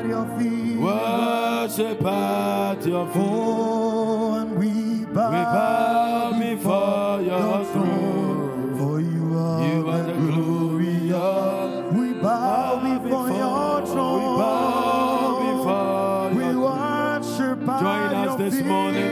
at 0.00 0.08
your 0.08 0.38
feet. 0.38 0.76
Worship 0.78 2.04
at 2.04 2.86
your 2.86 3.06
feet. 3.06 3.22
Oh, 3.22 4.34
and 4.40 4.56
we 4.56 5.04
bow, 5.06 5.30
We 5.30 5.36
bow 5.44 6.38
before 6.38 7.22
your 7.22 7.64
throne. 7.66 8.78
For 8.78 9.00
you 9.00 9.38
are, 9.38 9.66
You 9.66 9.88
are 9.88 10.02
the 10.02 10.12
glorious. 10.12 11.94
We 11.94 12.12
bow 12.14 12.98
before 12.98 13.28
your 13.28 13.86
throne. 13.86 14.20
We 14.20 14.38
bow 14.40 15.38
before 15.50 16.36
We 16.36 16.44
your 16.44 16.60
worship 16.60 17.68
at 17.68 17.80
Join 17.80 18.28
us 18.28 18.38
this 18.38 18.54
feet. 18.54 18.66
morning 18.66 19.10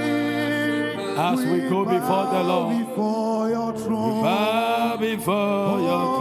as 1.18 1.38
we 1.40 1.68
go 1.68 1.84
before 1.84 2.26
the 2.26 2.42
Lord. 2.44 2.78
Before 2.78 3.48
your 3.50 3.72
throne. 3.76 4.22
Bow 4.22 4.96
before 4.96 5.80
your 5.80 6.02
oh, 6.02 6.17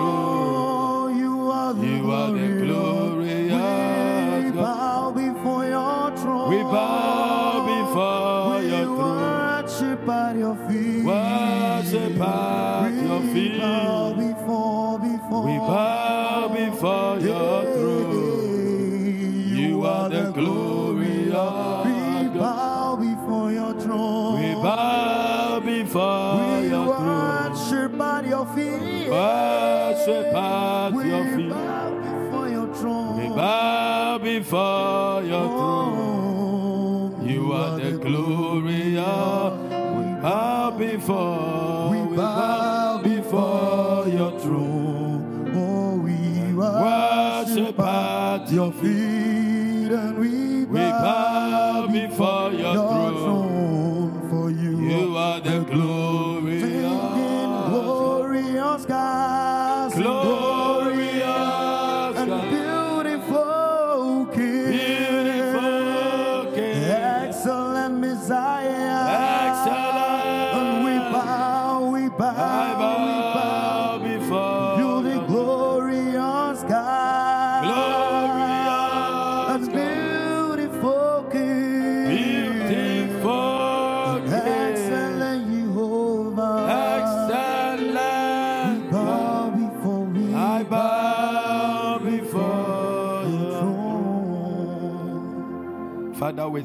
before 34.47 35.23
your 35.23 35.47
throne. 35.57 37.15
Oh, 37.19 37.25
You 37.25 37.51
are 37.51 37.77
the 37.77 37.91
glorious. 37.97 38.95
We 38.95 40.21
bow 40.21 40.71
before. 40.71 41.89
We 41.91 42.15
bow 42.15 43.01
before 43.03 44.07
your 44.07 44.39
throne. 44.39 45.51
Oh, 45.53 45.97
we 45.97 46.53
Worship 46.53 47.77
at 47.77 48.49
your 48.49 48.71
feet 48.71 48.96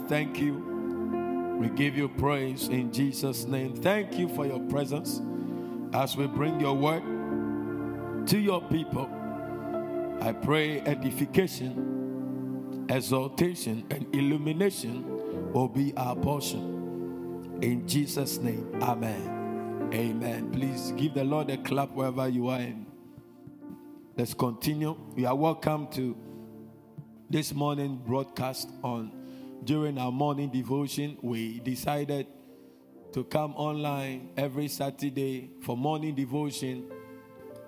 thank 0.09 0.39
you. 0.39 1.57
We 1.59 1.69
give 1.69 1.97
you 1.97 2.09
praise 2.09 2.69
in 2.69 2.93
Jesus' 2.93 3.45
name. 3.45 3.77
Thank 3.77 4.19
you 4.19 4.29
for 4.29 4.47
your 4.47 4.61
presence 4.69 5.21
as 5.93 6.17
we 6.17 6.27
bring 6.27 6.61
your 6.61 6.75
word 6.75 7.03
to 8.27 8.39
your 8.39 8.63
people. 8.63 9.09
I 10.21 10.33
pray 10.33 10.81
edification, 10.81 12.87
exaltation, 12.89 13.85
and 13.91 14.07
illumination 14.15 15.53
will 15.53 15.69
be 15.69 15.93
our 15.97 16.17
portion. 16.17 17.59
In 17.63 17.87
Jesus' 17.87 18.39
name, 18.39 18.69
amen. 18.83 19.91
Amen. 19.93 20.51
Please 20.51 20.93
give 20.97 21.15
the 21.15 21.25
Lord 21.25 21.51
a 21.51 21.59
clap 21.59 21.93
wherever 21.93 22.29
you 22.29 22.49
are. 22.49 22.61
In. 22.61 22.87
Let's 24.17 24.35
continue. 24.35 24.97
You 25.17 25.27
are 25.27 25.37
welcome 25.37 25.89
to 25.93 26.17
this 27.31 27.55
morning 27.55 28.01
broadcast 28.05 28.71
on 28.83 29.22
during 29.65 29.99
our 29.99 30.13
morning 30.13 30.51
devotion 30.51 31.17
we 31.23 31.61
decided 31.61 32.27
to 33.13 33.25
come 33.25 33.55
online 33.55 34.31
every 34.37 34.69
saturday 34.69 35.51
for 35.61 35.77
morning 35.77 36.15
devotion 36.15 36.91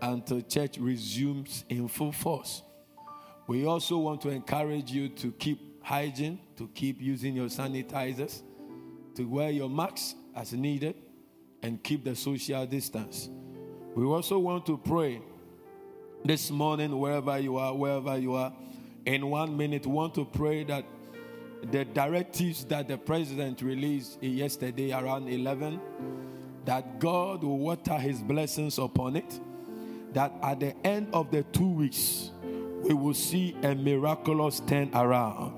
until 0.02 0.40
church 0.42 0.76
resumes 0.78 1.64
in 1.68 1.88
full 1.88 2.12
force. 2.12 2.62
We 3.46 3.66
also 3.66 3.98
want 3.98 4.20
to 4.22 4.30
encourage 4.30 4.90
you 4.90 5.08
to 5.10 5.32
keep 5.32 5.82
hygiene 5.82 6.40
to 6.56 6.66
keep 6.68 7.00
using 7.00 7.36
your 7.36 7.48
sanitizers 7.48 8.42
to 9.14 9.28
wear 9.28 9.50
your 9.50 9.68
masks 9.68 10.14
as 10.34 10.52
needed 10.52 10.94
and 11.62 11.82
keep 11.82 12.04
the 12.04 12.16
social 12.16 12.66
distance. 12.66 13.28
We 13.94 14.04
also 14.04 14.38
want 14.38 14.66
to 14.66 14.78
pray 14.78 15.20
this 16.24 16.50
morning, 16.50 16.98
wherever 16.98 17.38
you 17.38 17.58
are, 17.58 17.74
wherever 17.74 18.18
you 18.18 18.34
are, 18.34 18.52
in 19.04 19.28
one 19.28 19.56
minute, 19.56 19.86
want 19.86 20.14
to 20.14 20.24
pray 20.24 20.64
that 20.64 20.84
the 21.64 21.84
directives 21.84 22.64
that 22.66 22.88
the 22.88 22.96
president 22.96 23.62
released 23.62 24.22
yesterday 24.22 24.92
around 24.92 25.28
11, 25.28 25.80
that 26.64 26.98
God 26.98 27.42
will 27.42 27.58
water 27.58 27.94
his 27.94 28.22
blessings 28.22 28.78
upon 28.78 29.16
it, 29.16 29.40
that 30.12 30.32
at 30.42 30.60
the 30.60 30.74
end 30.86 31.08
of 31.12 31.30
the 31.30 31.42
two 31.44 31.68
weeks, 31.68 32.30
we 32.82 32.94
will 32.94 33.14
see 33.14 33.56
a 33.62 33.74
miraculous 33.74 34.60
turn 34.60 34.90
around. 34.94 35.52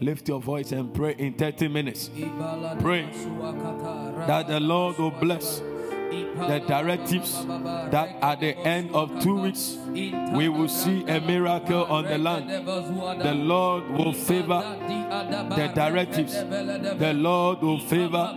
Lift 0.00 0.28
your 0.28 0.40
voice 0.40 0.72
and 0.72 0.92
pray 0.94 1.14
in 1.18 1.34
30 1.34 1.68
minutes. 1.68 2.10
Pray 2.80 3.08
that 4.26 4.46
the 4.48 4.60
Lord 4.60 4.98
will 4.98 5.10
bless 5.10 5.60
the 6.36 6.60
directives 6.66 7.44
that 7.90 8.16
at 8.22 8.40
the 8.40 8.56
end 8.58 8.94
of 8.94 9.22
two 9.22 9.36
weeks 9.40 9.76
we 10.34 10.48
will 10.48 10.68
see 10.68 11.04
a 11.08 11.20
miracle 11.20 11.84
on 11.84 12.04
the 12.04 12.18
land. 12.18 12.50
The 13.20 13.34
Lord 13.34 13.88
will 13.90 14.12
favor 14.12 14.60
the 14.80 15.72
directives. 15.74 16.34
The 16.34 17.12
Lord 17.14 17.62
will 17.62 17.80
favor 17.80 18.34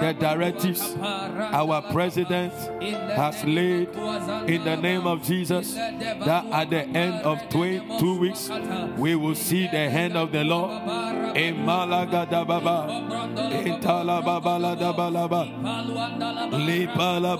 the 0.00 0.16
directives 0.18 0.96
our 1.00 1.82
president 1.92 2.52
has 2.82 3.44
laid 3.44 3.88
in 4.48 4.64
the 4.64 4.76
name 4.76 5.06
of 5.06 5.22
Jesus. 5.22 5.74
That 5.74 6.46
at 6.52 6.70
the 6.70 6.82
end 6.82 7.22
of 7.24 7.48
22 7.50 8.18
weeks 8.18 8.50
we 8.96 9.14
will 9.16 9.34
see 9.34 9.66
the 9.66 9.90
hand 9.90 10.16
of 10.16 10.32
the 10.32 10.44
Lord. 10.44 10.70
In 11.36 11.56
Malagadababa, 11.66 12.88
in 13.66 13.80
Talababaladabalaba, 13.80 15.44
Lipalababababa. 16.54 17.33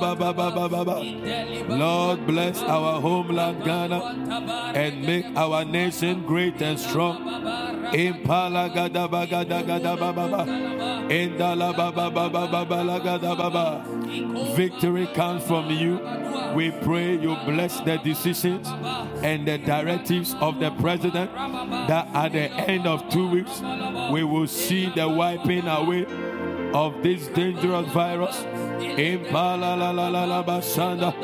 Lord, 1.69 2.27
bless 2.27 2.61
our 2.63 3.01
homeland 3.01 3.65
Ghana 3.65 4.73
and 4.75 5.07
make 5.07 5.27
our 5.37 5.65
nation 5.65 6.25
great 6.27 6.61
and 6.63 6.79
strong. 6.79 7.23
Impalagadabagadagadababa. 7.93 10.47
Indalabababababalagababa. 11.09 13.85
Victory 14.57 15.07
comes 15.15 15.43
from 15.45 15.71
you. 15.71 16.01
We 16.55 16.71
pray 16.71 17.17
you 17.19 17.37
bless 17.47 17.81
the 17.81 17.97
decisions 17.99 18.69
and 19.23 19.47
the 19.47 19.59
directives 19.59 20.35
of 20.41 20.61
the 20.61 20.71
president 20.73 21.33
that 21.35 22.07
at 22.15 22.33
the 22.33 22.51
end 22.71 22.87
of 22.87 23.09
two 23.09 23.29
weeks 23.29 23.61
we 24.13 24.23
will 24.23 24.47
see 24.47 24.87
the 24.95 25.09
wiping 25.09 25.67
away 25.67 26.07
of 26.75 27.03
this 27.03 27.29
dangerous 27.29 27.91
virus. 27.93 28.37
Impala 28.99 29.77
la 29.77 29.91
la 29.91 30.09
la 30.09 30.25
la 30.25 30.43
basanda, 30.43 31.15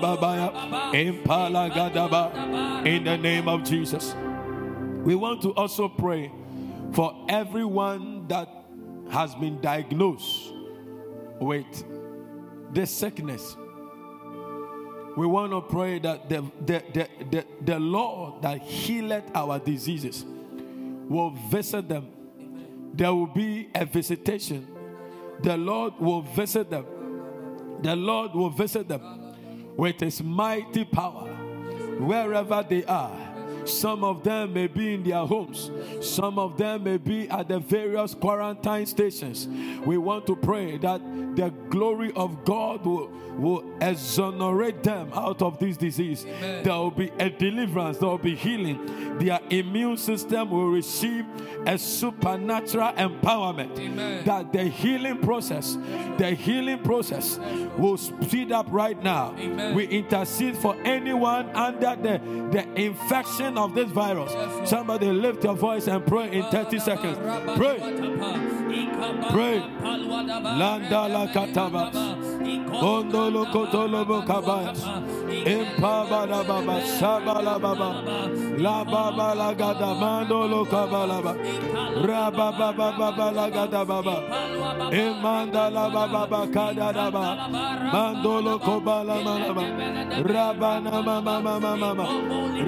babaya, 0.00 0.94
impala 0.94 1.68
gadaba. 1.70 2.86
In 2.86 3.04
the 3.04 3.18
name 3.18 3.48
of 3.48 3.64
Jesus, 3.64 4.14
we 5.04 5.16
want 5.16 5.42
to 5.42 5.52
also 5.54 5.88
pray 5.88 6.30
for 6.92 7.26
everyone 7.28 8.26
that 8.28 8.48
has 9.10 9.34
been 9.34 9.60
diagnosed 9.60 10.52
with 11.40 11.84
this 12.72 12.90
sickness. 12.90 13.56
We 15.16 15.26
want 15.26 15.52
to 15.52 15.62
pray 15.62 15.98
that 16.00 16.28
the, 16.28 16.44
the, 16.64 16.82
the, 16.92 17.08
the, 17.30 17.46
the 17.62 17.78
Lord 17.78 18.42
that 18.42 18.60
healeth 18.60 19.24
our 19.34 19.58
diseases 19.58 20.24
will 21.08 21.30
visit 21.50 21.88
them. 21.88 22.15
There 22.96 23.12
will 23.14 23.26
be 23.26 23.68
a 23.74 23.84
visitation. 23.84 24.66
The 25.42 25.56
Lord 25.56 25.94
will 26.00 26.22
visit 26.22 26.70
them. 26.70 26.86
The 27.82 27.94
Lord 27.94 28.34
will 28.34 28.48
visit 28.48 28.88
them 28.88 29.74
with 29.76 30.00
his 30.00 30.22
mighty 30.22 30.84
power 30.86 31.28
wherever 31.98 32.64
they 32.66 32.84
are. 32.84 33.25
Some 33.66 34.04
of 34.04 34.22
them 34.22 34.52
may 34.52 34.66
be 34.66 34.94
in 34.94 35.02
their 35.02 35.26
homes. 35.26 35.70
Some 36.00 36.38
of 36.38 36.56
them 36.56 36.84
may 36.84 36.96
be 36.96 37.28
at 37.28 37.48
the 37.48 37.58
various 37.58 38.14
quarantine 38.14 38.86
stations. 38.86 39.48
We 39.84 39.98
want 39.98 40.26
to 40.26 40.36
pray 40.36 40.78
that 40.78 41.00
the 41.36 41.50
glory 41.68 42.12
of 42.16 42.44
God 42.44 42.84
will, 42.84 43.08
will 43.36 43.64
exonerate 43.80 44.82
them 44.82 45.10
out 45.14 45.42
of 45.42 45.58
this 45.58 45.76
disease. 45.76 46.24
Amen. 46.24 46.64
There 46.64 46.74
will 46.74 46.90
be 46.90 47.10
a 47.18 47.28
deliverance, 47.28 47.98
there 47.98 48.08
will 48.08 48.18
be 48.18 48.34
healing. 48.34 49.18
Their 49.18 49.40
immune 49.50 49.96
system 49.96 50.50
will 50.50 50.70
receive 50.70 51.24
a 51.66 51.78
supernatural 51.78 52.92
empowerment. 52.92 53.78
Amen. 53.78 54.24
That 54.24 54.52
the 54.52 54.64
healing 54.64 55.20
process, 55.20 55.76
the 56.18 56.30
healing 56.30 56.82
process 56.82 57.38
will 57.76 57.96
speed 57.96 58.52
up 58.52 58.66
right 58.70 59.02
now. 59.02 59.34
Amen. 59.38 59.74
We 59.74 59.86
intercede 59.86 60.56
for 60.56 60.76
anyone 60.84 61.50
under 61.50 61.96
the, 61.96 62.20
the 62.50 62.80
infection 62.80 63.55
of 63.58 63.74
this 63.74 63.90
virus. 63.90 64.32
Somebody 64.68 65.10
lift 65.10 65.44
your 65.44 65.54
voice 65.54 65.86
and 65.88 66.04
pray 66.06 66.32
in 66.32 66.44
30 66.44 66.78
seconds. 66.78 67.18
Pray. 67.56 67.78
Pray. 69.30 69.62
Ondolo 72.82 73.44
kotolo 73.52 74.04
kabaya. 74.26 74.72
Impa 75.46 76.26
la 76.28 76.42
baba. 76.44 76.80
Shabala 76.80 77.58
baba. 77.60 77.88
La 78.58 78.84
baba 78.84 79.34
la 79.34 79.54
gada. 79.54 79.94
Mandolo 79.94 80.64
kabalaba. 80.66 81.34
Raba 82.06 82.52
baba 82.58 82.92
baba 82.98 83.32
la 83.32 83.50
gada 83.50 83.84
baba. 83.84 84.16
Imanda 84.92 85.70
la 85.72 85.88
baba 85.88 86.26
bakada 86.26 86.92
daba. 86.92 87.48
Mandolo 87.92 88.58
kobala 88.60 89.22
manaba. 89.24 89.64
Rabana 90.22 91.04
mama 91.04 91.40
mama 91.40 91.76
mama. 91.76 92.06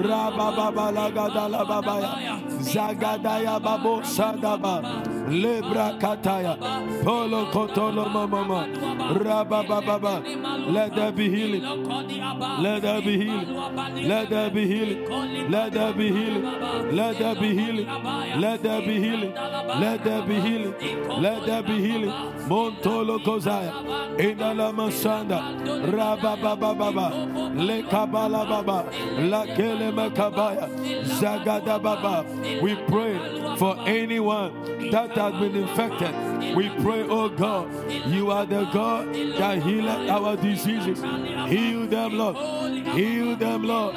Raba 0.01 0.55
baba 0.55 0.91
la 0.91 1.09
gada 1.11 1.47
la 1.49 1.63
babaya. 1.65 2.11
Zagadaya 2.59 3.59
babo 3.61 4.01
sadaba. 4.03 5.18
Lebra 5.29 5.99
kataya. 5.99 6.57
Polo 7.03 7.45
kotolo 7.51 8.09
mama. 8.11 8.67
Raba 9.19 9.63
baba. 9.67 10.23
Let 10.71 10.95
there 10.95 11.11
be 11.11 11.29
healing. 11.29 11.63
Let 12.61 12.81
there 12.81 13.01
be 13.01 13.17
healing. 13.17 14.07
Let 14.07 14.29
there 14.29 14.49
be 14.49 14.67
healing. 14.67 15.49
Let 15.49 15.71
there 15.71 15.93
be 15.93 16.11
healing. 16.11 16.91
Let 16.91 17.17
there 17.19 17.35
be 17.35 17.53
healing. 17.53 17.85
Let 18.41 18.63
there 18.63 18.81
be 18.81 18.99
healing. 18.99 19.33
Let 19.79 20.03
there 20.03 20.21
be 20.21 20.39
healing. 20.39 20.73
Let 21.21 21.45
there 21.45 21.63
be 21.63 21.81
healing. 21.81 22.13
Montolo 22.49 23.19
kozaya. 23.19 23.73
Inala 24.17 24.73
masanda. 24.73 25.39
Raba 25.91 26.35
baba 26.41 26.73
baba. 26.73 27.09
Le 27.55 27.83
kabala 27.83 28.47
baba. 28.49 28.85
La 29.19 29.45
kele 29.45 29.91
makabaya. 29.91 30.67
Zagada 31.03 31.81
baba. 31.81 32.25
We 32.61 32.75
pray 32.87 33.19
for 33.57 33.75
anyone 33.87 34.51
that 34.91 35.15
has 35.19 35.33
been 35.33 35.55
infected. 35.55 36.55
We 36.55 36.69
pray, 36.81 37.03
oh 37.03 37.29
God, 37.29 37.67
you 38.07 38.31
are 38.31 38.45
the 38.45 38.65
God 38.73 39.13
that 39.13 39.61
healeth 39.61 40.09
our 40.09 40.35
diseases. 40.37 40.99
Heal 40.99 41.87
them, 41.87 42.17
Lord. 42.17 42.35
Heal 42.95 43.35
them, 43.35 43.63
Lord. 43.63 43.95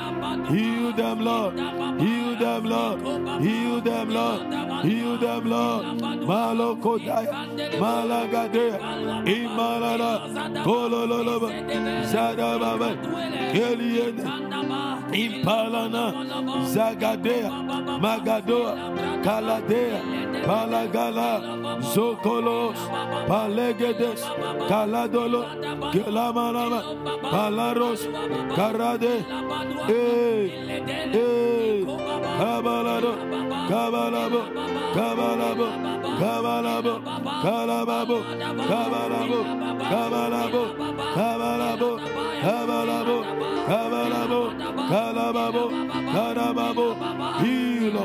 Heal 0.48 0.92
them, 0.92 1.20
Lord. 1.24 1.54
Heal 2.00 2.36
them, 2.38 2.64
Lord. 2.64 3.42
Heal 3.42 3.80
them, 3.80 4.10
Lord. 4.10 4.84
Heal 4.84 5.18
them, 5.18 5.50
Lord. 5.50 5.84
Malokodaya, 6.22 7.32
Malagadea, 7.78 8.78
Imalala, 9.26 10.64
Kolololoba, 10.64 11.48
Zadababa, 12.10 12.90
Eliene, 13.52 14.24
Impalana, 15.12 16.04
Zagadea, 16.74 17.50
Magadoa, 18.00 19.22
Kaladea, 19.24 20.00
Palagala, 21.12 21.80
Zokolos, 21.82 22.76
Palegedes, 23.28 24.22
Kaladolo, 24.68 25.44
Gelamanama, 25.92 26.82
Palaros, 27.22 28.00
Karade, 28.56 29.24
Eh, 29.88 30.50
Eh, 31.14 31.84
Kabalado, 32.38 33.12
Kabalabo, 33.68 34.40
Kabalabo, 34.94 35.66
Kabalabo, 36.18 36.94
Kalababo, 37.42 38.18
Kabalabo, 38.70 39.38
Kabalabo, 39.90 40.62
Kabalabo, 41.14 41.90
Kabalabo, 42.42 43.16
Kabalabo, 43.68 44.40
Kalababo, 44.90 45.64
Kalababo, 46.14 46.86
Hilo, 47.40 48.04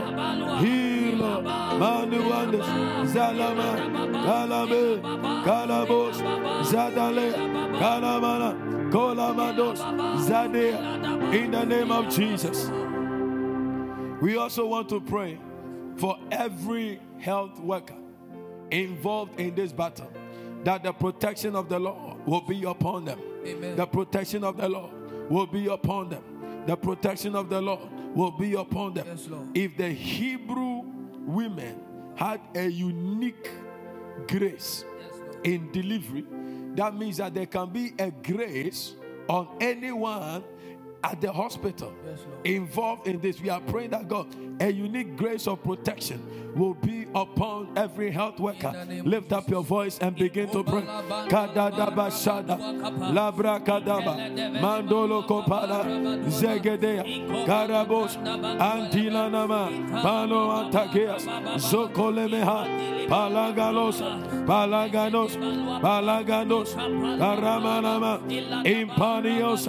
Hilo, 0.61 1.41
Manu 1.79 2.19
Wonders, 2.29 2.67
Zalama, 3.05 4.13
Kalabe, 4.25 5.01
Kalabos, 5.43 6.15
Zadale, 6.63 7.33
Kalamana, 7.79 8.91
Kolamados, 8.91 9.77
Zadea, 10.27 11.33
in 11.33 11.51
the 11.51 11.65
name 11.65 11.91
of 11.91 12.09
Jesus. 12.09 12.69
We 14.21 14.37
also 14.37 14.65
want 14.65 14.89
to 14.89 14.99
pray 14.99 15.39
for 15.97 16.17
every 16.31 16.99
health 17.19 17.59
worker 17.59 17.95
involved 18.71 19.39
in 19.39 19.55
this 19.55 19.71
battle 19.71 20.11
that 20.63 20.83
the 20.83 20.91
protection 20.91 21.55
of 21.55 21.69
the 21.69 21.79
Lord 21.79 22.25
will 22.25 22.41
be 22.41 22.63
upon 22.63 23.05
them. 23.05 23.19
Amen. 23.45 23.75
The 23.75 23.85
protection 23.85 24.43
of 24.43 24.57
the 24.57 24.67
Lord 24.67 24.91
will 25.29 25.47
be 25.47 25.67
upon 25.67 26.09
them. 26.09 26.23
The 26.65 26.75
protection 26.75 27.35
of 27.35 27.49
the 27.49 27.61
Lord 27.61 27.87
will 28.15 28.31
be 28.31 28.53
upon 28.55 28.95
them. 28.95 29.07
Yes, 29.07 29.29
If 29.53 29.77
the 29.77 29.89
Hebrew 29.89 30.81
women 31.25 31.81
had 32.17 32.41
a 32.55 32.67
unique 32.67 33.49
grace 34.27 34.83
in 35.43 35.71
delivery, 35.71 36.25
that 36.75 36.95
means 36.95 37.17
that 37.17 37.33
there 37.33 37.45
can 37.45 37.69
be 37.69 37.93
a 37.99 38.11
grace 38.11 38.95
on 39.29 39.47
anyone 39.61 40.43
at 41.03 41.21
the 41.21 41.31
hospital 41.31 41.93
Yes, 42.05 42.19
involved 42.43 43.07
in 43.07 43.19
this. 43.19 43.39
We 43.39 43.49
are 43.49 43.61
praying 43.61 43.91
that 43.91 44.07
God, 44.07 44.27
a 44.59 44.71
unique 44.71 45.15
grace 45.15 45.47
of 45.47 45.63
protection 45.63 46.21
will 46.55 46.73
be 46.73 47.05
upon 47.13 47.77
every 47.77 48.11
health 48.11 48.39
worker. 48.39 48.69
In 48.69 48.73
the 48.73 48.85
name 48.85 48.99
of 49.01 49.05
Lift 49.07 49.33
up 49.33 49.49
your 49.49 49.63
voice 49.63 49.99
and 49.99 50.15
begin 50.15 50.49
to 50.49 50.63
pray. 50.63 50.81
Kadadaba 50.81 52.09
shada, 52.09 52.57
labra 53.13 53.63
kadaba, 53.63 54.17
mandolo 54.59 55.25
kopala, 55.25 55.83
zegedea, 56.29 57.03
karabos, 57.45 58.17
antila 58.57 59.31
nama, 59.31 59.69
antakeas, 59.69 61.25
zokolemeha, 61.59 63.07
palagalos, 63.07 64.01
palaganos, 64.45 65.37
palaganos, 65.81 66.73
karamanama, 66.73 68.19
impanios, 68.65 69.67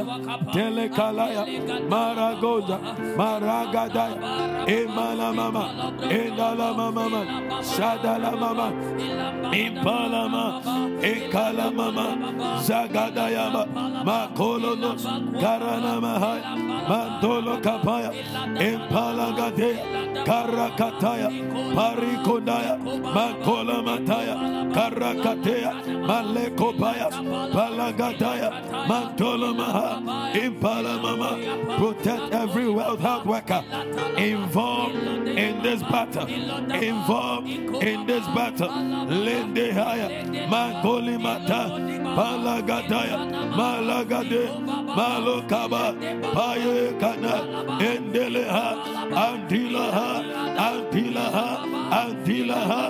telekalaya, 0.52 1.44
maragoda, 1.88 2.78
maragadaya, 3.16 4.66
Embala 4.78 5.34
mama, 5.34 5.64
endala 6.02 6.68
mama, 6.76 7.20
shadala 7.62 8.32
mama, 8.38 8.68
impala 9.52 10.28
mama, 10.28 10.62
ekala 11.02 11.74
mama, 11.74 12.06
zagadaya 12.62 13.50
mama, 13.52 14.04
makolo 14.06 14.78
no, 14.78 14.94
karana 15.40 15.94
mahai, 16.04 16.40
mandolo 16.88 17.60
kapaya, 17.60 18.10
impala 18.70 19.26
gade, 19.38 19.70
karakataya, 20.24 21.28
parikodaya, 21.74 22.74
makola 23.16 23.82
mataya, 23.82 24.36
karakateya, 24.76 25.72
malekopaya, 26.06 27.08
palagataya, 27.56 28.50
mandolo 28.86 29.50
maha, 29.56 29.88
impala 30.34 30.94
mama, 31.02 31.30
protect 31.78 32.32
every 32.32 32.68
wealth 32.68 33.00
hard 33.00 33.26
worker, 33.26 33.64
involved 34.16 34.67
in 35.38 35.62
this 35.62 35.82
battle, 35.82 36.26
involved 36.26 37.48
in 37.48 38.06
this 38.06 38.24
battle, 38.36 38.68
lende 39.24 39.72
haya, 39.72 40.08
makoli 40.52 41.16
mata, 41.20 41.62
palagadaya, 42.16 43.18
malagade, 43.58 44.44
malokaba, 44.96 45.84
paye 46.34 46.92
kana, 47.00 47.34
endeleha, 47.90 48.68
antilaha, 49.26 50.10
antilaha, 50.68 51.48
antilaha, 52.02 52.82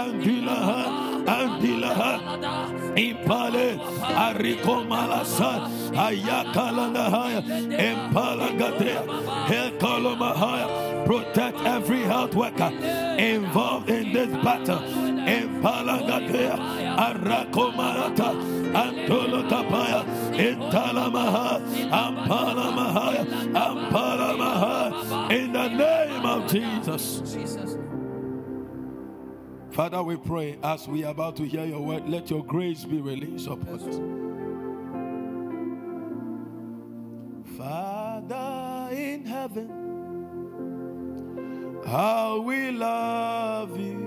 antilaha, 0.00 0.80
antilaha, 1.26 2.12
impale, 2.96 3.68
ariko 4.28 4.74
malasa, 4.90 5.52
ayakalangahaya, 6.06 7.40
empalagadea, 7.88 9.02
hekalomahaya. 9.50 10.90
Protect 11.20 11.58
every 11.60 12.00
health 12.00 12.34
worker 12.34 12.70
involved 13.18 13.90
in 13.90 14.12
this 14.12 14.30
battle. 14.42 14.78
Empalagadea, 14.78 16.56
arakomarata, 16.96 18.34
antolokapaya, 18.72 20.04
intalamaha, 20.32 21.60
ampalamahaya. 21.90 23.20
In 23.20 23.32
and 23.32 23.56
and 23.56 23.92
Palamaha 23.92 25.30
in 25.30 25.52
the 25.52 25.68
Jesus. 26.48 27.20
Jesus. 27.34 27.76
Father, 29.72 30.02
we 30.02 30.16
pray 30.16 30.58
as 30.62 30.88
we 30.88 31.04
are 31.04 31.12
about 31.12 31.36
to 31.36 31.44
hear 31.44 31.66
your 31.66 31.80
word, 31.80 32.08
let 32.08 32.30
your 32.30 32.44
grace 32.44 32.84
be 32.84 33.00
released 33.00 33.46
upon 33.46 33.78
us. 33.78 34.00
Father 37.56 38.94
in 38.94 39.26
heaven, 39.26 39.89
how 41.86 42.40
we 42.40 42.70
love 42.70 43.78
you. 43.78 43.98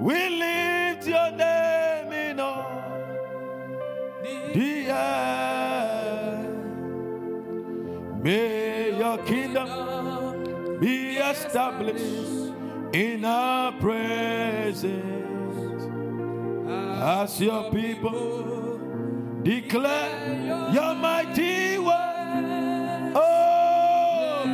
We 0.00 0.28
lift 0.28 1.06
your 1.06 1.30
name 1.32 2.12
in 2.12 2.40
all 2.40 2.82
the 4.54 4.90
earth. 4.90 6.46
May 8.22 8.98
your 8.98 9.18
kingdom 9.18 10.78
be 10.80 11.16
established 11.16 12.52
in 12.92 13.24
our 13.24 13.72
presence 13.72 14.96
as 17.02 17.40
your 17.40 17.70
people 17.70 18.80
declare 19.42 20.70
your 20.72 20.94
mighty 20.94 21.55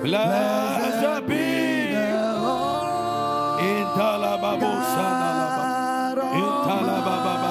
Blessed 0.03 1.27
be 1.27 1.43
Indalababosanalaba. 3.59 5.65
Intalabababalakata. 6.39 7.46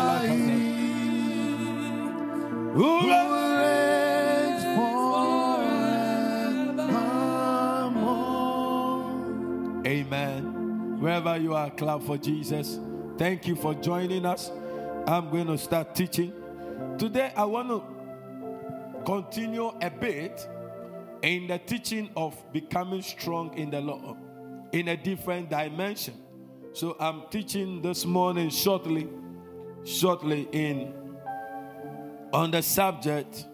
Amen. 9.87 11.01
Wherever 11.01 11.39
you 11.39 11.55
are, 11.55 11.71
clap 11.71 12.03
for 12.03 12.19
Jesus. 12.19 12.79
Thank 13.17 13.47
you 13.47 13.57
for 13.57 13.73
joining 13.73 14.27
us. 14.27 14.51
I'm 15.07 15.31
going 15.31 15.47
to 15.47 15.57
start 15.57 15.95
teaching. 15.95 16.35
Today, 16.99 17.33
I 17.35 17.47
want 17.47 17.69
to 17.71 17.83
continue 19.07 19.73
a 19.81 19.89
bit 19.89 20.47
in 21.23 21.47
the 21.47 21.59
teaching 21.59 22.11
of 22.15 22.37
becoming 22.53 23.01
strong 23.01 23.57
in 23.57 23.71
the 23.71 23.81
Lord 23.81 24.19
in 24.73 24.89
a 24.89 24.99
different 24.99 25.49
dimension. 25.49 26.13
So, 26.75 26.95
I'm 27.01 27.23
teaching 27.31 27.81
this 27.81 28.05
morning 28.05 28.51
shortly, 28.51 29.09
shortly 29.85 30.47
in 30.53 31.06
on 32.33 32.51
the 32.51 32.63
subject 32.63 33.47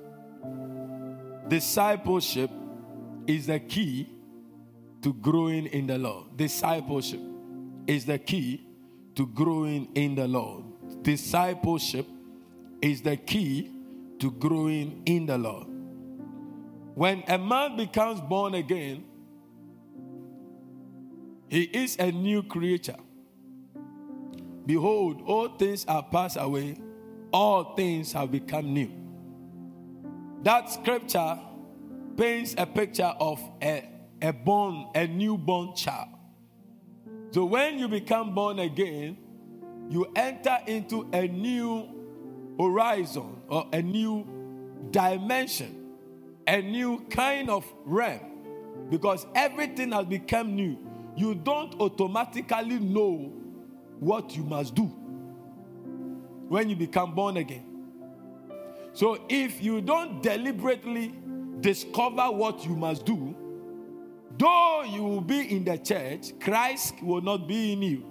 discipleship 1.49 2.51
is 3.27 3.47
the 3.47 3.61
key 3.61 4.09
to 5.03 5.13
growing 5.15 5.67
in 5.67 5.87
the 5.87 5.99
Lord. 5.99 6.37
Discipleship 6.37 7.21
is 7.87 8.07
the 8.07 8.19
key 8.19 8.67
to 9.15 9.27
growing 9.27 9.89
in 9.95 10.15
the 10.15 10.27
Lord. 10.27 10.65
Discipleship 11.03 12.07
is 12.81 13.03
the 13.03 13.17
key 13.17 13.71
to 14.19 14.31
growing 14.31 15.03
in 15.07 15.27
the 15.27 15.37
Lord. 15.37 15.67
When 16.95 17.23
a 17.27 17.39
man 17.39 17.77
becomes 17.77 18.21
born 18.21 18.55
again, 18.55 19.05
he 21.49 21.65
is 21.65 21.97
a 21.99 22.11
new 22.11 22.43
creature. 22.43 22.97
Behold, 24.65 25.23
all 25.27 25.49
things 25.49 25.85
are 25.87 26.03
passed 26.03 26.37
away, 26.41 26.77
all 27.33 27.75
things 27.75 28.13
have 28.13 28.31
become 28.31 28.73
new. 28.73 28.91
That 30.43 30.71
scripture 30.71 31.39
paints 32.17 32.55
a 32.59 32.67
picture 32.67 33.13
of 33.21 33.41
a, 33.63 33.89
a 34.21 34.33
born, 34.33 34.89
a 34.95 35.07
newborn 35.07 35.75
child. 35.75 36.09
So 37.31 37.45
when 37.45 37.79
you 37.79 37.89
become 37.89 38.35
born 38.35 38.59
again, 38.59 39.17
you 39.89 40.11
enter 40.17 40.59
into 40.67 41.09
a 41.13 41.27
new 41.29 41.89
horizon 42.59 43.41
or 43.49 43.67
a 43.73 43.81
new 43.81 44.27
dimension, 44.91 45.95
a 46.47 46.61
new 46.61 47.01
kind 47.11 47.49
of 47.51 47.65
realm. 47.85 48.21
Because 48.91 49.27
everything 49.35 49.93
has 49.93 50.07
become 50.07 50.55
new. 50.55 50.79
You 51.17 51.35
don't 51.35 51.75
automatically 51.81 52.79
know 52.79 53.33
what 54.01 54.37
you 54.37 54.43
must 54.45 54.75
do 54.75 55.02
when 56.53 56.69
you 56.69 56.77
become 56.77 57.15
born 57.15 57.39
again. 57.39 57.65
So 58.93 59.25
if 59.31 59.63
you 59.63 59.81
don't 59.81 60.23
deliberately 60.23 61.15
discover 61.61 62.31
what 62.31 62.67
you 62.67 62.77
must 62.77 63.07
do, 63.07 63.35
though 64.37 64.83
you 64.83 65.03
will 65.03 65.23
be 65.23 65.51
in 65.57 65.65
the 65.65 65.79
church, 65.79 66.39
Christ 66.41 67.03
will 67.03 67.23
not 67.23 67.49
be 67.49 67.73
in 67.73 67.81
you. 67.81 68.05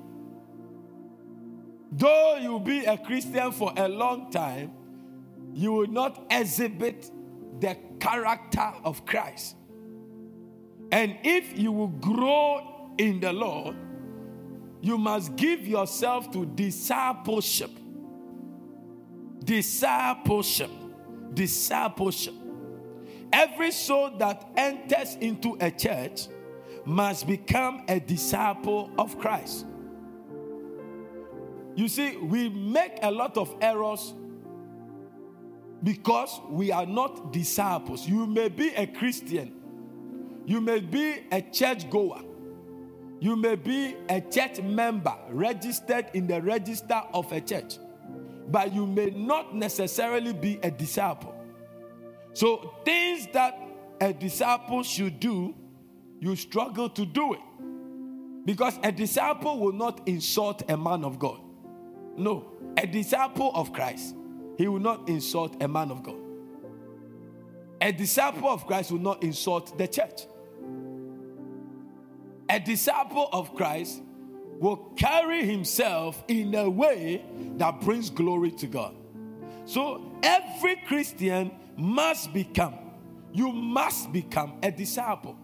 Though 1.91 2.37
you 2.37 2.59
be 2.59 2.83
a 2.85 2.97
Christian 2.97 3.51
for 3.51 3.73
a 3.77 3.87
long 3.87 4.31
time, 4.31 4.71
you 5.53 5.73
will 5.73 5.91
not 5.91 6.25
exhibit 6.31 7.11
the 7.59 7.77
character 7.99 8.73
of 8.83 9.05
Christ. 9.05 9.55
And 10.91 11.15
if 11.23 11.59
you 11.59 11.71
will 11.71 11.89
grow 11.89 12.89
in 12.97 13.19
the 13.19 13.33
Lord, 13.33 13.75
you 14.81 14.97
must 14.97 15.35
give 15.35 15.67
yourself 15.67 16.31
to 16.31 16.47
discipleship. 16.47 17.69
Discipleship. 19.43 20.71
Discipleship. 21.33 22.33
Every 23.33 23.71
soul 23.71 24.11
that 24.17 24.49
enters 24.57 25.15
into 25.15 25.57
a 25.59 25.71
church 25.71 26.27
must 26.85 27.27
become 27.27 27.83
a 27.87 27.99
disciple 27.99 28.91
of 28.97 29.17
Christ. 29.19 29.65
You 31.75 31.87
see, 31.87 32.17
we 32.17 32.49
make 32.49 32.99
a 33.01 33.09
lot 33.09 33.37
of 33.37 33.55
errors 33.61 34.13
because 35.83 36.39
we 36.49 36.71
are 36.71 36.85
not 36.85 37.31
disciples. 37.31 38.07
You 38.07 38.27
may 38.27 38.49
be 38.49 38.69
a 38.75 38.85
Christian, 38.85 39.53
you 40.45 40.59
may 40.59 40.79
be 40.79 41.23
a 41.31 41.41
church 41.41 41.89
goer, 41.89 42.21
you 43.19 43.35
may 43.35 43.55
be 43.55 43.95
a 44.09 44.19
church 44.21 44.61
member 44.61 45.15
registered 45.29 46.07
in 46.13 46.27
the 46.27 46.41
register 46.41 47.01
of 47.13 47.31
a 47.31 47.39
church, 47.39 47.77
but 48.51 48.73
you 48.73 48.85
may 48.85 49.11
not 49.11 49.55
necessarily 49.55 50.33
be 50.33 50.59
a 50.61 50.69
disciple. 50.69 51.33
So, 52.33 52.75
things 52.85 53.27
that 53.33 53.59
a 53.99 54.13
disciple 54.13 54.83
should 54.83 55.19
do, 55.19 55.55
you 56.19 56.35
struggle 56.35 56.89
to 56.89 57.05
do 57.05 57.33
it. 57.33 57.39
Because 58.45 58.79
a 58.83 58.91
disciple 58.91 59.59
will 59.59 59.73
not 59.73 60.07
insult 60.07 60.69
a 60.69 60.75
man 60.75 61.05
of 61.05 61.19
God. 61.19 61.39
No, 62.17 62.51
a 62.77 62.87
disciple 62.87 63.51
of 63.53 63.71
Christ, 63.71 64.15
he 64.57 64.67
will 64.67 64.79
not 64.79 65.07
insult 65.07 65.61
a 65.63 65.67
man 65.67 65.91
of 65.91 66.03
God. 66.03 66.17
A 67.79 67.91
disciple 67.91 68.49
of 68.49 68.65
Christ 68.67 68.91
will 68.91 68.99
not 68.99 69.23
insult 69.23 69.77
the 69.77 69.87
church. 69.87 70.21
A 72.49 72.59
disciple 72.59 73.29
of 73.31 73.55
Christ 73.55 74.01
will 74.61 74.77
carry 74.95 75.43
himself 75.43 76.23
in 76.27 76.53
a 76.53 76.69
way 76.69 77.25
that 77.57 77.81
brings 77.81 78.11
glory 78.11 78.51
to 78.51 78.67
God. 78.67 78.95
So 79.65 80.13
every 80.21 80.75
Christian 80.87 81.51
must 81.75 82.31
become, 82.31 82.75
you 83.33 83.51
must 83.51 84.13
become 84.13 84.59
a 84.61 84.69
disciple. 84.69 85.35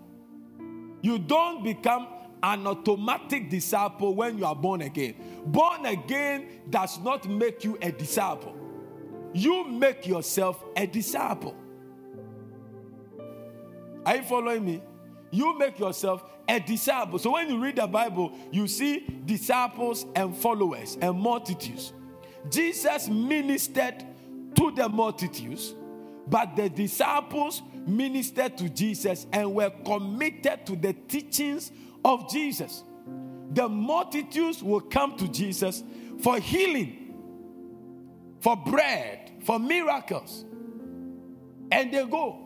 You 1.02 1.18
don't 1.18 1.64
become 1.64 2.08
an 2.44 2.68
automatic 2.68 3.50
disciple 3.50 4.14
when 4.14 4.38
you 4.38 4.46
are 4.46 4.56
born 4.56 4.84
again. 4.84 5.16
Born 5.48 5.88
again 5.88 6.62
does 6.70 7.00
not 7.00 7.28
make 7.28 7.64
you 7.64 7.76
a 7.82 7.92
disciple, 7.92 8.56
you 9.34 9.68
make 9.68 10.06
yourself 10.06 10.64
a 10.76 10.86
disciple. 10.86 11.56
Are 14.06 14.18
you 14.18 14.24
following 14.24 14.64
me? 14.64 14.82
You 15.32 15.58
make 15.58 15.80
yourself 15.80 16.24
a 16.48 16.60
disciple. 16.60 17.20
So 17.20 17.32
when 17.34 17.50
you 17.50 17.62
read 17.62 17.76
the 17.76 17.88
Bible, 17.88 18.32
you 18.52 18.68
see 18.68 19.06
disciples 19.26 20.06
and 20.16 20.36
followers 20.36 20.98
and 21.02 21.20
multitudes. 21.20 21.94
Jesus 22.50 23.10
ministered 23.10 24.06
to 24.56 24.72
the 24.72 24.88
multitudes, 24.88 25.76
but 26.28 26.56
the 26.56 26.70
disciples 26.70 27.62
ministered 27.86 28.58
to 28.58 28.70
Jesus 28.70 29.28
and 29.32 29.54
were 29.54 29.70
committed 29.86 30.66
to 30.66 30.76
the 30.76 30.94
teachings 30.94 31.72
of 32.04 32.30
Jesus. 32.30 32.84
The 33.52 33.68
multitudes 33.68 34.64
will 34.64 34.82
come 34.82 35.18
to 35.18 35.28
Jesus 35.28 35.84
for 36.22 36.38
healing, 36.40 37.14
for 38.40 38.56
bread, 38.56 39.32
for 39.44 39.60
miracles, 39.60 40.46
and 41.72 41.94
they 41.94 42.06
go. 42.06 42.44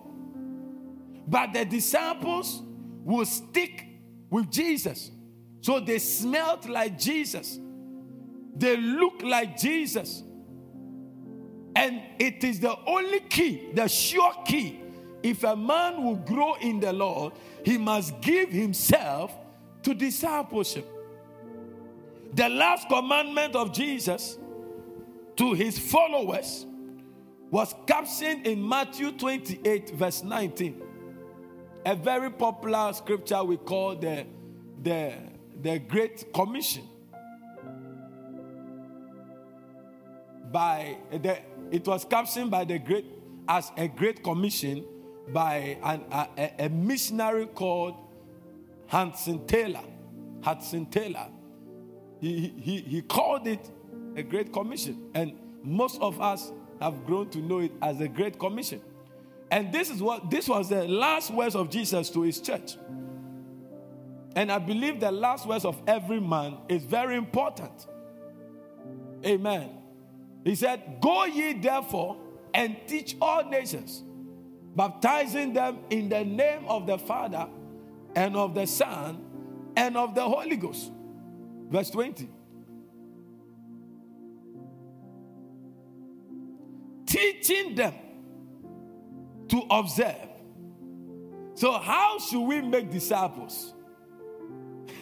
But 1.27 1.53
the 1.53 1.65
disciples 1.65 2.61
will 3.03 3.25
stick 3.25 3.85
with 4.31 4.49
Jesus. 4.49 5.11
So 5.59 5.79
they 5.79 5.99
smelt 5.99 6.67
like 6.67 6.97
Jesus, 6.97 7.59
they 8.55 8.77
look 8.77 9.21
like 9.21 9.57
Jesus. 9.57 10.23
And 11.75 12.01
it 12.17 12.43
is 12.43 12.59
the 12.59 12.75
only 12.87 13.19
key, 13.19 13.69
the 13.73 13.87
sure 13.87 14.33
key. 14.45 14.79
If 15.21 15.43
a 15.43 15.55
man 15.55 16.03
will 16.03 16.15
grow 16.15 16.55
in 16.55 16.79
the 16.79 16.91
Lord, 16.91 17.33
he 17.63 17.77
must 17.77 18.19
give 18.21 18.49
himself 18.49 19.35
to 19.83 19.93
discipleship. 19.93 20.87
The 22.33 22.49
last 22.49 22.89
commandment 22.89 23.55
of 23.55 23.71
Jesus 23.71 24.37
to 25.35 25.53
his 25.53 25.77
followers 25.77 26.65
was 27.51 27.75
captioned 27.85 28.47
in 28.47 28.67
Matthew 28.67 29.11
28, 29.11 29.91
verse 29.91 30.23
19 30.23 30.81
a 31.85 31.95
very 31.95 32.29
popular 32.29 32.93
scripture 32.93 33.43
we 33.43 33.57
call 33.57 33.95
the, 33.95 34.25
the, 34.81 35.13
the 35.61 35.79
Great 35.79 36.31
Commission. 36.33 36.83
By 40.51 40.97
the, 41.11 41.39
it 41.71 41.87
was 41.87 42.05
captioned 42.05 42.51
by 42.51 42.65
the 42.65 42.77
great 42.77 43.05
as 43.47 43.71
a 43.77 43.87
Great 43.87 44.23
Commission 44.23 44.85
by 45.29 45.77
an, 45.83 46.03
a, 46.11 46.65
a 46.65 46.69
missionary 46.69 47.45
called 47.47 47.95
Hudson 48.87 49.45
Taylor. 49.47 49.83
Hudson 50.41 50.85
Taylor. 50.87 51.27
He, 52.19 52.53
he, 52.59 52.81
he 52.81 53.01
called 53.01 53.47
it 53.47 53.69
a 54.15 54.23
Great 54.23 54.51
Commission, 54.51 55.09
and 55.13 55.33
most 55.63 56.01
of 56.01 56.19
us 56.21 56.51
have 56.81 57.05
grown 57.05 57.29
to 57.29 57.39
know 57.39 57.59
it 57.59 57.71
as 57.81 58.01
a 58.01 58.07
Great 58.07 58.37
Commission. 58.37 58.81
And 59.51 59.73
this 59.73 59.89
is 59.89 60.01
what 60.01 60.31
this 60.31 60.47
was 60.47 60.69
the 60.69 60.87
last 60.87 61.29
words 61.29 61.55
of 61.55 61.69
Jesus 61.69 62.09
to 62.11 62.21
his 62.21 62.39
church. 62.39 62.77
And 64.33 64.49
I 64.49 64.59
believe 64.59 65.01
the 65.01 65.11
last 65.11 65.45
words 65.45 65.65
of 65.65 65.79
every 65.85 66.21
man 66.21 66.57
is 66.69 66.85
very 66.85 67.17
important. 67.17 67.85
Amen. 69.25 69.69
He 70.45 70.55
said, 70.55 70.99
Go 71.01 71.25
ye 71.25 71.51
therefore 71.53 72.17
and 72.53 72.77
teach 72.87 73.17
all 73.21 73.43
nations, 73.43 74.03
baptizing 74.73 75.51
them 75.51 75.79
in 75.89 76.07
the 76.07 76.23
name 76.23 76.65
of 76.67 76.87
the 76.87 76.97
Father 76.97 77.47
and 78.15 78.37
of 78.37 78.55
the 78.55 78.65
Son 78.65 79.21
and 79.75 79.97
of 79.97 80.15
the 80.15 80.23
Holy 80.23 80.55
Ghost. 80.55 80.91
Verse 81.69 81.89
20. 81.89 82.29
Teaching 87.05 87.75
them 87.75 87.93
to 89.51 89.61
observe. 89.69 90.15
So, 91.53 91.73
how 91.73 92.17
should 92.19 92.41
we 92.41 92.61
make 92.61 92.89
disciples? 92.89 93.73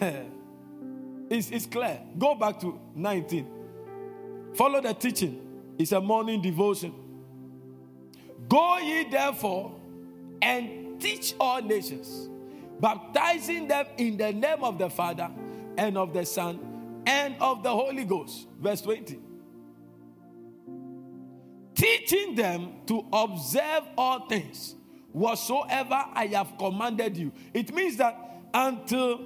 it's, 1.30 1.50
it's 1.50 1.66
clear. 1.66 2.00
Go 2.18 2.34
back 2.34 2.60
to 2.60 2.78
19. 2.94 3.46
Follow 4.54 4.80
the 4.80 4.92
teaching. 4.92 5.40
It's 5.78 5.92
a 5.92 6.00
morning 6.00 6.42
devotion. 6.42 6.92
Go 8.48 8.78
ye 8.78 9.08
therefore 9.08 9.72
and 10.42 11.00
teach 11.00 11.34
all 11.38 11.62
nations, 11.62 12.28
baptizing 12.80 13.68
them 13.68 13.86
in 13.96 14.16
the 14.16 14.32
name 14.32 14.64
of 14.64 14.78
the 14.78 14.90
Father 14.90 15.30
and 15.78 15.96
of 15.96 16.12
the 16.12 16.26
Son 16.26 17.02
and 17.06 17.36
of 17.40 17.62
the 17.62 17.70
Holy 17.70 18.04
Ghost. 18.04 18.48
Verse 18.60 18.80
20 18.82 19.29
teaching 21.80 22.34
them 22.34 22.72
to 22.86 23.06
observe 23.10 23.84
all 23.96 24.28
things 24.28 24.74
whatsoever 25.12 26.04
I 26.12 26.26
have 26.26 26.58
commanded 26.58 27.16
you. 27.16 27.32
It 27.54 27.74
means 27.74 27.96
that 27.96 28.16
until 28.52 29.20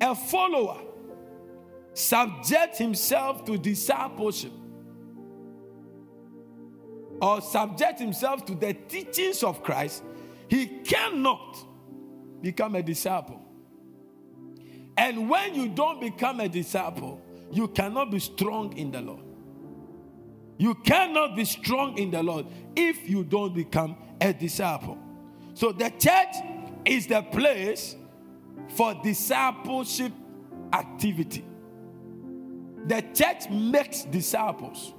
a 0.00 0.14
follower 0.14 0.80
subject 1.92 2.78
himself 2.78 3.44
to 3.46 3.58
discipleship 3.58 4.52
or 7.20 7.40
subject 7.40 7.98
himself 7.98 8.44
to 8.46 8.54
the 8.54 8.74
teachings 8.74 9.42
of 9.42 9.64
Christ, 9.64 10.04
he 10.46 10.66
cannot 10.66 11.56
become 12.40 12.76
a 12.76 12.82
disciple. 12.84 13.40
And 14.96 15.28
when 15.28 15.56
you 15.56 15.68
don't 15.68 16.00
become 16.00 16.38
a 16.38 16.48
disciple, 16.48 17.20
you 17.50 17.66
cannot 17.66 18.12
be 18.12 18.20
strong 18.20 18.76
in 18.76 18.92
the 18.92 19.00
Lord. 19.00 19.23
You 20.56 20.74
cannot 20.74 21.36
be 21.36 21.44
strong 21.44 21.98
in 21.98 22.10
the 22.10 22.22
Lord 22.22 22.46
if 22.76 23.08
you 23.08 23.24
don't 23.24 23.54
become 23.54 23.96
a 24.20 24.32
disciple. 24.32 24.98
So 25.54 25.72
the 25.72 25.90
church 25.90 26.34
is 26.84 27.06
the 27.06 27.22
place 27.22 27.96
for 28.68 28.94
discipleship 29.02 30.12
activity. 30.72 31.44
The 32.86 33.02
church 33.14 33.48
makes 33.50 34.02
disciples. 34.04 34.92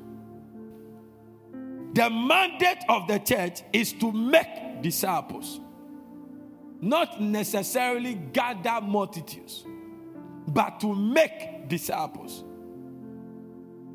The 1.94 2.10
mandate 2.10 2.84
of 2.90 3.08
the 3.08 3.20
church 3.20 3.62
is 3.72 3.94
to 3.94 4.12
make 4.12 4.82
disciples, 4.82 5.62
not 6.82 7.22
necessarily 7.22 8.16
gather 8.16 8.82
multitudes, 8.82 9.64
but 10.48 10.80
to 10.82 10.94
make 10.94 11.70
disciples. 11.70 12.44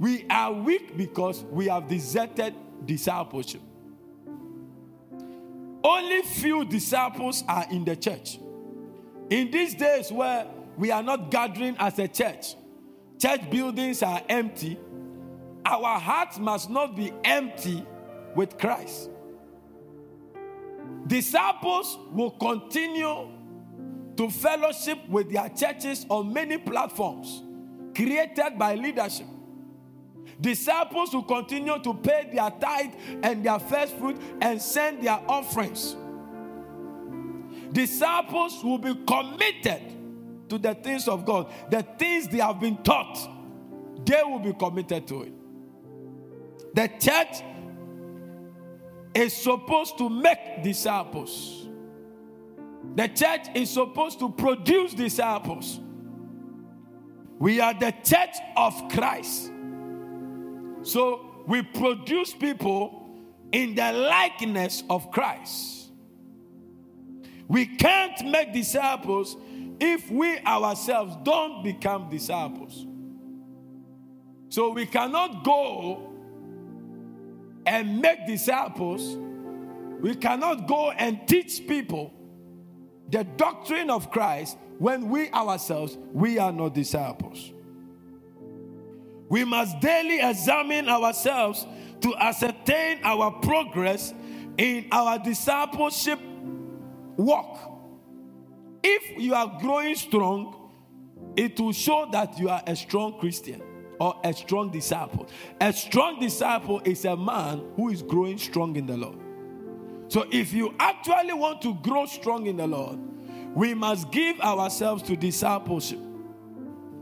We 0.00 0.24
are 0.30 0.50
weak 0.50 0.96
because 0.96 1.44
we 1.44 1.66
have 1.66 1.86
deserted 1.86 2.54
discipleship. 2.86 3.60
Only 5.84 6.22
few 6.22 6.64
disciples 6.64 7.44
are 7.46 7.66
in 7.70 7.84
the 7.84 7.96
church. 7.96 8.38
In 9.28 9.50
these 9.50 9.74
days 9.74 10.10
where 10.10 10.46
we 10.78 10.90
are 10.90 11.02
not 11.02 11.30
gathering 11.30 11.76
as 11.78 11.98
a 11.98 12.08
church, 12.08 12.54
church 13.18 13.50
buildings 13.50 14.02
are 14.02 14.22
empty, 14.26 14.78
our 15.66 16.00
hearts 16.00 16.38
must 16.38 16.70
not 16.70 16.96
be 16.96 17.12
empty 17.22 17.86
with 18.34 18.56
Christ. 18.56 19.10
Disciples 21.06 21.98
will 22.10 22.30
continue 22.30 23.28
to 24.16 24.30
fellowship 24.30 24.98
with 25.10 25.30
their 25.30 25.50
churches 25.50 26.06
on 26.08 26.32
many 26.32 26.56
platforms 26.56 27.42
created 27.94 28.58
by 28.58 28.76
leadership. 28.76 29.26
Disciples 30.40 31.12
will 31.12 31.22
continue 31.22 31.78
to 31.82 31.94
pay 31.94 32.30
their 32.32 32.50
tithe 32.50 32.94
and 33.22 33.44
their 33.44 33.58
first 33.58 33.96
fruit 33.96 34.20
and 34.40 34.60
send 34.60 35.02
their 35.02 35.20
offerings. 35.28 35.96
Disciples 37.72 38.64
will 38.64 38.78
be 38.78 38.94
committed 39.06 39.82
to 40.48 40.58
the 40.58 40.74
things 40.74 41.06
of 41.08 41.24
God, 41.24 41.52
the 41.70 41.82
things 41.98 42.28
they 42.28 42.38
have 42.38 42.60
been 42.60 42.76
taught, 42.82 43.18
they 44.04 44.22
will 44.24 44.40
be 44.40 44.52
committed 44.52 45.06
to 45.08 45.22
it. 45.22 45.32
The 46.74 46.88
church 46.98 47.42
is 49.14 49.32
supposed 49.32 49.98
to 49.98 50.08
make 50.08 50.62
disciples. 50.62 51.68
The 52.96 53.08
church 53.08 53.46
is 53.54 53.70
supposed 53.70 54.18
to 54.20 54.30
produce 54.30 54.94
disciples. 54.94 55.80
We 57.38 57.60
are 57.60 57.74
the 57.74 57.92
church 58.04 58.36
of 58.56 58.88
Christ. 58.90 59.52
So 60.82 61.44
we 61.46 61.62
produce 61.62 62.32
people 62.32 63.08
in 63.52 63.74
the 63.74 63.92
likeness 63.92 64.82
of 64.88 65.10
Christ. 65.10 65.90
We 67.48 67.66
can't 67.66 68.26
make 68.26 68.52
disciples 68.52 69.36
if 69.80 70.10
we 70.10 70.38
ourselves 70.40 71.16
don't 71.24 71.64
become 71.64 72.08
disciples. 72.10 72.86
So 74.50 74.70
we 74.70 74.86
cannot 74.86 75.42
go 75.42 76.12
and 77.66 78.00
make 78.00 78.26
disciples. 78.26 79.16
We 80.00 80.14
cannot 80.14 80.66
go 80.66 80.90
and 80.92 81.26
teach 81.26 81.66
people 81.66 82.12
the 83.10 83.24
doctrine 83.24 83.90
of 83.90 84.10
Christ 84.10 84.56
when 84.78 85.08
we 85.08 85.30
ourselves 85.30 85.98
we 86.12 86.38
are 86.38 86.52
not 86.52 86.74
disciples. 86.74 87.52
We 89.30 89.44
must 89.44 89.78
daily 89.80 90.20
examine 90.20 90.88
ourselves 90.88 91.64
to 92.00 92.14
ascertain 92.16 92.98
our 93.04 93.30
progress 93.30 94.12
in 94.58 94.88
our 94.90 95.20
discipleship 95.20 96.18
walk. 97.16 97.58
If 98.82 99.22
you 99.22 99.34
are 99.34 99.56
growing 99.60 99.94
strong, 99.94 100.56
it 101.36 101.58
will 101.60 101.72
show 101.72 102.08
that 102.10 102.40
you 102.40 102.48
are 102.48 102.60
a 102.66 102.74
strong 102.74 103.20
Christian 103.20 103.62
or 104.00 104.20
a 104.24 104.32
strong 104.32 104.72
disciple. 104.72 105.28
A 105.60 105.72
strong 105.72 106.18
disciple 106.18 106.82
is 106.84 107.04
a 107.04 107.16
man 107.16 107.62
who 107.76 107.90
is 107.90 108.02
growing 108.02 108.36
strong 108.36 108.74
in 108.74 108.86
the 108.86 108.96
Lord. 108.96 109.18
So 110.08 110.26
if 110.32 110.52
you 110.52 110.74
actually 110.80 111.34
want 111.34 111.62
to 111.62 111.74
grow 111.74 112.06
strong 112.06 112.48
in 112.48 112.56
the 112.56 112.66
Lord, 112.66 112.98
we 113.54 113.74
must 113.74 114.10
give 114.10 114.40
ourselves 114.40 115.04
to 115.04 115.14
discipleship. 115.16 116.00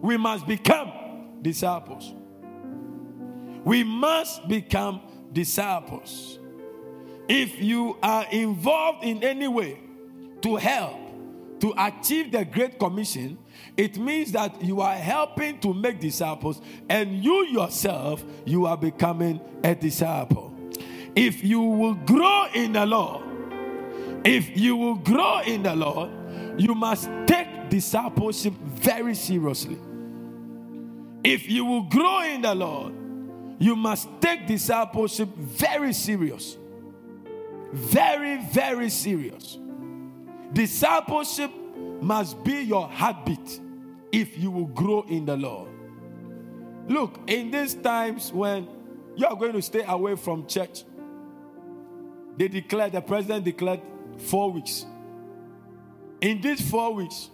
We 0.02 0.18
must 0.18 0.46
become 0.46 0.92
disciples. 1.40 2.12
We 3.64 3.84
must 3.84 4.48
become 4.48 5.00
disciples. 5.32 6.38
If 7.28 7.60
you 7.60 7.96
are 8.02 8.26
involved 8.30 9.04
in 9.04 9.22
any 9.22 9.48
way 9.48 9.80
to 10.42 10.56
help 10.56 10.98
to 11.60 11.74
achieve 11.76 12.32
the 12.32 12.44
Great 12.44 12.78
Commission, 12.78 13.36
it 13.76 13.98
means 13.98 14.32
that 14.32 14.62
you 14.62 14.80
are 14.80 14.94
helping 14.94 15.58
to 15.60 15.74
make 15.74 16.00
disciples, 16.00 16.60
and 16.88 17.22
you 17.22 17.46
yourself, 17.46 18.24
you 18.44 18.66
are 18.66 18.76
becoming 18.76 19.40
a 19.64 19.74
disciple. 19.74 20.54
If 21.14 21.42
you 21.42 21.60
will 21.60 21.94
grow 21.94 22.46
in 22.54 22.72
the 22.72 22.86
Lord, 22.86 23.24
if 24.24 24.56
you 24.56 24.76
will 24.76 24.94
grow 24.96 25.40
in 25.40 25.64
the 25.64 25.74
Lord, 25.74 26.10
you 26.58 26.74
must 26.74 27.10
take 27.26 27.68
discipleship 27.68 28.52
very 28.54 29.14
seriously. 29.14 29.78
If 31.24 31.48
you 31.50 31.64
will 31.64 31.82
grow 31.82 32.22
in 32.22 32.42
the 32.42 32.54
Lord, 32.54 32.94
you 33.58 33.74
must 33.74 34.08
take 34.20 34.46
discipleship 34.46 35.28
very 35.36 35.92
serious. 35.92 36.56
Very, 37.72 38.42
very 38.44 38.88
serious. 38.88 39.58
Discipleship 40.52 41.50
must 42.00 42.42
be 42.44 42.62
your 42.62 42.88
heartbeat 42.88 43.60
if 44.12 44.38
you 44.38 44.50
will 44.50 44.66
grow 44.66 45.02
in 45.02 45.26
the 45.26 45.36
Lord. 45.36 45.68
Look, 46.88 47.18
in 47.26 47.50
these 47.50 47.74
times 47.74 48.32
when 48.32 48.68
you 49.16 49.26
are 49.26 49.36
going 49.36 49.52
to 49.52 49.62
stay 49.62 49.84
away 49.86 50.16
from 50.16 50.46
church, 50.46 50.84
they 52.36 52.48
declared, 52.48 52.92
the 52.92 53.02
president 53.02 53.44
declared 53.44 53.80
four 54.16 54.52
weeks. 54.52 54.86
In 56.20 56.40
these 56.40 56.70
four 56.70 56.94
weeks, 56.94 57.28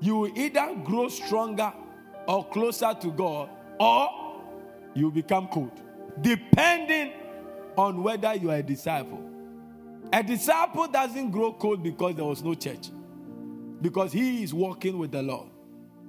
you 0.00 0.16
will 0.16 0.38
either 0.38 0.74
grow 0.84 1.08
stronger 1.08 1.72
or 2.26 2.44
closer 2.48 2.94
to 3.00 3.10
God, 3.10 3.48
or 3.78 4.23
you 4.94 5.10
become 5.10 5.48
cold, 5.48 5.72
depending 6.20 7.12
on 7.76 8.02
whether 8.02 8.34
you 8.34 8.50
are 8.50 8.56
a 8.56 8.62
disciple. 8.62 9.22
A 10.12 10.22
disciple 10.22 10.86
doesn't 10.86 11.30
grow 11.30 11.52
cold 11.52 11.82
because 11.82 12.14
there 12.14 12.24
was 12.24 12.42
no 12.42 12.54
church, 12.54 12.90
because 13.80 14.12
he 14.12 14.42
is 14.42 14.54
walking 14.54 14.98
with 14.98 15.10
the 15.10 15.22
Lord. 15.22 15.48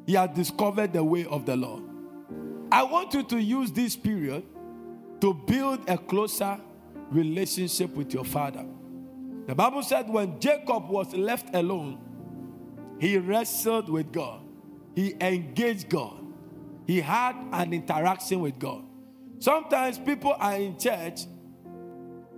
He 0.06 0.13
has 0.13 0.30
discovered 0.36 0.93
the 0.93 1.04
way 1.04 1.26
of 1.26 1.45
the 1.45 1.56
Lord. 1.56 1.84
I 2.71 2.84
want 2.84 3.13
you 3.13 3.24
to 3.24 3.38
use 3.39 3.71
this 3.71 3.95
period 3.95 4.43
to 5.21 5.34
build 5.34 5.89
a 5.89 5.98
closer 5.98 6.60
relationship 7.10 7.95
with 7.95 8.13
your 8.13 8.26
father. 8.26 8.65
The 9.48 9.56
Bible 9.56 9.84
said 9.84 10.10
when 10.10 10.39
Jacob 10.39 10.89
was 10.89 11.13
left 11.13 11.56
alone, 11.56 12.00
he 13.00 13.17
wrestled 13.17 13.89
with 13.89 14.12
God, 14.12 14.41
he 14.95 15.15
engaged 15.21 15.89
God, 15.89 16.24
he 16.88 17.02
had 17.02 17.36
an 17.52 17.74
interaction 17.74 18.41
with 18.41 18.60
God. 18.60 18.84
Sometimes 19.39 19.98
people 19.98 20.36
are 20.39 20.56
in 20.56 20.78
church 20.78 21.21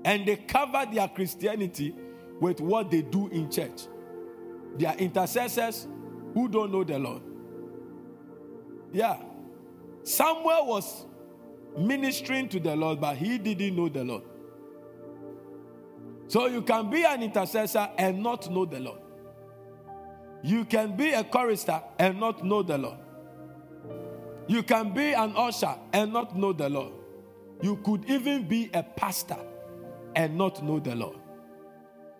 and 0.03 0.25
they 0.25 0.37
cover 0.37 0.85
their 0.91 1.07
Christianity 1.07 1.93
with 2.39 2.61
what 2.61 2.89
they 2.91 3.01
do 3.01 3.27
in 3.27 3.51
church. 3.51 3.87
They 4.77 4.85
are 4.85 4.95
intercessors 4.95 5.87
who 6.33 6.47
don't 6.47 6.71
know 6.71 6.83
the 6.83 6.97
Lord. 6.99 7.21
Yeah. 8.93 9.17
Samuel 10.03 10.67
was 10.67 11.05
ministering 11.77 12.47
to 12.49 12.59
the 12.59 12.75
Lord, 12.75 13.01
but 13.01 13.17
he 13.17 13.37
didn't 13.37 13.75
know 13.75 13.89
the 13.89 14.03
Lord. 14.03 14.23
So 16.27 16.47
you 16.47 16.61
can 16.61 16.89
be 16.89 17.03
an 17.03 17.23
intercessor 17.23 17.89
and 17.97 18.21
not 18.21 18.49
know 18.49 18.65
the 18.65 18.79
Lord. 18.79 18.99
You 20.43 20.65
can 20.65 20.95
be 20.95 21.11
a 21.11 21.23
chorister 21.23 21.81
and 21.99 22.19
not 22.19 22.43
know 22.45 22.63
the 22.63 22.77
Lord. 22.77 22.97
You 24.47 24.63
can 24.63 24.93
be 24.93 25.13
an 25.13 25.33
usher 25.35 25.75
and 25.91 26.13
not 26.13 26.37
know 26.37 26.53
the 26.53 26.69
Lord. 26.69 26.93
You 27.61 27.77
could 27.83 28.05
even 28.09 28.47
be 28.47 28.69
a 28.73 28.83
pastor 28.83 29.37
and 30.15 30.37
not 30.37 30.63
know 30.63 30.79
the 30.79 30.95
Lord. 30.95 31.17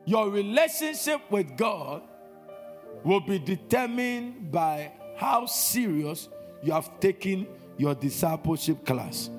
Your 0.06 0.30
relationship 0.30 1.22
with 1.30 1.56
God 1.58 2.02
will 3.04 3.22
be 3.22 3.40
determined 3.40 4.52
by 4.52 4.92
how 5.18 5.46
serious 5.46 6.30
you 6.62 6.72
have 6.72 7.00
taken 7.00 7.48
your 7.78 7.96
discipleship 7.96 8.86
class. 8.86 9.30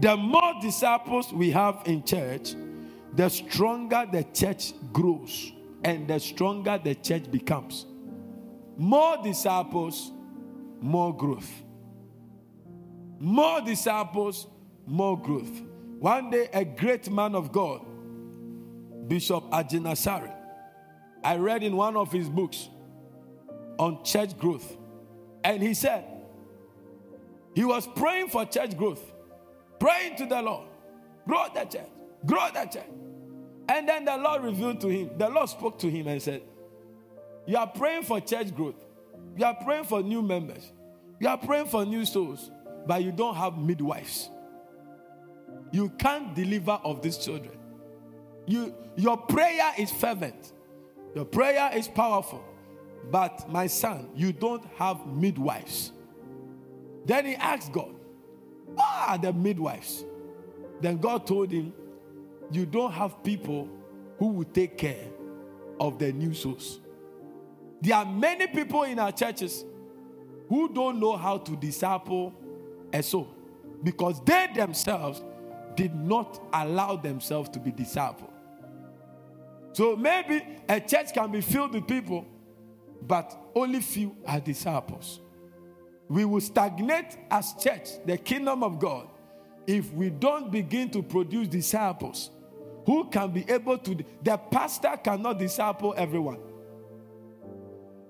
The 0.00 0.16
more 0.16 0.54
disciples 0.60 1.32
we 1.32 1.50
have 1.50 1.82
in 1.86 2.02
church, 2.04 2.54
the 3.14 3.28
stronger 3.28 4.06
the 4.10 4.24
church 4.34 4.72
grows 4.92 5.52
and 5.84 6.08
the 6.08 6.18
stronger 6.18 6.80
the 6.82 6.94
church 6.94 7.30
becomes. 7.30 7.86
More 8.76 9.22
disciples, 9.22 10.10
more 10.80 11.14
growth. 11.16 11.50
More 13.22 13.60
disciples, 13.60 14.48
more 14.84 15.16
growth. 15.16 15.62
One 16.00 16.28
day, 16.30 16.48
a 16.52 16.64
great 16.64 17.08
man 17.08 17.36
of 17.36 17.52
God, 17.52 17.86
Bishop 19.06 19.44
Agyinasare, 19.52 20.34
I 21.22 21.36
read 21.36 21.62
in 21.62 21.76
one 21.76 21.96
of 21.96 22.10
his 22.10 22.28
books 22.28 22.68
on 23.78 24.02
church 24.02 24.36
growth, 24.36 24.76
and 25.44 25.62
he 25.62 25.72
said 25.72 26.04
he 27.54 27.64
was 27.64 27.86
praying 27.94 28.26
for 28.26 28.44
church 28.44 28.76
growth, 28.76 29.12
praying 29.78 30.16
to 30.16 30.26
the 30.26 30.42
Lord, 30.42 30.66
grow 31.24 31.46
the 31.54 31.64
church, 31.64 31.90
grow 32.26 32.48
the 32.52 32.64
church. 32.64 32.90
And 33.68 33.88
then 33.88 34.04
the 34.04 34.16
Lord 34.16 34.42
revealed 34.42 34.80
to 34.80 34.88
him, 34.88 35.10
the 35.16 35.28
Lord 35.28 35.48
spoke 35.48 35.78
to 35.78 35.88
him 35.88 36.08
and 36.08 36.20
said, 36.20 36.42
You 37.46 37.56
are 37.56 37.68
praying 37.68 38.02
for 38.02 38.20
church 38.20 38.52
growth, 38.52 38.84
you 39.36 39.44
are 39.44 39.54
praying 39.54 39.84
for 39.84 40.02
new 40.02 40.22
members, 40.22 40.72
you 41.20 41.28
are 41.28 41.38
praying 41.38 41.66
for 41.66 41.84
new 41.84 42.04
souls, 42.04 42.50
but 42.86 43.02
you 43.02 43.12
don't 43.12 43.34
have 43.34 43.58
midwives. 43.58 44.30
You 45.70 45.88
can't 45.90 46.34
deliver 46.34 46.72
of 46.84 47.02
these 47.02 47.16
children. 47.16 47.56
You, 48.46 48.74
your 48.96 49.16
prayer 49.16 49.72
is 49.78 49.90
fervent, 49.90 50.52
your 51.14 51.24
prayer 51.24 51.70
is 51.74 51.88
powerful, 51.88 52.44
but 53.10 53.48
my 53.50 53.66
son, 53.66 54.10
you 54.14 54.32
don't 54.32 54.64
have 54.76 55.06
midwives. 55.06 55.92
Then 57.04 57.26
he 57.26 57.34
asked 57.34 57.72
God, 57.72 57.94
Ah, 58.78 59.18
the 59.20 59.32
midwives. 59.32 60.04
Then 60.80 60.98
God 60.98 61.26
told 61.26 61.50
him, 61.50 61.72
You 62.50 62.66
don't 62.66 62.92
have 62.92 63.22
people 63.22 63.68
who 64.18 64.28
will 64.28 64.44
take 64.44 64.78
care 64.78 65.08
of 65.78 65.98
the 65.98 66.12
new 66.12 66.34
souls. 66.34 66.80
There 67.80 67.96
are 67.96 68.04
many 68.04 68.46
people 68.46 68.84
in 68.84 68.98
our 68.98 69.12
churches 69.12 69.64
who 70.48 70.72
don't 70.72 71.00
know 71.00 71.16
how 71.16 71.38
to 71.38 71.56
disciple 71.56 72.32
a 72.92 73.02
soul 73.02 73.28
because 73.82 74.22
they 74.24 74.48
themselves 74.54 75.22
did 75.74 75.94
not 75.94 76.40
allow 76.52 76.96
themselves 76.96 77.48
to 77.50 77.58
be 77.58 77.72
discipled. 77.72 78.30
So 79.72 79.96
maybe 79.96 80.44
a 80.68 80.80
church 80.80 81.14
can 81.14 81.30
be 81.32 81.40
filled 81.40 81.72
with 81.72 81.86
people, 81.86 82.26
but 83.02 83.36
only 83.54 83.80
few 83.80 84.14
are 84.26 84.40
disciples. 84.40 85.20
We 86.08 86.24
will 86.26 86.42
stagnate 86.42 87.16
as 87.30 87.54
church, 87.54 87.88
the 88.04 88.18
kingdom 88.18 88.62
of 88.62 88.78
God, 88.78 89.08
if 89.66 89.90
we 89.92 90.10
don't 90.10 90.50
begin 90.50 90.90
to 90.90 91.02
produce 91.02 91.48
disciples 91.48 92.30
who 92.84 93.08
can 93.08 93.30
be 93.30 93.44
able 93.48 93.78
to. 93.78 94.04
The 94.22 94.36
pastor 94.36 94.98
cannot 95.02 95.38
disciple 95.38 95.94
everyone. 95.96 96.38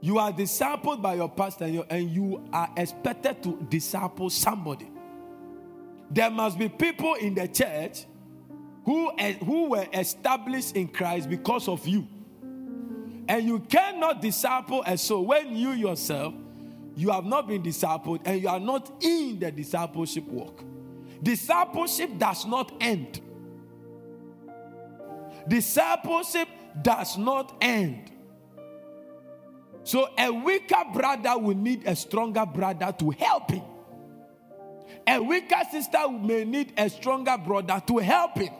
You 0.02 0.18
are 0.18 0.32
discipled 0.32 1.00
by 1.00 1.14
your 1.14 1.30
pastor, 1.30 1.64
and 1.88 2.10
you, 2.10 2.46
are 2.52 2.68
expected 2.76 3.42
to 3.44 3.56
disciple 3.70 4.28
somebody. 4.28 4.90
There 6.10 6.28
must 6.30 6.58
be 6.58 6.68
people 6.68 7.14
in 7.14 7.34
the 7.34 7.48
church 7.48 8.04
who, 8.84 9.12
eh, 9.16 9.34
who 9.34 9.70
were 9.70 9.86
established 9.94 10.76
in 10.76 10.88
Christ 10.88 11.30
because 11.30 11.68
of 11.68 11.86
you. 11.86 12.06
And 13.28 13.46
you 13.46 13.60
cannot 13.60 14.20
disciple 14.20 14.82
a 14.84 14.98
soul 14.98 15.24
when 15.24 15.56
you 15.56 15.70
yourself 15.70 16.34
you 16.94 17.10
have 17.10 17.24
not 17.24 17.48
been 17.48 17.62
discipled 17.62 18.20
and 18.24 18.40
you 18.40 18.48
are 18.48 18.60
not 18.60 18.90
in 19.00 19.38
the 19.38 19.50
discipleship 19.50 20.26
work. 20.26 20.62
Discipleship 21.22 22.18
does 22.18 22.44
not 22.46 22.72
end. 22.80 23.20
Discipleship 25.48 26.48
does 26.82 27.16
not 27.16 27.56
end. 27.60 28.11
So 29.84 30.08
a 30.16 30.30
weaker 30.30 30.84
brother 30.92 31.38
will 31.38 31.56
need 31.56 31.86
a 31.86 31.96
stronger 31.96 32.46
brother 32.46 32.94
to 32.98 33.10
help 33.10 33.50
him. 33.50 33.62
A 35.06 35.20
weaker 35.20 35.62
sister 35.70 36.08
may 36.08 36.44
need 36.44 36.72
a 36.76 36.88
stronger 36.88 37.36
brother 37.36 37.82
to 37.88 37.98
help 37.98 38.38
him. 38.38 38.52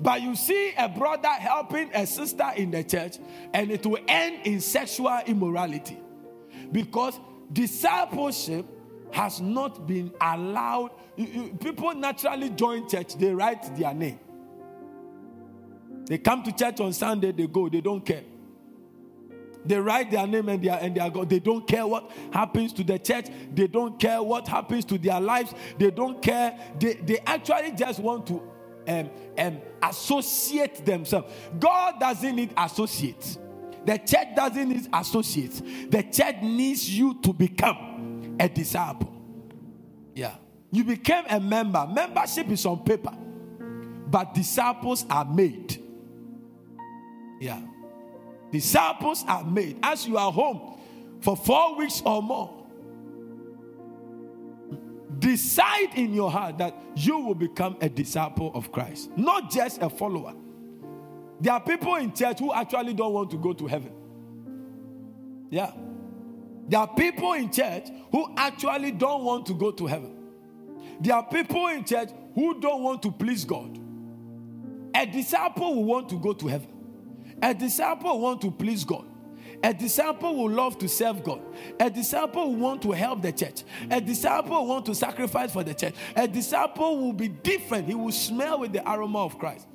But 0.00 0.22
you 0.22 0.34
see 0.34 0.72
a 0.76 0.88
brother 0.88 1.28
helping 1.28 1.90
a 1.94 2.06
sister 2.06 2.50
in 2.56 2.70
the 2.70 2.84
church, 2.84 3.18
and 3.52 3.70
it 3.70 3.84
will 3.86 4.00
end 4.08 4.46
in 4.46 4.60
sexual 4.60 5.20
immorality 5.26 5.98
because 6.72 7.18
discipleship 7.52 8.66
has 9.10 9.40
not 9.40 9.86
been 9.86 10.12
allowed. 10.20 10.90
People 11.60 11.94
naturally 11.94 12.50
join 12.50 12.88
church, 12.88 13.16
they 13.16 13.32
write 13.32 13.74
their 13.76 13.94
name. 13.94 14.18
They 16.06 16.18
come 16.18 16.42
to 16.42 16.52
church 16.52 16.80
on 16.80 16.92
Sunday, 16.92 17.32
they 17.32 17.46
go, 17.46 17.68
they 17.68 17.80
don't 17.80 18.04
care. 18.04 18.22
They 19.66 19.78
write 19.78 20.10
their 20.10 20.26
name 20.26 20.48
and 20.48 20.62
they 20.62 20.68
are, 20.68 20.78
and 20.80 20.94
they 20.94 21.00
are 21.00 21.10
go. 21.10 21.24
They 21.24 21.40
don't 21.40 21.66
care 21.66 21.86
what 21.86 22.10
happens 22.32 22.72
to 22.74 22.84
the 22.84 22.98
church. 22.98 23.26
They 23.54 23.66
don't 23.66 23.98
care 23.98 24.22
what 24.22 24.46
happens 24.46 24.84
to 24.86 24.98
their 24.98 25.20
lives. 25.20 25.54
They 25.78 25.90
don't 25.90 26.22
care. 26.22 26.58
They, 26.78 26.94
they 26.94 27.18
actually 27.26 27.72
just 27.72 27.98
want 28.00 28.26
to 28.28 28.42
um, 28.88 29.10
um, 29.38 29.58
associate 29.82 30.84
themselves. 30.84 31.32
God 31.58 31.98
doesn't 32.00 32.36
need 32.36 32.54
associates. 32.56 33.38
The 33.84 33.98
church 33.98 34.34
doesn't 34.34 34.68
need 34.68 34.88
associates. 34.92 35.62
The 35.88 36.02
church 36.02 36.42
needs 36.42 36.88
you 36.88 37.14
to 37.22 37.32
become 37.32 38.36
a 38.38 38.48
disciple. 38.48 39.12
Yeah. 40.14 40.34
You 40.72 40.84
became 40.84 41.24
a 41.28 41.38
member. 41.38 41.86
Membership 41.86 42.48
is 42.50 42.66
on 42.66 42.82
paper, 42.84 43.16
but 44.08 44.34
disciples 44.34 45.06
are 45.08 45.24
made. 45.24 45.82
Yeah. 47.40 47.60
Disciples 48.50 49.24
are 49.26 49.44
made 49.44 49.78
as 49.82 50.06
you 50.06 50.16
are 50.16 50.32
home 50.32 50.78
for 51.20 51.36
four 51.36 51.76
weeks 51.76 52.02
or 52.04 52.22
more. 52.22 52.64
Decide 55.18 55.94
in 55.94 56.12
your 56.12 56.30
heart 56.30 56.58
that 56.58 56.74
you 56.94 57.18
will 57.18 57.34
become 57.34 57.76
a 57.80 57.88
disciple 57.88 58.52
of 58.54 58.70
Christ, 58.70 59.10
not 59.16 59.50
just 59.50 59.80
a 59.82 59.88
follower. 59.88 60.34
There 61.40 61.52
are 61.52 61.60
people 61.60 61.96
in 61.96 62.12
church 62.12 62.38
who 62.38 62.52
actually 62.52 62.94
don't 62.94 63.12
want 63.12 63.30
to 63.30 63.38
go 63.38 63.52
to 63.52 63.66
heaven. 63.66 63.92
Yeah. 65.50 65.72
There 66.68 66.80
are 66.80 66.88
people 66.88 67.32
in 67.34 67.50
church 67.50 67.88
who 68.10 68.32
actually 68.36 68.92
don't 68.92 69.24
want 69.24 69.46
to 69.46 69.54
go 69.54 69.70
to 69.70 69.86
heaven. 69.86 70.16
There 71.00 71.14
are 71.14 71.26
people 71.26 71.66
in 71.68 71.84
church 71.84 72.10
who 72.34 72.60
don't 72.60 72.82
want 72.82 73.02
to 73.02 73.12
please 73.12 73.44
God. 73.44 73.78
A 74.94 75.06
disciple 75.06 75.76
will 75.76 75.84
want 75.84 76.08
to 76.10 76.18
go 76.18 76.32
to 76.32 76.46
heaven. 76.46 76.75
A 77.42 77.54
disciple 77.54 78.18
want 78.20 78.40
to 78.42 78.50
please 78.50 78.84
God. 78.84 79.06
A 79.62 79.72
disciple 79.72 80.34
will 80.36 80.50
love 80.50 80.78
to 80.78 80.88
serve 80.88 81.24
God. 81.24 81.40
A 81.80 81.88
disciple 81.90 82.52
will 82.52 82.60
want 82.60 82.82
to 82.82 82.92
help 82.92 83.22
the 83.22 83.32
church. 83.32 83.64
A 83.90 84.00
disciple 84.00 84.50
will 84.50 84.66
want 84.66 84.86
to 84.86 84.94
sacrifice 84.94 85.52
for 85.52 85.64
the 85.64 85.74
church. 85.74 85.94
A 86.14 86.28
disciple 86.28 86.98
will 86.98 87.12
be 87.12 87.28
different. 87.28 87.88
He 87.88 87.94
will 87.94 88.12
smell 88.12 88.60
with 88.60 88.72
the 88.72 88.88
aroma 88.90 89.24
of 89.24 89.38
Christ. 89.38 89.66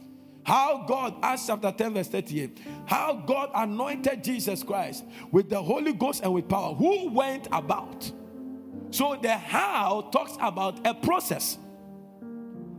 How 0.43 0.86
God, 0.88 1.15
Acts 1.21 1.47
chapter 1.47 1.71
10, 1.71 1.93
verse 1.93 2.08
38, 2.08 2.60
how 2.86 3.13
God 3.28 3.52
anointed 3.54 4.24
Jesus 4.24 4.63
Christ 4.63 5.04
with 5.32 5.50
the 5.50 5.62
Holy 5.62 5.93
Ghost 5.93 6.24
and 6.24 6.34
with 6.34 6.47
power, 6.47 6.74
who 6.74 7.10
went 7.12 7.47
about. 7.52 8.12
So 8.89 9.17
the 9.21 9.34
how 9.34 10.10
talks 10.12 10.34
about 10.41 10.86
a 10.86 10.93
process. 10.93 11.58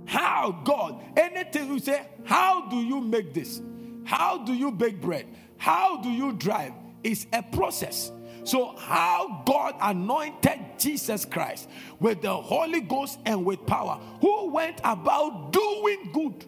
How 0.06 0.60
God, 0.64 1.02
anything 1.16 1.68
you 1.68 1.78
say, 1.78 2.04
how 2.24 2.68
do 2.68 2.76
you 2.76 3.00
make 3.00 3.32
this? 3.32 3.62
How 4.04 4.38
do 4.44 4.52
you 4.52 4.70
bake 4.70 5.00
bread? 5.00 5.26
How 5.56 6.00
do 6.00 6.10
you 6.10 6.32
drive? 6.32 6.72
It's 7.02 7.26
a 7.32 7.42
process. 7.42 8.12
So, 8.44 8.74
how 8.76 9.42
God 9.46 9.74
anointed 9.80 10.58
Jesus 10.78 11.24
Christ 11.24 11.68
with 12.00 12.22
the 12.22 12.34
Holy 12.34 12.80
Ghost 12.80 13.20
and 13.24 13.44
with 13.44 13.64
power, 13.66 14.00
who 14.20 14.50
went 14.50 14.80
about 14.82 15.52
doing 15.52 16.10
good. 16.12 16.44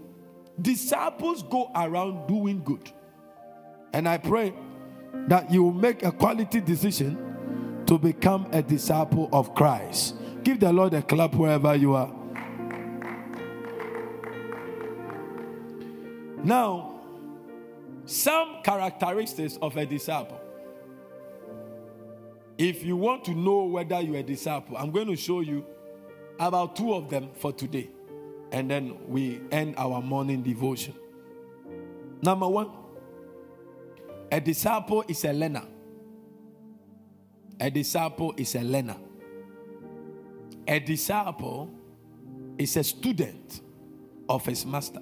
Disciples 0.61 1.43
go 1.45 1.71
around 1.75 2.27
doing 2.27 2.63
good. 2.65 2.91
And 3.93 4.09
I 4.09 4.19
pray 4.19 4.53
that 5.29 5.51
you 5.51 5.71
make 5.71 6.03
a 6.05 6.11
quality 6.11 6.61
decision 6.61 7.83
to 7.87 7.99
become 7.99 8.49
a 8.51 8.63
disciple 8.63 9.29
of 9.33 9.55
Christ. 9.55 10.17
Give 10.43 10.59
the 10.59 10.73
Lord 10.73 10.95
a 10.95 11.03
clap 11.03 11.35
wherever 11.35 11.75
you 11.77 11.95
are. 11.95 12.13
Now, 16.43 16.94
some 18.07 18.63
characteristics 18.63 19.59
of 19.63 19.77
a 19.77 19.87
disciple. 19.87 20.41
If 22.59 22.85
you 22.85 22.97
want 22.97 23.25
to 23.25 23.33
know 23.33 23.65
whether 23.65 24.01
you're 24.01 24.17
a 24.17 24.23
disciple, 24.23 24.77
I'm 24.77 24.91
going 24.91 25.09
to 25.09 25.17
show 25.17 25.41
you 25.41 25.65
about 26.39 26.77
two 26.77 26.95
of 26.95 27.11
them 27.11 27.31
for 27.35 27.53
today. 27.53 27.91
And 28.53 28.71
then 28.71 28.97
we 29.09 29.41
end 29.51 29.75
our 29.77 30.01
morning 30.01 30.43
devotion. 30.43 30.95
Number 32.23 32.49
one, 32.49 32.71
a 34.31 34.41
disciple 34.41 35.05
is 35.09 35.25
a 35.25 35.33
learner. 35.33 35.65
A 37.61 37.71
disciple 37.71 38.35
is 38.37 38.55
a 38.55 38.63
learner. 38.63 38.97
A 40.67 40.79
disciple 40.79 41.71
is 42.59 42.77
a 42.77 42.85
student 42.85 43.61
of 44.29 44.47
his 44.47 44.65
master. 44.65 45.01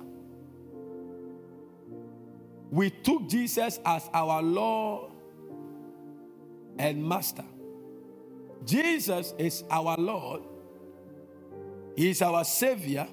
We 2.72 2.90
took 2.90 3.28
Jesus 3.28 3.80
as 3.84 4.10
our 4.14 4.42
Lord 4.42 5.12
and 6.78 7.04
Master. 7.06 7.44
Jesus 8.64 9.34
is 9.38 9.64
our 9.70 9.96
Lord, 9.98 10.42
He 11.96 12.10
is 12.10 12.22
our 12.22 12.44
Savior, 12.44 13.06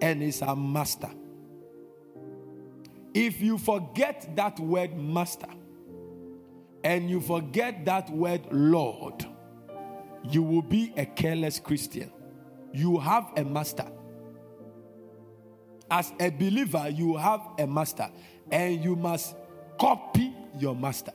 and 0.00 0.22
is 0.22 0.42
our 0.42 0.56
Master. 0.56 1.10
If 3.14 3.40
you 3.40 3.58
forget 3.58 4.34
that 4.36 4.58
word 4.60 4.96
Master 4.98 5.48
and 6.84 7.10
you 7.10 7.20
forget 7.20 7.84
that 7.86 8.10
word 8.10 8.42
Lord, 8.52 9.26
you 10.30 10.42
will 10.42 10.62
be 10.62 10.92
a 10.96 11.06
careless 11.06 11.60
Christian. 11.60 12.10
You 12.72 12.98
have 12.98 13.30
a 13.36 13.44
master. 13.44 13.86
As 15.90 16.12
a 16.20 16.30
believer, 16.30 16.88
you 16.88 17.16
have 17.16 17.40
a 17.58 17.66
master, 17.66 18.10
and 18.50 18.82
you 18.82 18.96
must 18.96 19.34
copy 19.78 20.32
your 20.58 20.74
master. 20.74 21.12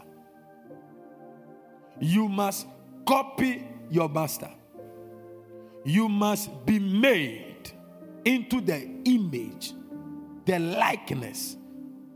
You 1.99 2.27
must 2.27 2.67
copy 3.05 3.67
your 3.89 4.09
master. 4.09 4.49
You 5.85 6.09
must 6.09 6.65
be 6.65 6.79
made 6.79 7.71
into 8.25 8.61
the 8.61 8.87
image, 9.05 9.73
the 10.45 10.59
likeness 10.59 11.57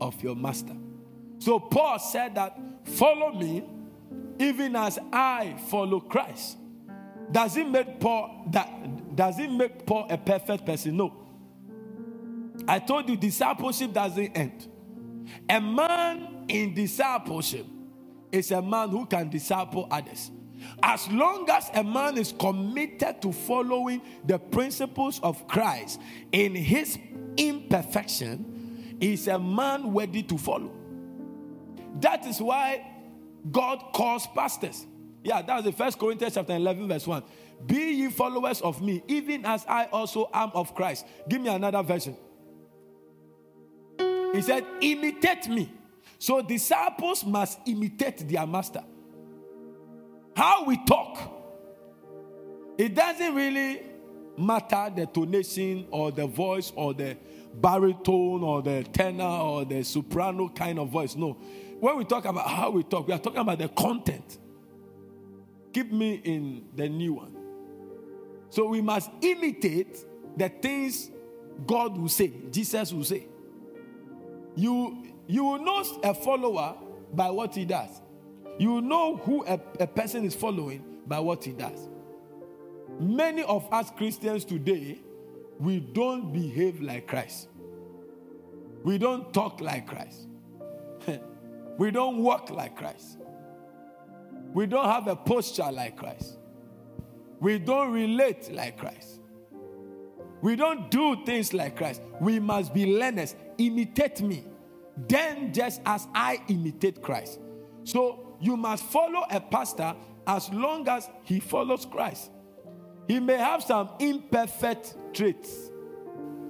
of 0.00 0.22
your 0.22 0.36
master. 0.36 0.76
So 1.38 1.58
Paul 1.58 1.98
said 1.98 2.34
that, 2.36 2.58
follow 2.84 3.32
me 3.32 3.64
even 4.38 4.76
as 4.76 4.98
I 5.12 5.56
follow 5.68 6.00
Christ. 6.00 6.58
Does 7.30 7.56
it 7.56 7.66
make 7.66 8.00
Paul 8.00 8.44
that 8.50 9.16
does 9.16 9.38
it 9.38 9.50
make 9.50 9.86
Paul 9.86 10.06
a 10.10 10.18
perfect 10.18 10.66
person? 10.66 10.96
No. 10.96 11.12
I 12.68 12.78
told 12.78 13.08
you 13.08 13.16
discipleship 13.16 13.92
doesn't 13.92 14.36
end. 14.36 14.68
A 15.48 15.60
man 15.60 16.44
in 16.48 16.74
discipleship 16.74 17.66
is 18.32 18.50
a 18.50 18.60
man 18.60 18.88
who 18.90 19.06
can 19.06 19.30
disciple 19.30 19.86
others. 19.90 20.30
As 20.82 21.08
long 21.08 21.48
as 21.50 21.70
a 21.74 21.84
man 21.84 22.16
is 22.16 22.32
committed 22.32 23.20
to 23.22 23.32
following 23.32 24.00
the 24.24 24.38
principles 24.38 25.20
of 25.22 25.46
Christ 25.46 26.00
in 26.32 26.54
his 26.54 26.98
imperfection, 27.36 28.96
is 29.00 29.28
a 29.28 29.38
man 29.38 29.92
ready 29.92 30.22
to 30.22 30.38
follow. 30.38 30.72
That 32.00 32.26
is 32.26 32.40
why 32.40 32.86
God 33.50 33.92
calls 33.92 34.26
pastors. 34.28 34.86
Yeah, 35.22 35.42
that's 35.42 35.64
the 35.64 35.72
first 35.72 35.98
Corinthians 35.98 36.34
chapter 36.34 36.54
11, 36.54 36.88
verse 36.88 37.06
1. 37.06 37.22
Be 37.66 37.92
ye 37.92 38.10
followers 38.10 38.60
of 38.60 38.82
me, 38.82 39.02
even 39.08 39.44
as 39.44 39.64
I 39.66 39.86
also 39.86 40.30
am 40.32 40.50
of 40.54 40.74
Christ. 40.74 41.06
Give 41.28 41.40
me 41.40 41.48
another 41.48 41.82
version. 41.82 42.16
He 44.34 44.42
said, 44.42 44.64
imitate 44.80 45.48
me. 45.48 45.72
So 46.18 46.42
disciples 46.42 47.24
must 47.24 47.60
imitate 47.66 48.28
their 48.28 48.46
master. 48.46 48.82
How 50.36 50.64
we 50.64 50.76
talk, 50.84 51.18
it 52.76 52.94
doesn't 52.94 53.34
really 53.34 53.82
matter 54.36 54.90
the 54.94 55.06
tonation 55.06 55.86
or 55.90 56.10
the 56.10 56.26
voice 56.26 56.72
or 56.74 56.92
the 56.92 57.16
baritone 57.54 58.42
or 58.42 58.62
the 58.62 58.82
tenor 58.82 59.24
or 59.24 59.64
the 59.64 59.84
soprano 59.84 60.48
kind 60.48 60.80
of 60.80 60.88
voice. 60.88 61.14
No. 61.14 61.34
When 61.78 61.96
we 61.96 62.04
talk 62.04 62.24
about 62.24 62.48
how 62.48 62.70
we 62.70 62.82
talk, 62.82 63.06
we 63.06 63.14
are 63.14 63.18
talking 63.18 63.40
about 63.40 63.58
the 63.58 63.68
content. 63.68 64.38
Keep 65.72 65.92
me 65.92 66.14
in 66.24 66.64
the 66.74 66.88
new 66.88 67.14
one. 67.14 67.36
So 68.50 68.66
we 68.66 68.80
must 68.80 69.10
imitate 69.20 69.98
the 70.36 70.48
things 70.48 71.10
God 71.66 71.96
will 71.96 72.08
say, 72.08 72.32
Jesus 72.50 72.92
will 72.92 73.04
say. 73.04 73.28
You, 74.56 75.04
you 75.26 75.44
will 75.44 75.58
know 75.58 75.84
a 76.02 76.14
follower 76.14 76.76
by 77.12 77.30
what 77.30 77.54
he 77.54 77.64
does. 77.64 78.00
You 78.58 78.80
know 78.80 79.16
who 79.16 79.44
a, 79.46 79.60
a 79.80 79.86
person 79.86 80.24
is 80.24 80.34
following 80.34 80.84
by 81.06 81.18
what 81.20 81.44
he 81.44 81.52
does. 81.52 81.88
Many 83.00 83.42
of 83.42 83.70
us 83.72 83.90
Christians 83.96 84.44
today, 84.44 85.00
we 85.58 85.80
don't 85.80 86.32
behave 86.32 86.80
like 86.80 87.08
Christ. 87.08 87.48
We 88.84 88.98
don't 88.98 89.32
talk 89.32 89.60
like 89.60 89.86
Christ. 89.86 90.28
we 91.78 91.90
don't 91.90 92.18
walk 92.18 92.50
like 92.50 92.76
Christ. 92.76 93.18
We 94.52 94.66
don't 94.66 94.84
have 94.84 95.08
a 95.08 95.16
posture 95.16 95.70
like 95.72 95.96
Christ. 95.96 96.38
We 97.40 97.58
don't 97.58 97.92
relate 97.92 98.52
like 98.52 98.78
Christ. 98.78 99.20
We 100.40 100.56
don't 100.56 100.90
do 100.90 101.24
things 101.24 101.52
like 101.52 101.76
Christ. 101.76 102.02
We 102.20 102.38
must 102.38 102.72
be 102.72 102.86
learners. 102.86 103.34
Imitate 103.58 104.22
me. 104.22 104.44
Then, 104.96 105.52
just 105.52 105.80
as 105.84 106.06
I 106.14 106.40
imitate 106.48 107.02
Christ. 107.02 107.40
So, 107.84 108.36
you 108.40 108.56
must 108.56 108.84
follow 108.84 109.24
a 109.30 109.40
pastor 109.40 109.94
as 110.26 110.50
long 110.50 110.88
as 110.88 111.08
he 111.22 111.40
follows 111.40 111.86
Christ. 111.86 112.30
He 113.08 113.20
may 113.20 113.36
have 113.36 113.62
some 113.62 113.90
imperfect 113.98 114.94
traits, 115.12 115.70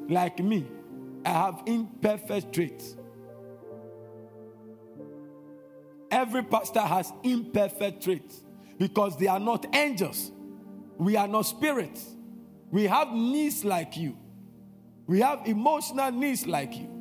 like 0.09 0.38
me. 0.38 0.67
I 1.25 1.31
have 1.31 1.62
imperfect 1.67 2.53
traits. 2.53 2.97
Every 6.11 6.45
pastor 6.45 6.81
has 6.81 7.12
imperfect 7.25 8.05
traits 8.05 8.45
because 8.79 9.17
they 9.17 9.27
are 9.27 9.40
not 9.40 9.75
angels. 9.75 10.31
We 10.97 11.17
are 11.17 11.27
not 11.27 11.43
spirits. 11.43 12.14
We 12.71 12.85
have 12.85 13.12
needs 13.12 13.64
like 13.64 13.97
you. 13.97 14.17
We 15.07 15.21
have 15.21 15.40
emotional 15.47 16.12
needs 16.12 16.47
like 16.47 16.77
you. 16.77 16.94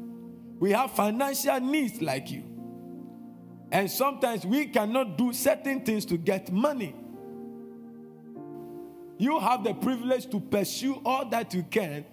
We 0.63 0.71
have 0.71 0.91
financial 0.91 1.60
needs 1.60 2.02
like 2.02 2.32
you. 2.32 2.41
And 3.69 3.91
sometimes 3.91 4.45
we 4.45 4.67
cannot 4.67 5.17
do 5.17 5.34
certain 5.34 5.82
things 5.82 6.06
to 6.06 6.15
get 6.15 6.54
money. 6.54 6.95
You 9.17 9.41
have 9.41 9.65
the 9.65 9.73
privilege 9.73 10.30
to 10.30 10.39
pursue 10.39 11.02
all 11.04 11.26
that 11.32 11.54
you 11.54 11.63
can 11.63 12.06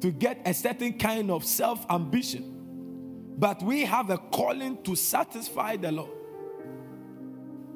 to 0.00 0.10
get 0.10 0.42
a 0.44 0.52
certain 0.52 0.98
kind 0.98 1.30
of 1.30 1.44
self 1.44 1.86
ambition. 1.88 3.36
But 3.38 3.62
we 3.62 3.84
have 3.84 4.10
a 4.10 4.18
calling 4.18 4.82
to 4.82 4.96
satisfy 4.96 5.76
the 5.76 5.92
Lord. 5.92 6.10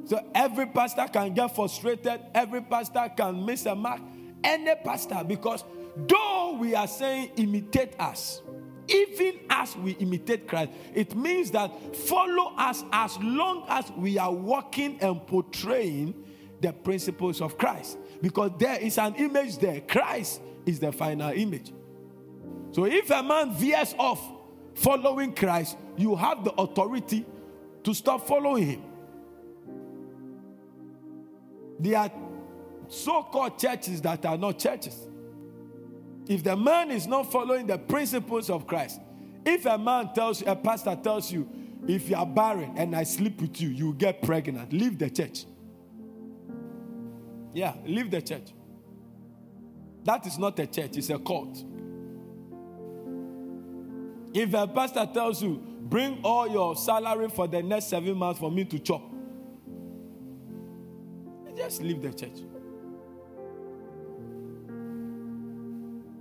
So 0.07 0.29
every 0.35 0.67
pastor 0.67 1.07
can 1.07 1.35
get 1.35 1.55
frustrated, 1.55 2.21
every 2.35 2.63
pastor 2.63 3.13
can 3.17 3.47
miss 3.47 3.65
a 3.67 3.77
mark, 3.77 4.01
any 4.43 4.75
pastor, 4.75 5.23
because 5.25 5.63
though 5.97 6.57
we 6.59 6.75
are 6.75 6.89
saying 6.89 7.31
imitate 7.37 7.95
us, 8.01 8.43
even 8.89 9.41
as 9.51 9.77
we 9.77 9.93
imitate 9.93 10.47
Christ, 10.47 10.71
it 10.95 11.17
means 11.17 11.51
that 11.53 11.97
follow 11.97 12.55
us 12.57 12.85
as 12.93 13.17
long 13.19 13.65
as 13.69 13.91
we 13.93 14.19
are 14.19 14.33
walking 14.33 14.99
and 15.01 15.27
portraying 15.27 16.15
the 16.61 16.73
principles 16.73 17.41
of 17.41 17.59
Christ. 17.59 17.99
Because 18.21 18.53
there 18.59 18.79
is 18.79 18.99
an 18.99 19.15
image 19.17 19.59
there. 19.59 19.81
Christ 19.83 20.41
is 20.65 20.81
the 20.81 20.93
final 20.93 21.31
image. 21.31 21.73
So 22.73 22.85
if 22.85 23.11
a 23.11 23.23
man 23.23 23.53
veers 23.55 23.95
off 23.99 24.21
following 24.75 25.35
Christ, 25.35 25.77
you 25.97 26.15
have 26.17 26.45
the 26.45 26.53
authority 26.53 27.25
to 27.83 27.95
stop 27.95 28.27
following 28.27 28.67
him. 28.67 28.83
There 31.79 31.99
are 31.99 32.11
so 32.89 33.23
called 33.25 33.59
churches 33.59 34.01
that 34.03 34.25
are 34.25 34.37
not 34.37 34.59
churches. 34.59 34.97
If 36.29 36.43
the 36.43 36.57
man 36.57 36.91
is 36.91 37.07
not 37.07 37.31
following 37.31 37.67
the 37.67 37.79
principles 37.79 38.51
of 38.51 38.67
Christ, 38.67 39.01
if 39.45 39.65
a 39.65 39.79
man 39.79 40.13
tells 40.13 40.43
a 40.43 40.57
pastor 40.57 40.97
tells 40.97 41.31
you, 41.31 41.49
if 41.87 42.11
you 42.11 42.17
are 42.17 42.27
barren 42.27 42.75
and 42.77 42.97
I 42.97 43.05
sleep 43.05 43.41
with 43.41 43.61
you, 43.61 43.69
you 43.69 43.95
get 43.95 44.23
pregnant, 44.23 44.73
leave 44.73 44.99
the 44.99 45.09
church. 45.09 45.45
Yeah, 47.55 47.75
leave 47.85 48.11
the 48.11 48.21
church. 48.21 48.53
That 50.05 50.27
is 50.27 50.39
not 50.39 50.59
a 50.59 50.67
church, 50.67 50.97
it's 50.97 51.11
a 51.11 51.19
cult. 51.19 51.65
If 54.35 54.53
a 54.53 54.67
pastor 54.67 55.09
tells 55.15 55.43
you, 55.43 55.63
bring 55.81 56.21
all 56.23 56.49
your 56.49 56.77
salary 56.77 57.29
for 57.29 57.47
the 57.47 57.63
next 57.63 57.87
seven 57.87 58.17
months 58.17 58.41
for 58.41 58.51
me 58.51 58.65
to 58.65 58.79
chop, 58.79 59.03
just 61.57 61.83
leave 61.83 62.03
the 62.03 62.13
church. 62.13 62.39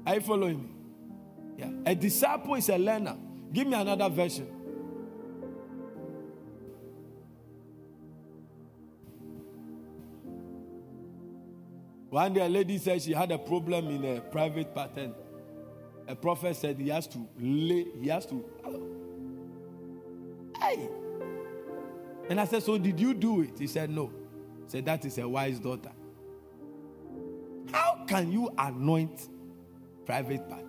Are 0.05 0.15
you 0.15 0.21
following 0.21 0.61
me? 0.61 0.69
Yeah. 1.57 1.71
A 1.85 1.95
disciple 1.95 2.55
is 2.55 2.69
a 2.69 2.77
learner. 2.77 3.15
Give 3.51 3.67
me 3.67 3.73
another 3.73 4.09
version. 4.09 4.47
One 12.09 12.33
day 12.33 12.45
a 12.45 12.49
lady 12.49 12.77
said 12.77 13.01
she 13.01 13.11
had 13.11 13.31
a 13.31 13.37
problem 13.37 13.89
in 13.89 14.05
a 14.05 14.21
private 14.21 14.73
pattern. 14.73 15.13
A 16.07 16.15
prophet 16.15 16.55
said 16.55 16.79
he 16.79 16.89
has 16.89 17.07
to 17.07 17.27
lay, 17.39 17.87
he 17.99 18.07
has 18.07 18.25
to. 18.27 18.45
Hey! 20.59 20.87
And 22.29 22.39
I 22.39 22.45
said, 22.45 22.63
So 22.63 22.77
did 22.77 22.99
you 22.99 23.13
do 23.13 23.41
it? 23.41 23.59
He 23.59 23.67
said, 23.67 23.89
No. 23.89 24.07
He 24.63 24.69
said, 24.69 24.85
That 24.85 25.03
is 25.03 25.17
a 25.17 25.27
wise 25.27 25.59
daughter. 25.59 25.91
How 27.71 28.05
can 28.07 28.31
you 28.31 28.49
anoint 28.57 29.27
private 30.05 30.47
part? 30.49 30.65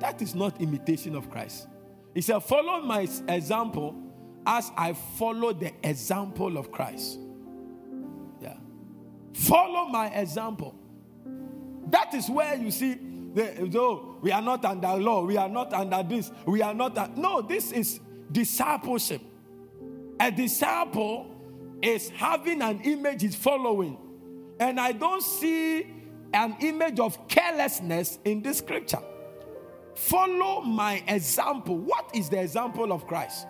That 0.00 0.20
is 0.22 0.34
not 0.34 0.60
imitation 0.60 1.14
of 1.14 1.30
Christ. 1.30 1.68
He 2.14 2.20
said, 2.20 2.40
Follow 2.40 2.80
my 2.80 3.08
example 3.28 3.96
as 4.46 4.70
I 4.76 4.92
follow 4.92 5.52
the 5.52 5.72
example 5.82 6.56
of 6.56 6.72
Christ. 6.72 7.18
Yeah. 8.40 8.56
Follow 9.32 9.88
my 9.88 10.08
example. 10.08 10.74
That 11.86 12.14
is 12.14 12.28
where 12.28 12.56
you 12.56 12.70
see, 12.70 12.94
the, 13.34 13.68
though 13.70 14.16
we 14.20 14.32
are 14.32 14.42
not 14.42 14.64
under 14.64 14.94
law, 14.94 15.24
we 15.24 15.36
are 15.36 15.48
not 15.48 15.72
under 15.72 16.02
this, 16.02 16.30
we 16.46 16.62
are 16.62 16.74
not. 16.74 17.16
no, 17.16 17.42
this 17.42 17.72
is 17.72 18.00
discipleship. 18.30 19.20
A 20.18 20.30
disciple 20.30 21.34
is 21.80 22.08
having 22.10 22.62
an 22.62 22.80
image 22.82 23.24
is 23.24 23.34
following. 23.34 23.98
And 24.60 24.78
I 24.78 24.92
don't 24.92 25.22
see 25.22 25.86
an 26.34 26.56
image 26.60 26.98
of 26.98 27.28
carelessness 27.28 28.18
in 28.24 28.42
this 28.42 28.58
scripture. 28.58 29.02
Follow 29.94 30.62
my 30.62 31.02
example. 31.06 31.76
What 31.76 32.10
is 32.14 32.28
the 32.28 32.40
example 32.40 32.92
of 32.92 33.06
Christ? 33.06 33.46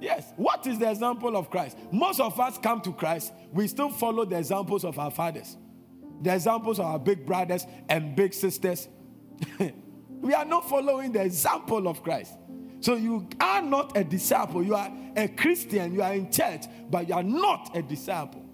Yes, 0.00 0.32
what 0.36 0.66
is 0.66 0.78
the 0.78 0.90
example 0.90 1.36
of 1.36 1.50
Christ? 1.50 1.78
Most 1.90 2.20
of 2.20 2.38
us 2.38 2.58
come 2.58 2.80
to 2.82 2.92
Christ, 2.92 3.32
we 3.52 3.66
still 3.66 3.88
follow 3.88 4.24
the 4.24 4.38
examples 4.38 4.84
of 4.84 4.98
our 4.98 5.10
fathers, 5.10 5.56
the 6.20 6.34
examples 6.34 6.78
of 6.78 6.86
our 6.86 6.98
big 6.98 7.24
brothers 7.24 7.66
and 7.88 8.14
big 8.14 8.34
sisters. 8.34 8.88
we 10.20 10.34
are 10.34 10.44
not 10.44 10.68
following 10.68 11.12
the 11.12 11.22
example 11.22 11.88
of 11.88 12.02
Christ. 12.02 12.34
So 12.80 12.94
you 12.94 13.26
are 13.40 13.62
not 13.62 13.96
a 13.96 14.04
disciple. 14.04 14.62
You 14.62 14.74
are 14.74 14.92
a 15.16 15.28
Christian. 15.28 15.94
You 15.94 16.02
are 16.02 16.14
in 16.14 16.30
church, 16.30 16.66
but 16.90 17.08
you 17.08 17.14
are 17.14 17.22
not 17.22 17.74
a 17.74 17.82
disciple. 17.82 18.45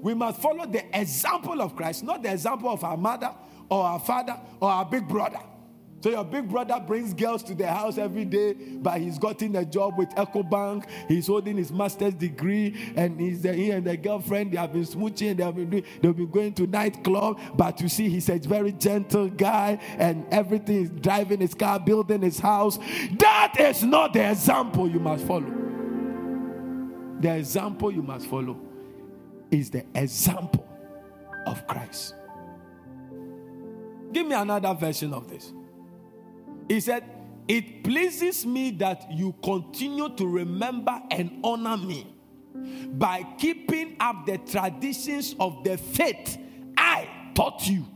We 0.00 0.14
must 0.14 0.40
follow 0.40 0.66
the 0.66 0.84
example 0.98 1.60
of 1.60 1.76
Christ, 1.76 2.02
not 2.04 2.22
the 2.22 2.32
example 2.32 2.70
of 2.70 2.82
our 2.84 2.96
mother 2.96 3.32
or 3.68 3.84
our 3.84 4.00
father 4.00 4.38
or 4.60 4.70
our 4.70 4.84
big 4.84 5.06
brother. 5.06 5.40
So 6.02 6.08
your 6.08 6.24
big 6.24 6.48
brother 6.48 6.82
brings 6.84 7.12
girls 7.12 7.42
to 7.42 7.54
the 7.54 7.66
house 7.66 7.98
every 7.98 8.24
day, 8.24 8.54
but 8.54 9.00
he's 9.00 9.18
gotten 9.18 9.54
a 9.56 9.66
job 9.66 9.98
with 9.98 10.08
EcoBank. 10.10 10.88
He's 11.08 11.26
holding 11.26 11.58
his 11.58 11.70
master's 11.70 12.14
degree, 12.14 12.74
and 12.96 13.20
he's 13.20 13.42
the, 13.42 13.52
he 13.52 13.70
and 13.70 13.86
the 13.86 13.98
girlfriend 13.98 14.52
they 14.52 14.56
have 14.56 14.72
been 14.72 14.86
smooching. 14.86 15.36
They 15.36 15.44
have 15.44 15.56
been 15.56 15.68
they've 15.70 16.16
been 16.16 16.30
going 16.30 16.54
to 16.54 16.66
nightclub. 16.66 17.38
But 17.54 17.82
you 17.82 17.90
see, 17.90 18.08
he's 18.08 18.30
a 18.30 18.38
very 18.38 18.72
gentle 18.72 19.28
guy, 19.28 19.78
and 19.98 20.24
everything 20.32 20.84
is 20.84 20.90
driving 20.90 21.40
his 21.40 21.52
car, 21.52 21.78
building 21.78 22.22
his 22.22 22.38
house. 22.38 22.78
That 23.18 23.56
is 23.58 23.82
not 23.82 24.14
the 24.14 24.30
example 24.30 24.88
you 24.88 25.00
must 25.00 25.26
follow. 25.26 25.52
The 27.20 27.36
example 27.36 27.92
you 27.92 28.02
must 28.02 28.26
follow 28.26 28.69
is 29.50 29.70
the 29.70 29.84
example 29.94 30.66
of 31.46 31.66
Christ. 31.66 32.14
Give 34.12 34.26
me 34.26 34.34
another 34.34 34.74
version 34.74 35.12
of 35.12 35.28
this. 35.28 35.52
He 36.68 36.80
said, 36.80 37.04
It 37.48 37.84
pleases 37.84 38.44
me 38.44 38.70
that 38.72 39.10
you 39.10 39.34
continue 39.42 40.08
to 40.16 40.26
remember 40.26 41.00
and 41.10 41.40
honor 41.44 41.76
me 41.76 42.14
by 42.54 43.24
keeping 43.38 43.96
up 44.00 44.26
the 44.26 44.38
traditions 44.38 45.34
of 45.38 45.62
the 45.64 45.76
faith 45.76 46.38
I 46.76 47.08
taught 47.34 47.66
you. 47.66 47.86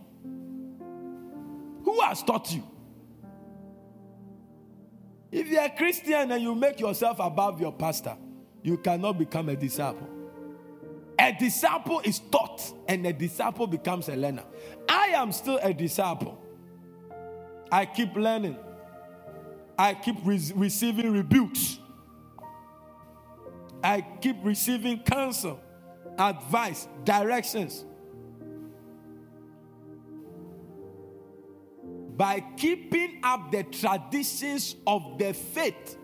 Who 1.85 2.01
has 2.01 2.23
taught 2.23 2.53
you? 2.53 2.65
If 5.31 5.49
you're 5.49 5.65
a 5.65 5.71
Christian 5.71 6.31
and 6.31 6.43
you 6.43 6.55
make 6.55 6.79
yourself 6.79 7.19
above 7.19 7.61
your 7.61 7.73
pastor, 7.73 8.17
you 8.63 8.79
cannot 8.79 9.19
become 9.19 9.49
a 9.49 9.57
disciple. 9.57 10.14
A 11.25 11.33
disciple 11.33 12.03
is 12.05 12.19
taught, 12.19 12.61
and 12.87 13.07
a 13.07 13.13
disciple 13.13 13.67
becomes 13.67 14.11
a 14.11 14.15
learner. 14.15 14.45
I 14.87 15.07
am 15.15 15.33
still 15.33 15.59
a 15.63 15.73
disciple. 15.73 16.39
I 17.73 17.87
keep 17.87 18.15
learning. 18.15 18.59
I 19.79 19.95
keep 19.95 20.17
re- 20.23 20.53
receiving 20.55 21.15
rebukes. 21.15 21.79
I 23.83 24.03
keep 24.21 24.37
receiving 24.43 24.99
counsel, 24.99 25.59
advice, 26.19 26.89
directions. 27.05 27.87
By 32.19 32.45
keeping 32.59 33.21
up 33.23 33.51
the 33.51 33.63
traditions 33.63 34.77
of 34.87 35.17
the 35.19 35.33
faith, 35.33 35.97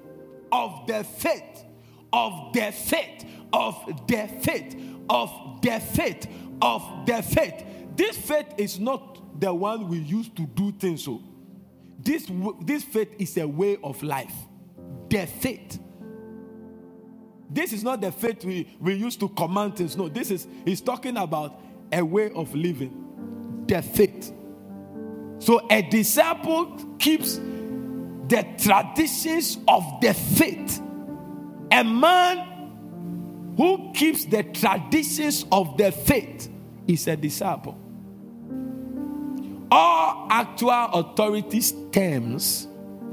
of 0.51 0.87
the 0.87 1.05
faith, 1.05 1.65
of 2.11 2.55
the 2.55 2.73
faith, 2.73 3.27
of 3.53 4.07
the 4.07 4.27
faith, 4.41 4.90
of 5.11 5.61
their 5.61 5.81
faith, 5.81 6.27
of 6.63 6.83
their 7.05 7.21
faith. 7.21 7.65
This 7.97 8.17
faith 8.17 8.47
is 8.57 8.79
not 8.79 9.41
the 9.41 9.53
one 9.53 9.89
we 9.89 9.99
use 9.99 10.29
to 10.31 10.47
do 10.47 10.73
things 10.73 11.05
so. 11.05 11.21
This, 11.99 12.31
this 12.63 12.85
faith 12.85 13.15
is 13.19 13.37
a 13.37 13.47
way 13.47 13.77
of 13.83 14.03
life. 14.03 14.33
Their 15.11 15.27
faith. 15.27 15.79
This 17.51 17.73
is 17.73 17.83
not 17.83 18.01
the 18.01 18.13
faith 18.13 18.45
we, 18.45 18.75
we 18.79 18.95
use 18.95 19.17
to 19.17 19.29
command 19.29 19.77
things. 19.77 19.97
No, 19.97 20.09
this 20.09 20.31
is 20.31 20.47
he's 20.65 20.81
talking 20.81 21.17
about 21.17 21.61
a 21.93 22.03
way 22.03 22.31
of 22.31 22.55
living. 22.55 23.65
Their 23.67 23.83
faith. 23.83 24.33
So 25.41 25.67
a 25.69 25.83
disciple 25.83 26.77
keeps 26.99 27.37
the 27.37 28.47
traditions 28.57 29.59
of 29.67 29.85
the 30.01 30.15
faith. 30.15 30.81
A 31.73 31.83
man 31.83 32.60
who 33.57 33.93
keeps 33.93 34.25
the 34.25 34.43
traditions 34.43 35.45
of 35.51 35.77
the 35.77 35.93
faith 35.93 36.49
is 36.87 37.07
a 37.07 37.17
disciple. 37.17 37.79
All 39.71 40.27
actual 40.31 40.87
authority 40.93 41.61
stems 41.61 42.67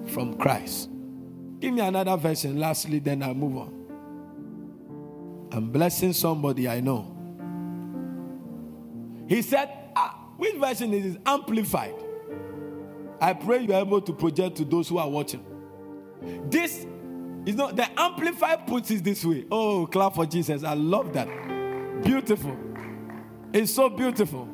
from 0.08 0.38
Christ. 0.38 0.90
Give 1.60 1.74
me 1.74 1.82
another 1.82 2.18
version, 2.18 2.60
lastly, 2.60 3.00
then 3.00 3.24
I 3.24 3.34
move 3.34 3.58
on. 3.58 3.74
I'm 5.52 5.70
blessing 5.70 6.14
somebody 6.14 6.68
I 6.68 6.80
know. 6.80 7.14
He 9.28 9.42
said, 9.42 9.70
ah, 9.96 10.30
which 10.38 10.56
version 10.56 10.94
is 10.94 11.16
it? 11.16 11.22
Amplified. 11.26 11.96
I 13.20 13.34
pray 13.34 13.62
you're 13.62 13.76
able 13.76 14.02
to 14.02 14.14
project 14.14 14.58
to 14.58 14.66
those 14.66 14.88
who 14.88 14.98
are 15.00 15.10
watching. 15.10 15.44
This 16.50 16.86
not 17.56 17.76
the 17.76 17.88
amplified 18.00 18.68
puts 18.68 18.92
it 18.92 19.04
this 19.04 19.24
way. 19.24 19.46
Oh, 19.52 19.88
clap 19.88 20.16
for 20.16 20.26
Jesus. 20.26 20.64
I 20.64 20.74
love 20.74 21.14
that. 21.14 21.28
Beautiful. 22.04 22.58
It's 23.54 23.74
so 23.74 23.90
beautiful. 23.90 24.48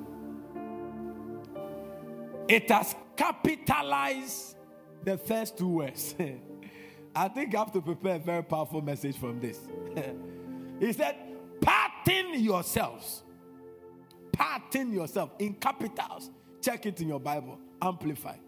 It 2.47 2.69
has 2.69 2.95
capitalized 3.15 4.55
the 5.03 5.17
first 5.17 5.57
two 5.57 5.67
words. 5.67 6.15
I 7.15 7.27
think 7.27 7.55
I 7.55 7.59
have 7.59 7.71
to 7.73 7.81
prepare 7.81 8.15
a 8.15 8.19
very 8.19 8.43
powerful 8.43 8.81
message 8.81 9.17
from 9.17 9.39
this. 9.39 9.59
he 10.79 10.93
said, 10.93 11.15
Pattern 11.61 12.43
yourselves. 12.43 13.23
Pattern 14.31 14.91
yourself 14.91 15.31
in 15.39 15.53
capitals. 15.53 16.31
Check 16.61 16.85
it 16.85 16.99
in 17.01 17.07
your 17.07 17.19
Bible. 17.19 17.59
Amplified. 17.81 18.39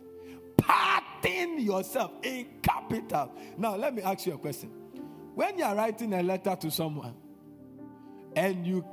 Pattern 1.25 1.59
yourself 1.59 2.11
in 2.23 2.47
capitals. 2.61 3.31
Now, 3.57 3.75
let 3.75 3.95
me 3.95 4.03
ask 4.03 4.25
you 4.27 4.33
a 4.33 4.37
question. 4.37 4.69
When 5.33 5.57
you 5.57 5.65
are 5.65 5.75
writing 5.75 6.13
a 6.13 6.21
letter 6.21 6.55
to 6.55 6.69
someone 6.71 7.15
and 8.35 8.65
you 8.65 8.85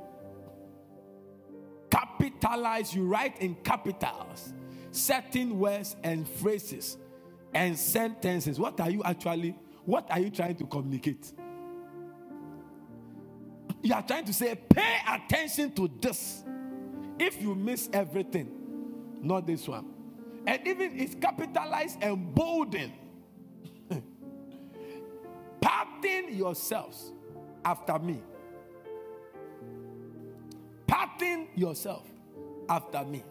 capitalize, 1.91 2.95
you 2.95 3.05
write 3.05 3.39
in 3.39 3.55
capitals 3.63 4.53
certain 4.91 5.59
words 5.59 5.95
and 6.03 6.27
phrases 6.27 6.97
and 7.53 7.77
sentences, 7.77 8.59
what 8.59 8.79
are 8.79 8.89
you 8.89 9.03
actually, 9.03 9.55
what 9.85 10.09
are 10.09 10.19
you 10.19 10.31
trying 10.31 10.55
to 10.55 10.65
communicate? 10.65 11.31
You 13.83 13.93
are 13.93 14.01
trying 14.01 14.25
to 14.25 14.33
say, 14.33 14.55
pay 14.55 14.97
attention 15.07 15.71
to 15.73 15.89
this. 16.01 16.43
If 17.19 17.41
you 17.41 17.53
miss 17.53 17.89
everything, 17.93 18.49
not 19.21 19.45
this 19.45 19.67
one. 19.67 19.92
And 20.45 20.67
even 20.67 20.99
it's 20.99 21.15
capitalized 21.15 21.99
and 22.01 22.33
bolden. 22.33 22.91
Pattern 25.61 26.33
yourselves 26.33 27.11
after 27.63 27.97
me. 27.99 28.21
Pattern 30.85 31.47
yourself 31.55 32.07
after 32.67 33.03
me. 33.05 33.23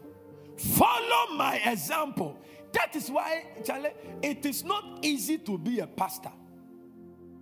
Follow 0.56 1.34
my 1.36 1.60
example. 1.64 2.38
That 2.72 2.96
is 2.96 3.10
why, 3.10 3.44
Charlie, 3.64 3.92
it 4.22 4.46
is 4.46 4.64
not 4.64 5.00
easy 5.02 5.38
to 5.38 5.58
be 5.58 5.80
a 5.80 5.86
pastor. 5.86 6.32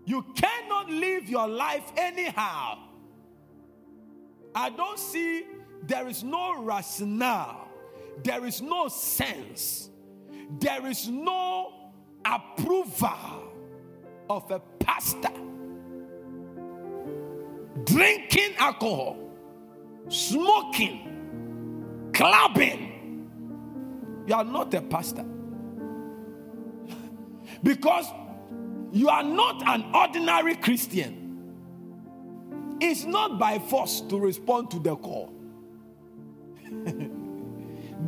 You 0.05 0.25
cannot 0.35 0.91
live 0.91 1.29
your 1.29 1.47
life 1.47 1.93
anyhow. 1.97 2.79
I 4.55 4.71
don't 4.71 4.99
see, 4.99 5.45
there 5.85 6.09
is 6.09 6.25
no 6.25 6.61
rationale, 6.63 7.70
there 8.23 8.45
is 8.45 8.61
no 8.61 8.89
sense, 8.89 9.91
there 10.59 10.87
is 10.87 11.09
no 11.09 11.93
approval 12.25 13.53
of 14.29 14.51
a 14.51 14.61
pastor 14.79 15.31
drinking 17.85 18.55
alcohol, 18.59 19.17
smoking, 20.09 22.11
clubbing 22.13 22.91
you 24.31 24.37
are 24.37 24.45
not 24.45 24.73
a 24.75 24.81
pastor. 24.81 25.25
because 27.65 28.07
you 28.93 29.09
are 29.09 29.25
not 29.25 29.61
an 29.67 29.93
ordinary 29.93 30.55
Christian. 30.55 31.43
It's 32.81 33.05
not 33.05 33.41
by 33.41 33.59
force 33.59 34.03
to 34.03 34.21
respond 34.21 34.71
to 34.71 34.79
the 34.79 34.95
call. 34.95 35.35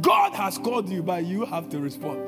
God 0.02 0.34
has 0.34 0.58
called 0.58 0.88
you, 0.88 1.02
but 1.02 1.24
you 1.24 1.46
have 1.46 1.68
to 1.70 1.78
respond. 1.78 2.20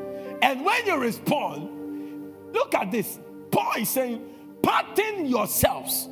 And 0.43 0.65
when 0.65 0.87
you 0.87 0.97
respond, 0.97 2.33
look 2.53 2.75
at 2.75 2.91
this. 2.91 3.19
Paul 3.51 3.73
is 3.79 3.89
saying, 3.89 4.25
pattern 4.63 5.27
yourselves. 5.27 6.09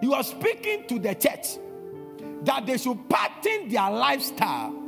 You 0.00 0.14
are 0.14 0.22
speaking 0.22 0.86
to 0.88 0.98
the 0.98 1.14
church 1.14 1.58
that 2.44 2.66
they 2.66 2.78
should 2.78 3.08
pattern 3.08 3.68
their 3.68 3.90
lifestyle 3.90 4.78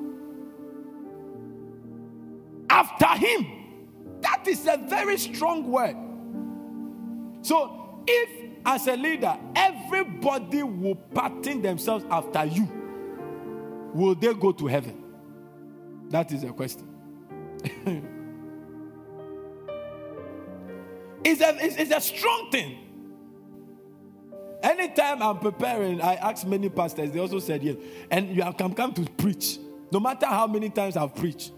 after 2.71 3.07
him. 3.07 3.47
That 4.21 4.47
is 4.47 4.67
a 4.67 4.79
very 4.89 5.19
strong 5.19 5.71
word. 5.71 5.97
So, 7.43 8.03
if 8.07 8.51
as 8.67 8.87
a 8.87 8.97
leader, 8.97 9.37
everybody 9.55 10.62
will 10.62 10.95
pattern 10.95 11.61
themselves 11.61 12.05
after 12.11 12.45
you, 12.45 12.67
will 13.93 14.15
they 14.15 14.33
go 14.33 14.53
to 14.53 14.67
heaven? 14.67 15.04
That 16.11 16.33
is 16.33 16.45
a 16.45 16.53
question. 16.53 16.89
it's, 21.25 21.41
a, 21.41 21.57
it's, 21.65 21.77
it's 21.77 21.91
a 21.91 22.01
strong 22.01 22.51
thing. 22.51 22.79
Anytime 24.63 25.23
I'm 25.23 25.39
preparing, 25.39 26.01
I 26.01 26.15
ask 26.15 26.47
many 26.47 26.69
pastors, 26.71 27.11
they 27.11 27.21
also 27.21 27.39
said 27.39 27.63
yes. 27.63 27.77
And 28.11 28.35
you 28.35 28.43
have 28.43 28.57
come, 28.57 28.73
come 28.75 28.95
to 28.95 29.03
preach. 29.03 29.59
No 29.93 30.01
matter 30.01 30.27
how 30.27 30.47
many 30.47 30.71
times 30.71 30.97
I've 30.97 31.15
preached, 31.15 31.53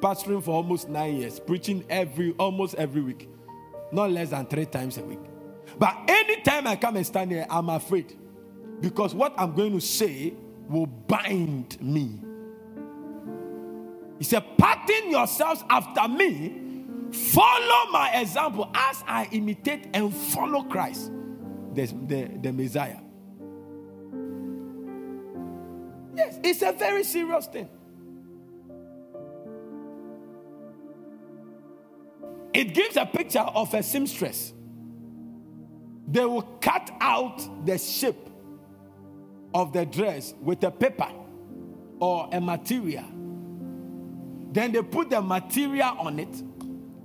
pastoring 0.00 0.42
for 0.42 0.50
almost 0.52 0.88
nine 0.88 1.16
years, 1.16 1.40
preaching 1.40 1.84
every 1.88 2.32
almost 2.38 2.74
every 2.74 3.00
week, 3.00 3.28
not 3.90 4.10
less 4.10 4.30
than 4.30 4.46
three 4.46 4.66
times 4.66 4.98
a 4.98 5.02
week. 5.02 5.20
But 5.78 5.96
anytime 6.08 6.66
I 6.66 6.76
come 6.76 6.96
and 6.96 7.06
stand 7.06 7.30
here, 7.30 7.46
I'm 7.48 7.68
afraid 7.70 8.16
because 8.80 9.14
what 9.14 9.34
I'm 9.38 9.54
going 9.54 9.72
to 9.72 9.80
say 9.80 10.34
will 10.68 10.86
bind 10.86 11.80
me. 11.80 12.20
He 14.18 14.24
said, 14.24 14.44
Pattern 14.58 15.10
yourselves 15.10 15.62
after 15.68 16.08
me, 16.08 16.86
follow 17.12 17.90
my 17.92 18.12
example 18.20 18.70
as 18.74 19.04
I 19.06 19.28
imitate 19.32 19.88
and 19.92 20.14
follow 20.14 20.62
Christ, 20.62 21.10
the, 21.74 21.86
the, 21.86 22.30
the 22.42 22.52
Messiah. 22.52 22.98
Yes, 26.16 26.38
it's 26.42 26.62
a 26.62 26.72
very 26.72 27.04
serious 27.04 27.46
thing. 27.46 27.68
It 32.54 32.72
gives 32.72 32.96
a 32.96 33.04
picture 33.04 33.40
of 33.40 33.74
a 33.74 33.82
seamstress. 33.82 34.54
They 36.08 36.24
will 36.24 36.42
cut 36.62 36.90
out 37.02 37.66
the 37.66 37.76
shape 37.76 38.30
of 39.52 39.74
the 39.74 39.84
dress 39.84 40.32
with 40.40 40.64
a 40.64 40.70
paper 40.70 41.08
or 42.00 42.30
a 42.32 42.40
material. 42.40 43.04
Then 44.56 44.72
they 44.72 44.80
put 44.80 45.10
the 45.10 45.20
material 45.20 45.94
on 45.98 46.18
it 46.18 46.34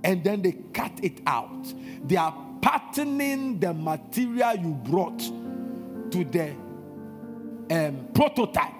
and 0.06 0.24
then 0.24 0.42
they 0.42 0.54
cut 0.72 0.94
it 1.04 1.20
out. 1.28 1.74
They 2.08 2.16
are 2.16 2.34
patterning 2.62 3.60
the 3.60 3.74
material 3.74 4.56
you 4.56 4.74
brought 4.86 5.20
to 5.20 6.24
the 6.24 6.52
um, 7.70 8.08
prototype. 8.14 8.72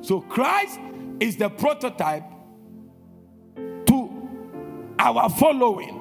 So 0.00 0.22
Christ 0.22 0.80
is 1.20 1.36
the 1.36 1.50
prototype 1.50 2.24
to 3.54 4.28
our 4.98 5.28
following. 5.28 6.00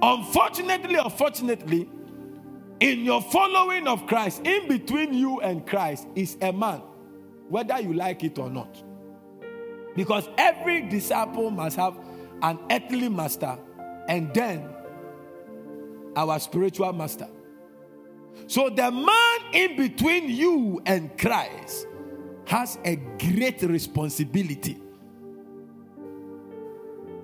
Unfortunately, 0.00 0.94
unfortunately, 0.94 1.90
in 2.78 3.00
your 3.00 3.20
following 3.20 3.88
of 3.88 4.06
Christ, 4.06 4.42
in 4.46 4.68
between 4.68 5.12
you 5.12 5.40
and 5.40 5.66
Christ, 5.66 6.06
is 6.14 6.36
a 6.40 6.52
man, 6.52 6.82
whether 7.48 7.80
you 7.80 7.94
like 7.94 8.22
it 8.22 8.38
or 8.38 8.48
not. 8.48 8.80
Because 9.96 10.28
every 10.38 10.82
disciple 10.82 11.50
must 11.50 11.76
have 11.76 11.98
an 12.42 12.58
earthly 12.70 13.08
master 13.08 13.58
and 14.08 14.32
then 14.34 14.68
our 16.14 16.38
spiritual 16.38 16.92
master. 16.92 17.28
So 18.46 18.68
the 18.68 18.90
man 18.90 19.38
in 19.52 19.76
between 19.76 20.28
you 20.28 20.80
and 20.86 21.16
Christ 21.18 21.86
has 22.46 22.78
a 22.84 22.96
great 22.96 23.62
responsibility. 23.62 24.78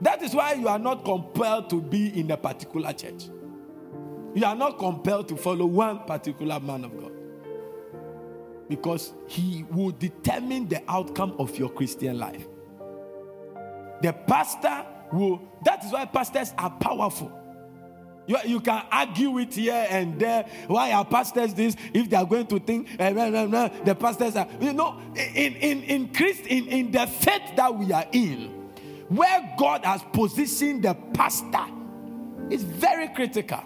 That 0.01 0.23
is 0.23 0.35
why 0.35 0.55
you 0.55 0.67
are 0.67 0.81
not 0.81 1.05
compelled 1.05 1.71
to 1.71 1.81
be 1.81 2.19
in 2.19 2.31
a 2.31 2.37
particular 2.37 2.93
church. 2.93 3.25
You 4.35 4.45
are 4.47 4.57
not 4.57 4.79
compelled 4.79 5.29
to 5.29 5.37
follow 5.37 5.67
one 5.67 6.01
particular 6.07 6.59
man 6.59 6.85
of 6.85 6.99
God. 6.99 7.13
Because 8.69 9.13
he 9.29 9.65
will 9.71 9.91
determine 9.91 10.67
the 10.69 10.83
outcome 10.89 11.35
of 11.39 11.57
your 11.59 11.69
Christian 11.69 12.19
life. 12.19 12.47
The 14.03 14.13
pastor 14.13 14.85
will, 15.13 15.41
that 15.65 15.85
is 15.85 15.93
why 15.93 16.05
pastors 16.07 16.53
are 16.59 16.71
powerful. 16.71 17.39
You, 18.27 18.37
you 18.45 18.61
can 18.61 18.85
argue 18.91 19.31
with 19.31 19.55
here 19.55 19.87
and 19.89 20.19
there. 20.19 20.47
Why 20.69 20.93
are 20.93 21.05
pastors 21.05 21.55
this? 21.55 21.77
If 21.93 22.09
they 22.09 22.17
are 22.17 22.25
going 22.25 22.47
to 22.49 22.59
think, 22.61 22.89
eh, 22.99 23.13
blah, 23.13 23.31
blah, 23.31 23.47
blah, 23.47 23.69
the 23.85 23.95
pastors 23.95 24.37
are, 24.37 24.47
you 24.61 24.73
know, 24.73 25.01
in, 25.17 25.55
in, 25.55 25.83
in, 25.83 26.13
Christ, 26.13 26.47
in, 26.47 26.69
in 26.69 26.91
the 26.93 27.07
faith 27.07 27.57
that 27.57 27.75
we 27.75 27.93
are 27.93 28.07
in, 28.13 28.49
where 29.09 29.55
God 29.59 29.85
has 29.85 30.03
positioned 30.13 30.85
the 30.85 30.95
pastor, 31.15 31.65
is 32.51 32.63
very 32.63 33.09
critical. 33.09 33.63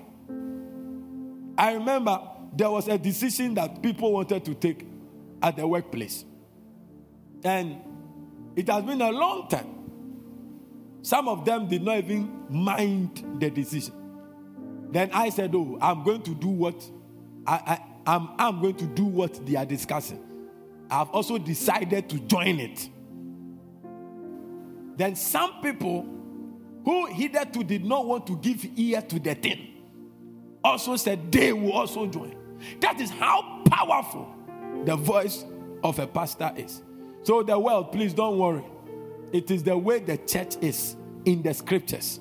I 1.59 1.75
remember 1.75 2.21
there 2.55 2.71
was 2.71 2.89
a 2.89 2.99
decision 2.99 3.55
that 3.55 3.83
people 3.83 4.13
wanted 4.13 4.45
to 4.45 4.55
take 4.55 4.87
at 5.43 5.57
the 5.57 5.67
workplace. 5.67 6.25
And 7.45 7.77
it 8.57 8.69
has 8.69 8.85
been 8.85 9.03
a 9.03 9.11
long 9.11 9.49
time. 9.49 9.76
Some 11.07 11.29
of 11.29 11.45
them 11.45 11.69
did 11.69 11.85
not 11.85 11.99
even 11.99 12.47
mind 12.51 13.39
the 13.39 13.49
decision. 13.49 13.95
Then 14.91 15.09
I 15.13 15.29
said, 15.29 15.55
Oh, 15.55 15.79
I'm 15.81 16.03
going 16.03 16.23
to 16.23 16.35
do 16.35 16.49
what 16.49 16.85
I, 17.47 17.55
I, 17.55 18.13
I'm, 18.17 18.31
I'm 18.37 18.61
going 18.61 18.75
to 18.75 18.87
do 18.87 19.05
what 19.05 19.47
they 19.47 19.55
are 19.55 19.65
discussing. 19.65 20.21
I've 20.91 21.11
also 21.11 21.39
decided 21.39 22.09
to 22.09 22.19
join 22.19 22.59
it. 22.59 22.91
Then 24.97 25.15
some 25.15 25.61
people 25.63 26.09
who 26.85 27.07
hitherto 27.07 27.63
did 27.63 27.85
not 27.85 28.05
want 28.05 28.27
to 28.27 28.37
give 28.39 28.67
ear 28.75 29.01
to 29.01 29.21
the 29.21 29.37
thing 29.37 29.75
also 30.65 30.97
said 30.97 31.31
they 31.31 31.53
will 31.53 31.71
also 31.71 32.09
join. 32.09 32.35
That 32.81 33.01
is 33.01 33.11
how 33.11 33.63
powerful 33.67 34.29
the 34.85 34.97
voice 34.97 35.45
of 35.85 36.01
a 36.01 36.07
pastor 36.09 36.53
is. 36.57 36.83
So, 37.23 37.45
the 37.45 37.57
world, 37.57 37.93
please 37.93 38.13
don't 38.13 38.39
worry. 38.39 38.65
It 39.33 39.51
is 39.51 39.63
the 39.63 39.77
way 39.77 39.99
the 39.99 40.17
church 40.19 40.57
is 40.61 40.97
in 41.25 41.43
the 41.43 41.53
scriptures. 41.55 42.21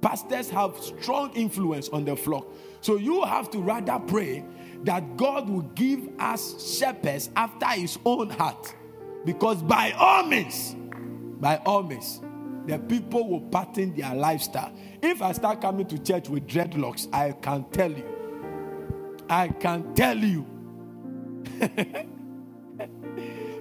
Pastors 0.00 0.48
have 0.50 0.78
strong 0.78 1.32
influence 1.34 1.88
on 1.90 2.04
the 2.04 2.16
flock. 2.16 2.46
So, 2.80 2.96
you 2.96 3.22
have 3.24 3.50
to 3.50 3.58
rather 3.58 3.98
pray 3.98 4.44
that 4.84 5.16
God 5.16 5.48
will 5.50 5.62
give 5.74 6.08
us 6.18 6.78
shepherds 6.78 7.30
after 7.36 7.66
his 7.66 7.98
own 8.04 8.30
heart. 8.30 8.74
Because 9.24 9.62
by 9.62 9.92
all 9.92 10.24
means, 10.24 10.74
by 11.40 11.58
all 11.66 11.82
means, 11.82 12.22
the 12.66 12.78
people 12.78 13.28
will 13.28 13.42
pattern 13.42 13.94
their 13.94 14.14
lifestyle. 14.14 14.72
If 15.02 15.20
I 15.20 15.32
start 15.32 15.60
coming 15.60 15.86
to 15.86 15.98
church 15.98 16.28
with 16.30 16.46
dreadlocks, 16.46 17.12
I 17.12 17.32
can 17.32 17.64
tell 17.70 17.90
you. 17.90 18.04
I 19.28 19.48
can 19.48 19.94
tell 19.94 20.16
you. 20.16 20.46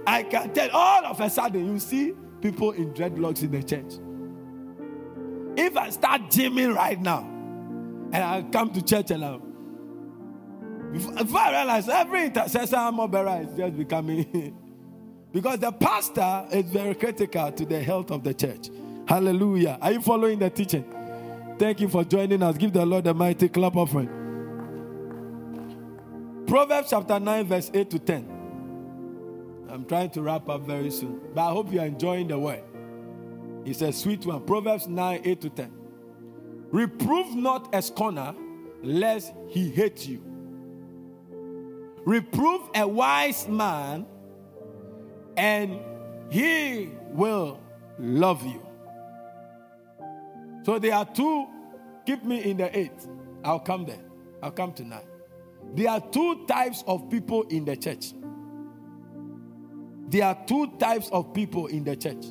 I 0.07 0.23
can 0.23 0.53
tell 0.53 0.69
all 0.71 1.05
of 1.05 1.19
a 1.19 1.29
sudden 1.29 1.73
you 1.73 1.79
see 1.79 2.13
people 2.41 2.71
in 2.71 2.93
dreadlocks 2.93 3.43
in 3.43 3.51
the 3.51 3.63
church. 3.63 3.99
If 5.57 5.75
I 5.77 5.89
start 5.89 6.21
gymming 6.23 6.75
right 6.75 6.99
now 6.99 7.21
and 8.11 8.15
I 8.15 8.43
come 8.51 8.71
to 8.73 8.81
church 8.81 9.11
and 9.11 9.25
I 9.25 9.39
before 10.91 11.39
I 11.39 11.51
realize 11.51 11.87
every 11.87 12.25
intercessor 12.25 12.75
I'm 12.75 12.99
is 12.99 13.57
just 13.57 13.77
becoming 13.77 14.57
because 15.31 15.59
the 15.59 15.71
pastor 15.71 16.47
is 16.51 16.65
very 16.65 16.95
critical 16.95 17.51
to 17.51 17.65
the 17.65 17.79
health 17.79 18.09
of 18.09 18.23
the 18.23 18.33
church. 18.33 18.69
Hallelujah. 19.07 19.77
Are 19.81 19.91
you 19.91 20.01
following 20.01 20.39
the 20.39 20.49
teaching? 20.49 20.85
Thank 21.59 21.81
you 21.81 21.89
for 21.89 22.03
joining 22.03 22.41
us. 22.41 22.57
Give 22.57 22.71
the 22.71 22.85
Lord 22.85 23.05
a 23.05 23.13
mighty 23.13 23.49
clap 23.49 23.75
offering. 23.75 24.09
Proverbs 26.47 26.89
chapter 26.89 27.19
9, 27.19 27.45
verse 27.45 27.69
8 27.73 27.89
to 27.91 27.99
10. 27.99 28.38
I'm 29.69 29.85
trying 29.85 30.09
to 30.11 30.21
wrap 30.21 30.49
up 30.49 30.61
very 30.61 30.91
soon, 30.91 31.21
but 31.33 31.47
I 31.47 31.51
hope 31.51 31.71
you 31.71 31.79
are 31.79 31.85
enjoying 31.85 32.27
the 32.27 32.39
word. 32.39 32.63
It's 33.65 33.81
a 33.81 33.91
sweet 33.91 34.25
one. 34.25 34.45
Proverbs 34.45 34.87
9, 34.87 35.21
8 35.23 35.41
to 35.41 35.49
10. 35.49 35.71
Reprove 36.71 37.35
not 37.35 37.73
a 37.73 37.81
scorner, 37.81 38.33
lest 38.81 39.33
he 39.47 39.69
hate 39.69 40.07
you. 40.07 40.23
Reprove 42.05 42.61
a 42.75 42.87
wise 42.87 43.47
man, 43.47 44.05
and 45.37 45.79
he 46.29 46.89
will 47.11 47.59
love 47.99 48.45
you. 48.45 48.65
So 50.63 50.79
there 50.79 50.93
are 50.95 51.05
two. 51.05 51.47
Keep 52.05 52.23
me 52.23 52.43
in 52.43 52.57
the 52.57 52.77
eight. 52.77 53.07
I'll 53.43 53.59
come 53.59 53.85
there. 53.85 54.01
I'll 54.41 54.51
come 54.51 54.73
tonight. 54.73 55.05
There 55.73 55.89
are 55.89 56.01
two 56.01 56.45
types 56.47 56.83
of 56.87 57.09
people 57.09 57.43
in 57.43 57.65
the 57.65 57.75
church. 57.75 58.13
There 60.09 60.25
are 60.25 60.37
two 60.47 60.67
types 60.79 61.09
of 61.09 61.33
people 61.33 61.67
in 61.67 61.83
the 61.83 61.95
church. 61.95 62.25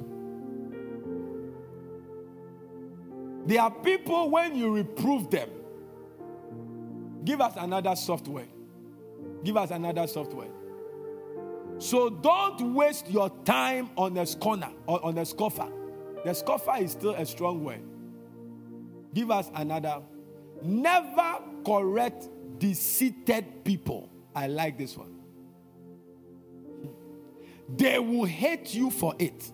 There 3.47 3.63
are 3.63 3.71
people 3.71 4.31
when 4.31 4.57
you 4.57 4.75
reprove 4.75 5.31
them. 5.31 5.49
Give 7.25 7.41
us 7.41 7.55
another 7.57 7.95
software. 7.95 8.49
Give 9.45 9.57
us 9.57 9.71
another 9.71 10.07
software. 10.07 10.49
So 11.79 12.11
don't 12.11 12.75
waste 12.75 13.09
your 13.09 13.31
time 13.45 13.91
on 13.97 14.17
a 14.17 14.27
scorner 14.27 14.71
or 14.87 15.05
on 15.05 15.17
a 15.17 15.25
scoffer. 15.25 15.69
The 16.25 16.35
scoffer 16.35 16.75
is 16.79 16.93
still 16.93 17.15
a 17.15 17.25
strong 17.25 17.63
word. 17.63 17.81
Give 19.15 19.31
us 19.31 19.51
another. 19.55 20.03
Never 20.63 21.39
correct 21.65 22.29
deceived 22.59 23.31
people. 23.65 24.11
I 24.35 24.49
like 24.49 24.77
this 24.77 24.97
one. 24.97 25.18
They 27.77 27.99
will 27.99 28.25
hate 28.25 28.75
you 28.75 28.91
for 28.91 29.15
it. 29.19 29.51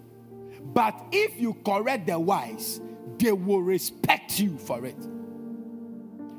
But 0.62 0.95
if 1.12 1.41
you 1.41 1.55
correct 1.65 2.07
the 2.07 2.19
wise, 2.19 2.81
they 3.19 3.33
will 3.33 3.62
respect 3.62 4.39
you 4.41 4.57
for 4.59 4.85
it. 4.87 4.97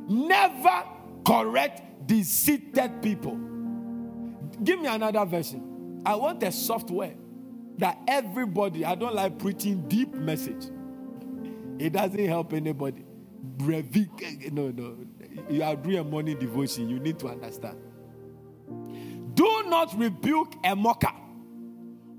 Never 0.07 0.83
correct 1.25 2.07
deceived 2.07 2.79
people. 3.01 3.37
Give 4.63 4.79
me 4.79 4.87
another 4.87 5.25
version. 5.25 6.01
I 6.05 6.15
want 6.15 6.43
a 6.43 6.51
software 6.51 7.15
that 7.77 7.97
everybody, 8.07 8.85
I 8.85 8.95
don't 8.95 9.15
like 9.15 9.37
preaching 9.39 9.87
deep 9.87 10.13
message. 10.13 10.65
It 11.77 11.93
doesn't 11.93 12.25
help 12.25 12.53
anybody. 12.53 13.03
No, 13.59 14.69
no. 14.69 14.97
You 15.49 15.63
are 15.63 15.75
doing 15.75 15.97
a 15.97 16.03
morning 16.03 16.39
devotion. 16.39 16.89
You 16.89 16.99
need 16.99 17.19
to 17.19 17.27
understand. 17.27 17.77
Do 19.33 19.63
not 19.67 19.97
rebuke 19.97 20.53
a 20.63 20.75
mocker, 20.75 21.11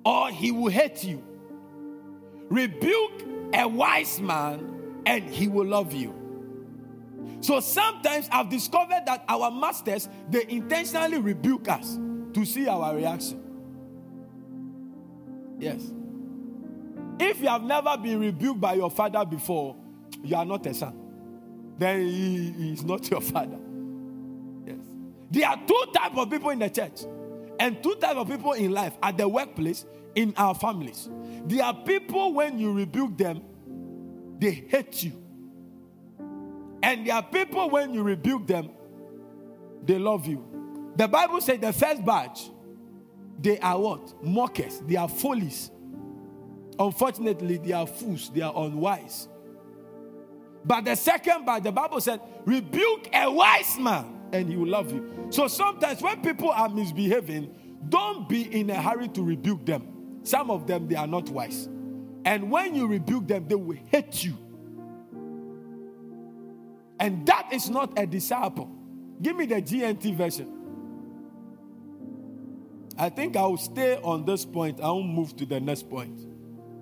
or 0.07 0.31
he 0.31 0.53
will 0.53 0.71
hate 0.71 1.03
you. 1.03 1.21
Rebuke 2.49 3.25
a 3.53 3.67
wise 3.67 4.21
man, 4.21 5.03
and 5.05 5.25
he 5.25 5.49
will 5.49 5.67
love 5.67 5.93
you. 5.93 6.15
So 7.41 7.59
sometimes 7.59 8.29
I've 8.31 8.49
discovered 8.49 9.03
that 9.07 9.25
our 9.29 9.51
masters 9.51 10.09
they 10.31 10.47
intentionally 10.49 11.19
rebuke 11.19 11.69
us 11.69 11.99
to 12.35 12.45
see 12.45 12.69
our 12.69 12.95
reaction. 12.95 13.43
Yes. 15.59 15.93
If 17.19 17.41
you 17.41 17.49
have 17.49 17.65
never 17.65 17.97
been 17.97 18.21
rebuked 18.21 18.61
by 18.61 18.75
your 18.75 18.91
father 18.91 19.25
before, 19.25 19.75
you 20.23 20.37
are 20.37 20.45
not 20.45 20.65
a 20.67 20.75
son. 20.75 20.95
Then 21.79 22.07
he, 22.07 22.73
is 22.73 22.85
not 22.85 23.11
your 23.11 23.21
father. 23.21 23.59
Yes. 24.67 24.79
There 25.33 25.49
are 25.49 25.57
two 25.67 25.85
types 25.93 26.17
of 26.17 26.31
people 26.31 26.51
in 26.51 26.61
the 26.61 26.71
church 26.71 27.03
and 27.59 27.83
two 27.83 27.95
types 27.97 28.17
of 28.17 28.29
people 28.29 28.53
in 28.53 28.73
life 28.73 28.95
at 29.03 29.17
the 29.17 29.29
workplace, 29.29 29.85
in 30.17 30.35
our 30.37 30.55
families. 30.55 31.09
There 31.45 31.63
are 31.63 31.75
people 31.75 32.33
when 32.33 32.59
you 32.59 32.73
rebuke 32.73 33.17
them, 33.17 33.43
they 34.39 34.51
hate 34.51 35.05
you. 35.05 35.13
And 36.83 37.07
there 37.07 37.15
are 37.15 37.23
people 37.23 37.71
when 37.71 37.95
you 37.95 38.03
rebuke 38.03 38.47
them, 38.47 38.71
they 39.85 39.99
love 39.99 40.27
you. 40.27 40.93
The 40.97 41.07
Bible 41.07 41.41
says 41.41 41.61
the 41.61 41.73
first 41.73 42.05
batch, 42.05 42.51
they 43.39 43.59
are 43.61 43.79
what? 43.79 44.25
Mockers, 44.25 44.81
they 44.87 44.97
are 44.97 45.09
follies. 45.09 45.71
Unfortunately, 46.79 47.59
they 47.59 47.73
are 47.73 47.87
fools, 47.87 48.31
they 48.35 48.41
are 48.41 48.53
unwise. 48.57 49.29
But 50.65 50.85
the 50.87 50.97
second 50.97 51.45
batch, 51.45 51.63
the 51.63 51.73
Bible 51.73 52.01
said, 52.01 52.21
rebuke 52.45 53.09
a 53.13 53.31
wise 53.31 53.79
man, 53.79 54.29
and 54.33 54.49
He 54.49 54.57
will 54.57 54.69
love 54.69 54.93
you. 54.93 55.29
So 55.31 55.47
sometimes 55.47 56.01
when 56.01 56.23
people 56.23 56.51
are 56.51 56.69
misbehaving, 56.69 57.55
don't 57.89 58.29
be 58.29 58.43
in 58.59 58.71
a 58.71 58.81
hurry 58.81 59.09
to 59.09 59.23
rebuke 59.23 59.67
them. 59.67 59.96
Some 60.27 60.51
of 60.51 60.67
them, 60.67 60.89
they 60.89 60.97
are 60.97 61.07
not 61.07 61.29
wise. 61.29 61.69
And 62.25 62.51
when 62.51 62.75
you 62.75 62.89
rebuke 62.89 63.29
them, 63.29 63.47
they 63.47 63.55
will 63.55 63.79
hate 63.87 64.25
you. 64.25 64.37
And 66.99 67.25
that 67.27 67.53
is 67.53 67.71
not 67.71 67.97
a 67.97 68.09
disciple. 68.09 68.69
Give 69.23 69.37
me 69.37 69.47
the 69.47 69.63
GNT 69.63 70.17
version. 70.17 70.53
I 72.99 73.09
think 73.09 73.37
I 73.37 73.43
will 73.43 73.57
stay 73.57 74.01
on 74.03 74.25
this 74.25 74.45
point. 74.45 74.81
I 74.81 74.89
won't 74.89 75.11
move 75.11 75.37
to 75.37 75.47
the 75.47 75.61
next 75.61 75.89
point. 75.89 76.19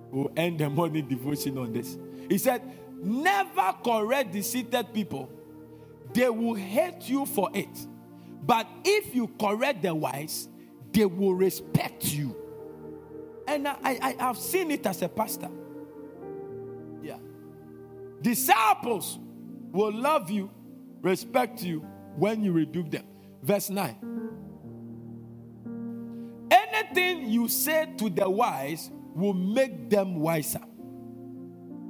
We'll 0.09 0.31
end 0.35 0.57
the 0.57 0.69
morning 0.71 1.07
devotion 1.07 1.59
on 1.59 1.71
this. 1.71 1.99
He 2.27 2.39
said, 2.39 2.63
Never 3.03 3.75
correct 3.83 4.43
seated 4.43 4.91
people, 4.91 5.29
they 6.15 6.29
will 6.29 6.55
hate 6.55 7.07
you 7.07 7.27
for 7.27 7.51
it. 7.53 7.69
But 8.41 8.67
if 8.83 9.13
you 9.13 9.27
correct 9.39 9.83
the 9.83 9.93
wise, 9.93 10.49
they 10.91 11.05
will 11.05 11.35
respect 11.35 12.05
you. 12.05 12.44
And 13.47 13.67
I, 13.67 13.77
I, 13.83 14.15
have 14.19 14.37
seen 14.37 14.71
it 14.71 14.85
as 14.85 15.01
a 15.01 15.09
pastor. 15.09 15.49
Yeah. 17.01 17.17
Disciples 18.21 19.19
will 19.71 19.93
love 19.93 20.31
you, 20.31 20.49
respect 21.01 21.61
you 21.61 21.79
when 22.17 22.43
you 22.43 22.51
rebuke 22.51 22.89
them. 22.89 23.05
Verse 23.43 23.69
9. 23.69 24.15
Anything 26.49 27.29
you 27.29 27.47
say 27.47 27.93
to 27.97 28.09
the 28.09 28.29
wise 28.29 28.89
will 29.13 29.33
make 29.33 29.89
them 29.89 30.19
wiser. 30.19 30.61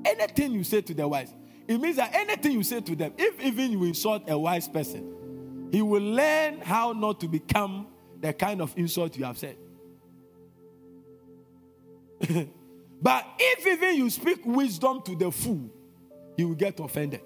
Anything 0.03 0.51
you 0.51 0.63
say 0.63 0.81
to 0.81 0.93
the 0.93 1.07
wise, 1.07 1.33
it 1.67 1.79
means 1.79 1.95
that 1.95 2.13
anything 2.13 2.51
you 2.51 2.63
say 2.63 2.81
to 2.81 2.95
them, 2.95 3.13
if 3.17 3.39
even 3.43 3.71
you 3.71 3.83
insult 3.85 4.29
a 4.29 4.37
wise 4.37 4.67
person, 4.67 5.69
he 5.71 5.81
will 5.81 6.03
learn 6.03 6.59
how 6.59 6.91
not 6.91 7.19
to 7.21 7.27
become 7.27 7.87
the 8.21 8.33
kind 8.33 8.61
of 8.61 8.73
insult 8.77 9.17
you 9.17 9.25
have 9.25 9.37
said. 9.37 9.57
but 13.01 13.25
if 13.39 13.65
even 13.65 13.95
you 13.95 14.09
speak 14.09 14.45
wisdom 14.45 15.01
to 15.03 15.15
the 15.15 15.31
fool, 15.31 15.69
he 16.37 16.43
will 16.43 16.55
get 16.55 16.79
offended. 16.79 17.21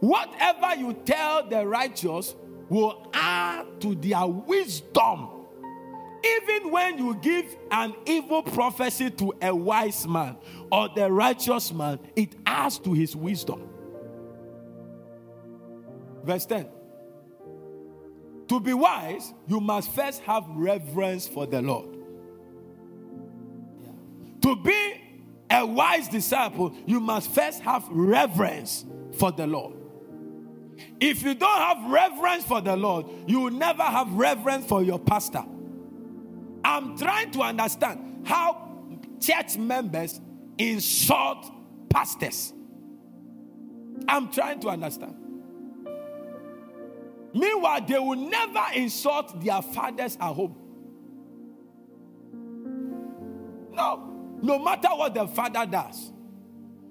Whatever 0.00 0.74
you 0.76 0.94
tell 1.04 1.48
the 1.48 1.64
righteous 1.66 2.34
will 2.68 3.08
add 3.14 3.80
to 3.80 3.94
their 3.94 4.26
wisdom. 4.26 5.28
Even 6.24 6.70
when 6.70 6.98
you 6.98 7.14
give 7.16 7.56
an 7.70 7.94
evil 8.06 8.42
prophecy 8.42 9.10
to 9.10 9.32
a 9.42 9.54
wise 9.54 10.06
man 10.06 10.36
or 10.70 10.88
the 10.94 11.10
righteous 11.10 11.72
man, 11.72 11.98
it 12.16 12.34
adds 12.46 12.78
to 12.78 12.92
his 12.92 13.14
wisdom. 13.14 13.68
Verse 16.24 16.46
10 16.46 16.68
To 18.48 18.60
be 18.60 18.72
wise, 18.72 19.32
you 19.46 19.60
must 19.60 19.90
first 19.92 20.22
have 20.22 20.44
reverence 20.48 21.26
for 21.26 21.46
the 21.46 21.60
Lord. 21.60 22.01
To 24.42 24.56
be 24.56 25.00
a 25.50 25.64
wise 25.64 26.08
disciple, 26.08 26.74
you 26.86 27.00
must 27.00 27.30
first 27.30 27.60
have 27.62 27.84
reverence 27.88 28.84
for 29.14 29.32
the 29.32 29.46
Lord. 29.46 29.76
If 31.00 31.22
you 31.22 31.34
don't 31.34 31.58
have 31.58 31.90
reverence 31.90 32.44
for 32.44 32.60
the 32.60 32.76
Lord, 32.76 33.06
you 33.26 33.40
will 33.40 33.50
never 33.50 33.82
have 33.82 34.12
reverence 34.12 34.66
for 34.66 34.82
your 34.82 34.98
pastor. 34.98 35.44
I'm 36.64 36.96
trying 36.96 37.30
to 37.32 37.42
understand 37.42 38.26
how 38.26 38.68
church 39.20 39.56
members 39.56 40.20
insult 40.58 41.50
pastors. 41.88 42.52
I'm 44.08 44.30
trying 44.32 44.60
to 44.60 44.68
understand. 44.68 45.16
Meanwhile, 47.34 47.86
they 47.86 47.98
will 47.98 48.16
never 48.16 48.64
insult 48.74 49.40
their 49.42 49.62
fathers 49.62 50.16
at 50.20 50.32
home. 50.32 50.56
No. 53.72 54.11
No 54.42 54.58
matter 54.58 54.88
what 54.88 55.14
the 55.14 55.26
father 55.28 55.64
does. 55.64 56.12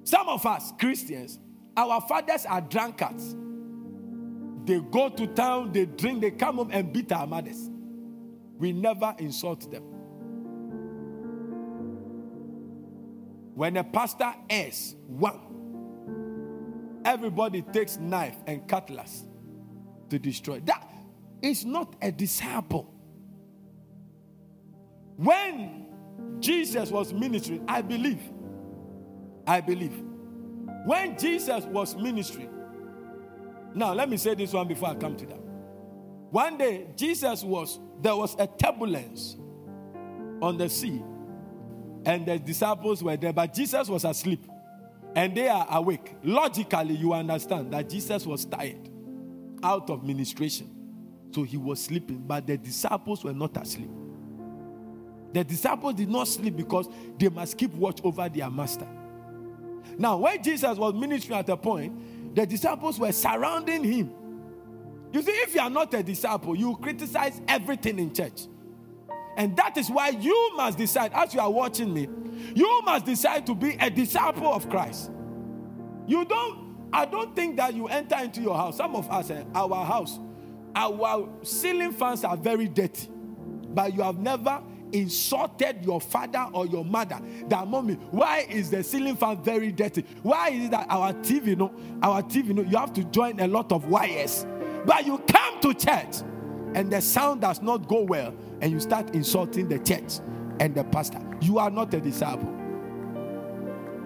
Some 0.03 0.29
of 0.29 0.45
us, 0.45 0.71
Christians, 0.79 1.37
our 1.75 2.01
fathers 2.01 2.45
are 2.45 2.61
drunkards. 2.61 3.35
They 4.65 4.79
go 4.79 5.09
to 5.09 5.27
town, 5.27 5.73
they 5.73 5.85
drink, 5.85 6.21
they 6.21 6.31
come 6.31 6.55
home 6.57 6.69
and 6.71 6.91
beat 6.93 7.11
our 7.11 7.27
mothers. 7.27 7.69
We 8.57 8.71
never 8.71 9.13
insult 9.19 9.69
them. 9.69 9.83
When 13.53 13.75
a 13.77 13.83
pastor 13.83 14.33
is 14.49 14.95
one, 15.07 15.39
everybody 17.03 17.63
takes 17.63 17.97
knife 17.97 18.37
and 18.47 18.67
cutlass 18.67 19.23
to 20.09 20.17
destroy. 20.17 20.61
That 20.61 20.87
is 21.41 21.65
not 21.65 21.95
a 22.01 22.11
disciple. 22.11 22.93
When 25.17 25.90
Jesus 26.39 26.89
was 26.89 27.13
ministering, 27.13 27.63
I 27.67 27.81
believe. 27.81 28.21
I 29.45 29.61
believe. 29.61 30.03
When 30.85 31.17
Jesus 31.17 31.63
was 31.65 31.95
ministering, 31.95 32.49
now 33.73 33.93
let 33.93 34.09
me 34.09 34.17
say 34.17 34.33
this 34.35 34.53
one 34.53 34.67
before 34.67 34.89
I 34.89 34.95
come 34.95 35.15
to 35.15 35.25
that. 35.27 35.39
One 36.31 36.57
day, 36.57 36.87
Jesus 36.95 37.43
was, 37.43 37.79
there 38.01 38.15
was 38.15 38.35
a 38.39 38.47
turbulence 38.47 39.37
on 40.41 40.57
the 40.57 40.69
sea, 40.69 41.01
and 42.05 42.25
the 42.25 42.39
disciples 42.39 43.03
were 43.03 43.17
there, 43.17 43.33
but 43.33 43.53
Jesus 43.53 43.87
was 43.87 44.05
asleep, 44.05 44.45
and 45.15 45.35
they 45.35 45.49
are 45.49 45.67
awake. 45.69 46.15
Logically, 46.23 46.95
you 46.95 47.13
understand 47.13 47.71
that 47.73 47.89
Jesus 47.89 48.25
was 48.25 48.45
tired 48.45 48.89
out 49.61 49.89
of 49.89 50.03
ministration, 50.03 50.69
so 51.35 51.43
he 51.43 51.57
was 51.57 51.83
sleeping, 51.83 52.23
but 52.25 52.47
the 52.47 52.57
disciples 52.57 53.23
were 53.23 53.33
not 53.33 53.55
asleep. 53.61 53.89
The 55.33 55.43
disciples 55.43 55.95
did 55.95 56.09
not 56.09 56.27
sleep 56.27 56.57
because 56.57 56.89
they 57.17 57.29
must 57.29 57.57
keep 57.57 57.73
watch 57.73 57.99
over 58.03 58.27
their 58.27 58.49
master. 58.49 58.87
Now, 59.97 60.17
when 60.17 60.41
Jesus 60.41 60.77
was 60.77 60.93
ministering 60.93 61.39
at 61.39 61.49
a 61.49 61.57
point, 61.57 62.35
the 62.35 62.45
disciples 62.45 62.99
were 62.99 63.11
surrounding 63.11 63.83
him. 63.83 64.13
You 65.13 65.21
see, 65.21 65.31
if 65.31 65.55
you 65.55 65.61
are 65.61 65.69
not 65.69 65.93
a 65.93 66.01
disciple, 66.01 66.55
you 66.55 66.75
criticize 66.77 67.41
everything 67.47 67.99
in 67.99 68.13
church. 68.13 68.47
And 69.37 69.55
that 69.57 69.77
is 69.77 69.89
why 69.89 70.09
you 70.09 70.53
must 70.55 70.77
decide, 70.77 71.11
as 71.13 71.33
you 71.33 71.39
are 71.39 71.51
watching 71.51 71.93
me, 71.93 72.07
you 72.55 72.81
must 72.83 73.05
decide 73.05 73.45
to 73.47 73.55
be 73.55 73.77
a 73.79 73.89
disciple 73.89 74.47
of 74.53 74.69
Christ. 74.69 75.11
You 76.07 76.25
don't, 76.25 76.89
I 76.91 77.05
don't 77.05 77.35
think 77.35 77.57
that 77.57 77.73
you 77.73 77.87
enter 77.87 78.17
into 78.17 78.41
your 78.41 78.55
house. 78.55 78.77
Some 78.77 78.95
of 78.95 79.09
us, 79.09 79.29
eh, 79.29 79.43
our 79.53 79.85
house, 79.85 80.19
our 80.75 81.29
ceiling 81.43 81.91
fans 81.91 82.23
are 82.23 82.37
very 82.37 82.67
dirty, 82.67 83.09
but 83.69 83.93
you 83.93 84.01
have 84.01 84.17
never 84.17 84.61
insulted 84.93 85.83
your 85.83 86.01
father 86.01 86.47
or 86.53 86.65
your 86.65 86.85
mother 86.85 87.19
that 87.47 87.67
mommy 87.67 87.95
why 88.11 88.45
is 88.49 88.69
the 88.69 88.83
ceiling 88.83 89.15
fan 89.15 89.41
very 89.43 89.71
dirty? 89.71 90.05
Why 90.23 90.49
is 90.49 90.65
it 90.65 90.71
that 90.71 90.87
our 90.89 91.13
tv 91.13 91.57
no 91.57 91.73
our 92.01 92.21
tv 92.21 92.53
no 92.53 92.61
you 92.63 92.77
have 92.77 92.93
to 92.93 93.03
join 93.05 93.39
a 93.39 93.47
lot 93.47 93.71
of 93.71 93.85
wires. 93.85 94.45
But 94.85 95.05
you 95.05 95.17
come 95.19 95.59
to 95.61 95.73
church 95.73 96.21
and 96.73 96.91
the 96.91 97.01
sound 97.01 97.41
does 97.41 97.61
not 97.61 97.87
go 97.87 98.01
well 98.01 98.33
and 98.61 98.71
you 98.71 98.79
start 98.79 99.13
insulting 99.13 99.67
the 99.67 99.79
church 99.79 100.19
and 100.59 100.73
the 100.73 100.83
pastor. 100.83 101.19
You 101.41 101.59
are 101.59 101.69
not 101.69 101.93
a 101.93 101.99
disciple. 101.99 102.49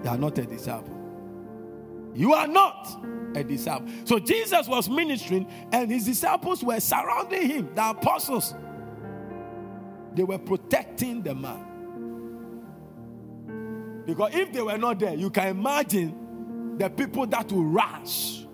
You 0.04 0.10
are 0.10 0.18
not 0.18 0.38
a 0.38 0.46
disciple. 0.46 0.92
You 2.14 2.34
are 2.34 2.48
not 2.48 3.04
a 3.36 3.44
disciple. 3.44 3.88
So 4.06 4.20
jesus 4.20 4.68
was 4.68 4.90
ministering 4.90 5.48
and 5.72 5.92
his 5.92 6.06
disciples 6.06 6.64
were 6.64 6.80
surrounding 6.80 7.48
him 7.48 7.76
the 7.76 7.90
apostles 7.90 8.56
they 10.16 10.24
were 10.24 10.38
protecting 10.38 11.22
the 11.22 11.36
man. 11.36 11.72
Because 14.06 14.36
if 14.36 14.54
they 14.54 14.62
were 14.62 14.78
not 14.78 15.00
there, 15.00 15.16
you 15.16 15.30
can 15.30 15.48
imagine 15.48 16.78
the 16.78 16.90
people 16.90 17.26
that 17.28 17.52
will 17.52 17.66
rush. 17.66 18.46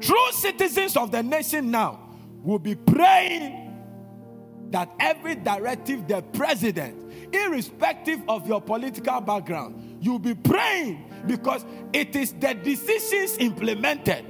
True 0.00 0.32
citizens 0.32 0.96
of 0.96 1.10
the 1.10 1.22
nation 1.22 1.70
now 1.70 2.08
will 2.42 2.58
be 2.58 2.74
praying 2.74 3.62
that 4.70 4.90
every 5.00 5.36
directive 5.36 6.06
the 6.08 6.22
president, 6.32 7.34
irrespective 7.34 8.20
of 8.28 8.46
your 8.46 8.60
political 8.60 9.20
background, 9.20 9.98
you'll 10.00 10.18
be 10.18 10.34
praying 10.34 11.10
because 11.26 11.64
it 11.92 12.14
is 12.16 12.32
the 12.34 12.54
decisions 12.54 13.38
implemented 13.38 14.24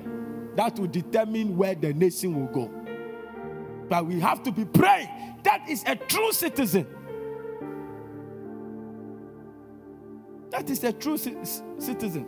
that 0.56 0.78
will 0.78 0.86
determine 0.86 1.56
where 1.56 1.74
the 1.74 1.92
nation 1.92 2.34
will 2.34 2.52
go. 2.52 2.70
But 3.88 4.06
we 4.06 4.20
have 4.20 4.42
to 4.44 4.52
be 4.52 4.64
praying. 4.64 5.08
That 5.46 5.68
is 5.68 5.84
a 5.86 5.94
true 5.94 6.32
citizen. 6.32 6.88
That 10.50 10.68
is 10.68 10.82
a 10.82 10.92
true 10.92 11.16
citizen. 11.16 12.26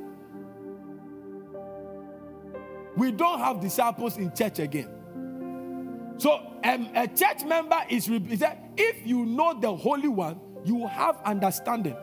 We 2.96 3.10
don't 3.10 3.40
have 3.40 3.58
disciples 3.58 4.18
in 4.18 4.32
church 4.36 4.60
again. 4.60 6.14
So 6.18 6.30
um, 6.62 6.90
a 6.94 7.08
church 7.08 7.42
member 7.44 7.80
is 7.90 8.08
if 8.08 9.04
you 9.04 9.26
know 9.26 9.58
the 9.60 9.74
Holy 9.74 10.06
One, 10.06 10.38
you 10.64 10.86
have 10.86 11.20
understanding. 11.24 11.96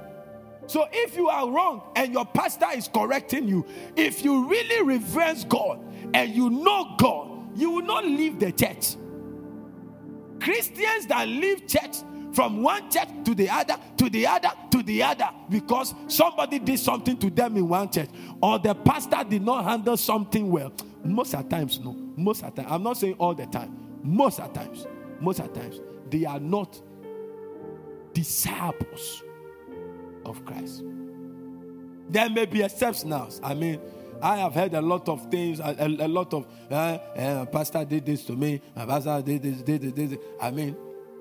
So 0.68 0.86
if 0.92 1.16
you 1.16 1.30
are 1.30 1.50
wrong 1.50 1.94
and 1.96 2.12
your 2.12 2.26
pastor 2.26 2.68
is 2.76 2.90
correcting 2.90 3.48
you, 3.48 3.66
if 3.96 4.22
you 4.26 4.50
really 4.50 4.84
reverence 4.84 5.46
God 5.46 5.80
and 6.14 6.36
you 6.36 6.50
know 6.50 6.98
God, 6.98 7.58
you 7.58 7.72
will 7.72 7.86
not 7.86 8.04
leave 8.04 8.38
the 8.38 8.52
church. 8.52 8.98
Christians 10.46 11.08
that 11.08 11.28
leave 11.28 11.66
church 11.66 11.98
from 12.32 12.62
one 12.62 12.92
church 12.92 13.08
to 13.24 13.34
the 13.34 13.50
other, 13.50 13.78
to 13.98 14.12
the 14.12 14.28
other, 14.28 14.52
to 14.70 14.84
the 14.84 15.02
other, 15.02 15.28
because 15.50 15.96
somebody 16.08 16.60
did 16.60 16.78
something 16.78 17.18
to 17.18 17.32
them 17.32 17.58
in 17.58 17.68
one 17.68 17.90
church, 17.92 18.10
or 18.44 18.60
the 18.60 18.76
pastor 18.76 19.24
did 19.28 19.42
not 19.42 19.64
handle 19.66 19.98
something 19.98 20.52
well. 20.52 20.72
Most 21.04 21.34
of 21.34 21.50
times, 21.50 21.80
no. 21.80 21.94
Most 22.16 22.44
of 22.44 22.54
times. 22.54 22.68
I'm 22.70 22.84
not 22.84 22.96
saying 22.98 23.16
all 23.18 23.34
the 23.34 23.48
time. 23.48 23.76
Most 24.04 24.40
of 24.40 24.54
times. 24.54 24.86
Most 25.20 25.40
of 25.40 25.52
times. 25.52 25.82
They 26.12 26.26
are 26.26 26.40
not 26.40 26.80
disciples 28.14 29.24
of 30.26 30.46
Christ. 30.46 30.84
There 32.10 32.30
may 32.30 32.46
be 32.46 32.62
exceptions. 32.62 33.42
I 33.44 33.56
mean, 33.56 33.82
I 34.22 34.38
have 34.38 34.54
heard 34.54 34.74
a 34.74 34.82
lot 34.82 35.08
of 35.10 35.30
things, 35.30 35.60
a, 35.60 35.76
a, 35.80 35.88
a 35.88 36.08
lot 36.08 36.34
of, 36.34 36.48
uh, 36.70 36.74
uh, 36.74 37.46
pastor 37.46 37.86
did 37.86 38.06
this 38.06 38.24
to 38.26 38.34
me, 38.34 38.62
my 38.76 38.86
pastor 38.86 39.22
did 39.22 39.44
this, 39.44 39.62
did 39.62 39.82
this, 39.82 39.92
did 39.92 40.10
this. 40.12 40.20
I 40.42 40.52
mean, 40.52 40.76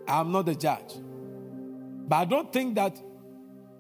I'm 0.07 0.31
not 0.33 0.47
the 0.47 0.55
judge. 0.55 0.95
But 2.07 2.17
I 2.17 2.25
don't 2.25 2.53
think 2.53 2.75
that 2.77 3.01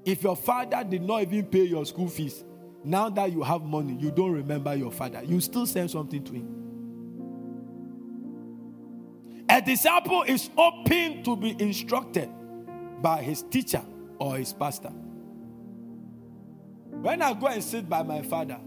if 0.04 0.22
your 0.22 0.36
father 0.36 0.84
did 0.84 1.02
not 1.02 1.22
even 1.22 1.46
pay 1.46 1.64
your 1.64 1.84
school 1.86 2.08
fees, 2.08 2.44
now 2.82 3.08
that 3.08 3.32
you 3.32 3.42
have 3.42 3.62
money, 3.62 3.96
you 3.98 4.10
don't 4.10 4.32
remember 4.32 4.74
your 4.74 4.90
father. 4.92 5.22
You 5.24 5.40
still 5.40 5.66
send 5.66 5.90
something 5.90 6.22
to 6.24 6.32
him. 6.32 6.48
A 9.48 9.60
disciple 9.60 10.22
is 10.22 10.50
open 10.56 11.22
to 11.22 11.36
be 11.36 11.56
instructed 11.58 12.28
by 13.00 13.22
his 13.22 13.42
teacher 13.42 13.82
or 14.18 14.36
his 14.36 14.52
pastor. 14.52 14.92
When 16.90 17.22
I 17.22 17.34
go 17.34 17.46
and 17.46 17.62
sit 17.62 17.88
by 17.88 18.02
my 18.02 18.22
father, 18.22 18.58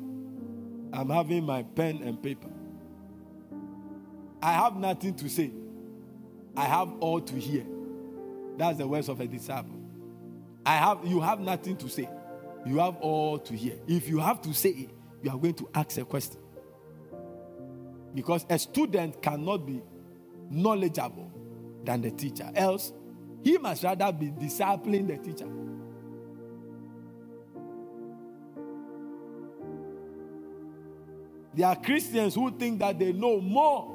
I'm 0.93 1.09
having 1.09 1.43
my 1.43 1.63
pen 1.63 2.01
and 2.03 2.21
paper. 2.21 2.49
I 4.41 4.53
have 4.53 4.75
nothing 4.75 5.15
to 5.15 5.29
say. 5.29 5.51
I 6.55 6.65
have 6.65 6.91
all 6.99 7.21
to 7.21 7.35
hear. 7.35 7.65
That's 8.57 8.77
the 8.77 8.87
words 8.87 9.09
of 9.09 9.19
a 9.19 9.27
disciple. 9.27 9.79
I 10.65 10.75
have 10.75 11.05
you 11.05 11.21
have 11.21 11.39
nothing 11.39 11.77
to 11.77 11.89
say. 11.89 12.09
You 12.65 12.79
have 12.79 12.97
all 12.97 13.39
to 13.39 13.55
hear. 13.55 13.75
If 13.87 14.09
you 14.09 14.19
have 14.19 14.41
to 14.41 14.53
say 14.53 14.69
it, 14.69 14.89
you 15.21 15.31
are 15.31 15.37
going 15.37 15.53
to 15.55 15.69
ask 15.73 15.97
a 15.97 16.05
question. 16.05 16.41
Because 18.13 18.45
a 18.49 18.57
student 18.57 19.21
cannot 19.21 19.65
be 19.65 19.81
knowledgeable 20.49 21.31
than 21.83 22.01
the 22.01 22.11
teacher. 22.11 22.49
Else, 22.55 22.91
he 23.43 23.57
must 23.57 23.83
rather 23.83 24.11
be 24.11 24.31
discipling 24.31 25.07
the 25.07 25.17
teacher. 25.17 25.47
There 31.57 31.65
are 31.65 31.75
Christians 31.75 32.35
who 32.35 32.51
think 32.51 32.77
that 32.81 32.99
they 32.99 33.11
know 33.11 33.41
more 33.41 33.91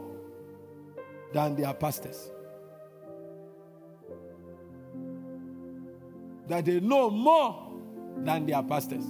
than 1.32 1.54
their 1.54 1.72
pastors. 1.72 2.28
That 6.48 6.64
they 6.64 6.80
know 6.80 7.08
more 7.08 7.72
than 8.16 8.46
their 8.46 8.64
pastors. 8.64 9.04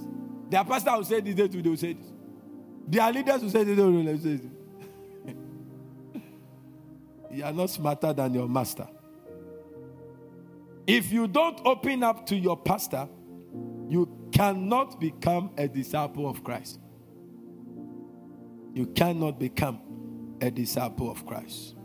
Their 0.51 0.63
pastor 0.63 0.91
will 0.91 1.03
say 1.03 1.19
this, 1.21 1.33
they 1.33 1.47
will 1.47 1.75
say 1.75 1.93
this. 1.93 2.05
Their 2.87 3.11
leaders 3.11 3.41
will 3.41 3.49
say 3.49 3.63
this, 3.63 3.75
they 3.75 3.83
will 3.83 4.17
say 4.19 4.35
this. 4.35 4.51
you 7.31 7.43
are 7.43 7.53
not 7.53 7.71
smarter 7.71 8.13
than 8.13 8.35
your 8.35 8.47
master. 8.47 8.87
If 10.85 11.11
you 11.11 11.27
don't 11.27 11.59
open 11.65 12.03
up 12.03 12.27
to 12.27 12.35
your 12.35 12.57
pastor, 12.57 13.09
you 13.89 14.07
cannot 14.31 14.99
become 14.99 15.49
a 15.57 15.67
disciple 15.67 16.29
of 16.29 16.43
Christ. 16.43 16.81
You 18.73 18.87
cannot 18.87 19.39
become 19.39 20.35
a 20.41 20.49
disciple 20.49 21.11
of 21.11 21.25
Christ. 21.25 21.75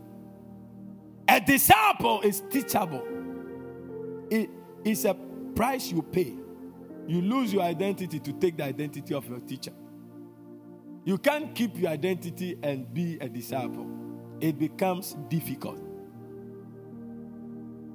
A 1.27 1.39
disciple 1.39 2.21
is 2.21 2.41
teachable. 2.49 3.05
It 4.31 4.49
is 4.83 5.05
a 5.05 5.15
price 5.55 5.91
you 5.91 6.01
pay. 6.01 6.35
You 7.07 7.21
lose 7.21 7.53
your 7.53 7.63
identity 7.63 8.19
to 8.19 8.33
take 8.33 8.57
the 8.57 8.63
identity 8.63 9.13
of 9.13 9.27
your 9.29 9.39
teacher. 9.39 9.73
You 11.05 11.17
can't 11.17 11.53
keep 11.55 11.77
your 11.77 11.91
identity 11.91 12.57
and 12.61 12.91
be 12.93 13.17
a 13.19 13.29
disciple. 13.29 13.87
It 14.41 14.57
becomes 14.57 15.15
difficult. 15.27 15.79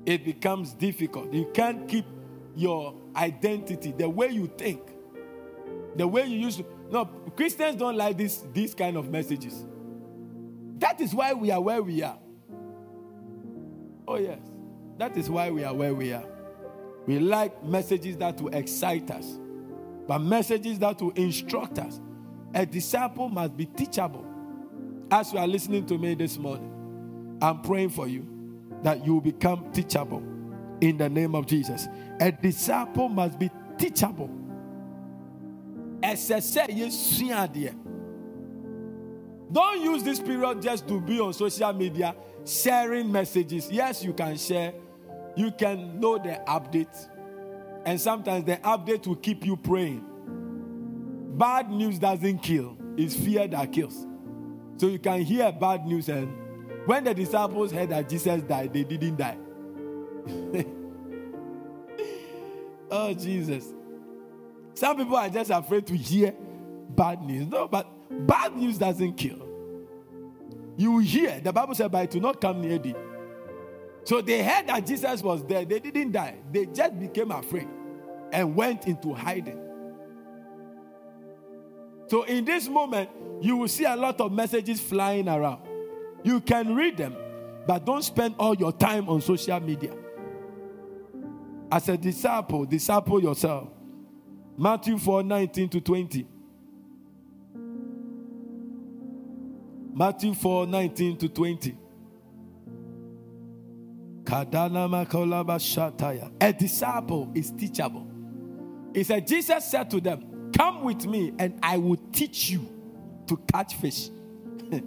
It 0.07 0.24
becomes 0.24 0.72
difficult. 0.74 1.32
You 1.32 1.51
can't 1.55 1.88
keep 1.88 2.07
your 2.55 2.95
identity, 3.16 3.92
the 3.92 4.09
way 4.09 4.28
you 4.28 4.47
think, 4.59 4.80
the 5.97 6.07
way 6.07 6.26
you 6.26 6.38
used 6.38 6.59
to. 6.59 6.66
No, 6.90 7.05
Christians 7.36 7.76
don't 7.76 7.97
like 7.97 8.16
this, 8.16 8.45
these 8.53 8.74
kind 8.74 8.97
of 8.97 9.11
messages. 9.11 9.64
That 10.78 11.01
is 11.01 11.14
why 11.14 11.32
we 11.32 11.51
are 11.51 11.61
where 11.61 11.82
we 11.82 12.03
are. 12.03 12.18
Oh, 14.07 14.16
yes. 14.16 14.40
That 14.99 15.16
is 15.16 15.30
why 15.30 15.51
we 15.51 15.64
are 15.64 15.74
where 15.74 15.95
we 15.95 16.12
are. 16.12 16.24
We 17.07 17.18
like 17.18 17.64
messages 17.64 18.16
that 18.18 18.40
will 18.40 18.55
excite 18.55 19.11
us, 19.11 19.38
but 20.07 20.20
messages 20.20 20.78
that 20.78 21.01
will 21.01 21.11
instruct 21.12 21.78
us. 21.78 22.01
A 22.55 22.64
disciple 22.64 23.28
must 23.28 23.57
be 23.57 23.66
teachable. 23.66 24.24
As 25.11 25.32
you 25.32 25.38
are 25.38 25.47
listening 25.47 25.86
to 25.86 25.99
me 25.99 26.14
this 26.14 26.38
morning, 26.38 27.38
I'm 27.42 27.61
praying 27.62 27.90
for 27.90 28.09
you 28.09 28.26
that 28.82 29.05
you 29.05 29.14
will 29.14 29.20
become 29.20 29.70
teachable 29.72 30.22
in 30.80 30.97
the 30.97 31.09
name 31.09 31.34
of 31.34 31.47
Jesus. 31.47 31.88
A 32.20 32.30
disciple 32.30 33.09
must 33.09 33.38
be 33.38 33.51
teachable. 33.78 34.30
Don't 39.50 39.80
use 39.80 40.02
this 40.02 40.20
period 40.20 40.61
just 40.61 40.86
to 40.88 41.00
be 41.00 41.18
on 41.20 41.32
social 41.32 41.72
media 41.72 42.14
sharing 42.44 43.11
messages. 43.11 43.70
Yes, 43.70 44.05
you 44.05 44.12
can 44.12 44.36
share, 44.36 44.74
you 45.36 45.50
can 45.52 45.98
know 46.00 46.18
the 46.18 46.40
update, 46.46 47.09
and 47.86 48.00
sometimes 48.00 48.44
the 48.44 48.57
update 48.59 49.07
will 49.07 49.16
keep 49.16 49.46
you 49.46 49.57
praying. 49.57 50.05
Bad 51.38 51.70
news 51.70 51.98
doesn't 51.98 52.38
kill, 52.40 52.76
it's 52.96 53.16
fear 53.16 53.48
that 53.48 53.72
kills. 53.72 54.07
So 54.76 54.88
you 54.88 54.98
can 54.98 55.22
hear 55.22 55.52
bad 55.52 55.86
news, 55.86 56.09
and 56.09 56.28
when 56.86 57.05
the 57.05 57.14
disciples 57.14 57.72
heard 57.72 57.90
that 57.90 58.09
Jesus 58.09 58.42
died, 58.42 58.72
they 58.72 58.84
didn't 58.84 59.16
die. 59.16 59.38
oh, 62.90 63.14
Jesus. 63.14 63.72
Some 64.75 64.97
people 64.97 65.16
are 65.16 65.29
just 65.29 65.51
afraid 65.51 65.87
to 65.87 65.97
hear 65.97 66.35
bad 66.91 67.22
news. 67.22 67.47
No, 67.47 67.68
but 67.68 67.87
bad 68.27 68.57
news 68.57 68.79
doesn't 68.79 69.14
kill. 69.14 69.49
You 70.77 70.99
hear, 70.99 71.41
the 71.41 71.53
Bible 71.53 71.75
said, 71.75 71.95
it 71.95 72.14
will 72.14 72.20
not 72.20 72.41
come 72.41 72.61
near 72.61 72.79
thee. 72.79 72.95
So 74.05 74.20
they 74.20 74.43
heard 74.43 74.66
that 74.66 74.87
Jesus 74.87 75.22
was 75.22 75.45
there. 75.45 75.64
They 75.64 75.79
didn't 75.79 76.12
die. 76.12 76.37
They 76.53 76.66
just 76.66 76.99
became 76.99 77.31
afraid 77.31 77.68
and 78.33 78.55
went 78.55 78.87
into 78.87 79.14
hiding. 79.14 79.61
So 82.09 82.25
in 82.25 82.45
this 82.45 82.68
moment, 82.68 83.09
you 83.41 83.57
will 83.57 83.68
see 83.68 83.85
a 83.85 83.97
lot 83.97 84.20
of 84.20 84.33
messages 84.33 84.81
flying 84.81 85.29
around. 85.29 85.62
You 86.22 86.41
can 86.41 86.75
read 86.75 86.97
them, 86.97 87.16
but 87.66 87.87
don't 87.87 88.03
spend 88.03 88.35
all 88.39 88.55
your 88.55 88.72
time 88.72 89.09
on 89.09 89.20
social 89.20 89.59
media. 89.61 89.95
As 91.70 91.89
a 91.89 91.97
disciple, 91.97 92.66
disciple 92.66 93.22
yourself. 93.22 93.68
Matthew 94.57 94.98
4 94.98 95.22
19 95.22 95.68
to 95.70 95.80
20. 95.80 96.26
Matthew 99.92 100.34
4 100.34 100.66
19 100.66 101.16
to 101.18 101.28
20. 101.28 101.78
A 106.40 106.52
disciple 106.52 107.30
is 107.34 107.50
teachable. 107.52 108.11
He 108.94 109.05
said, 109.05 109.26
Jesus 109.26 109.64
said 109.64 109.90
to 109.90 110.00
them, 110.00 110.50
Come 110.57 110.82
with 110.84 111.07
me, 111.07 111.32
and 111.38 111.59
I 111.62 111.76
will 111.76 111.98
teach 112.12 112.50
you 112.50 112.68
to 113.26 113.36
catch 113.52 113.74
fish. 113.74 114.11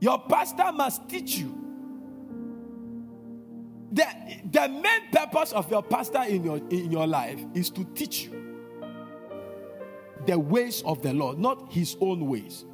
Your 0.00 0.18
pastor 0.28 0.72
must 0.72 1.08
teach 1.08 1.36
you. 1.38 1.67
The, 3.92 4.06
the 4.50 4.68
main 4.68 5.10
purpose 5.10 5.52
of 5.52 5.70
your 5.70 5.82
pastor 5.82 6.22
in 6.24 6.44
your, 6.44 6.58
in 6.58 6.90
your 6.90 7.06
life 7.06 7.40
is 7.54 7.70
to 7.70 7.84
teach 7.94 8.24
you 8.24 8.48
the 10.26 10.38
ways 10.38 10.82
of 10.84 11.00
the 11.02 11.14
Lord, 11.14 11.38
not 11.38 11.72
his 11.72 11.96
own 12.00 12.26
ways, 12.26 12.66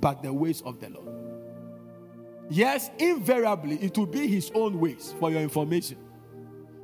but 0.00 0.22
the 0.22 0.32
ways 0.32 0.62
of 0.62 0.78
the 0.78 0.90
Lord. 0.90 1.08
Yes, 2.48 2.90
invariably, 2.98 3.76
it 3.76 3.96
will 3.96 4.06
be 4.06 4.26
his 4.26 4.50
own 4.54 4.78
ways 4.78 5.14
for 5.18 5.30
your 5.30 5.40
information. 5.40 5.98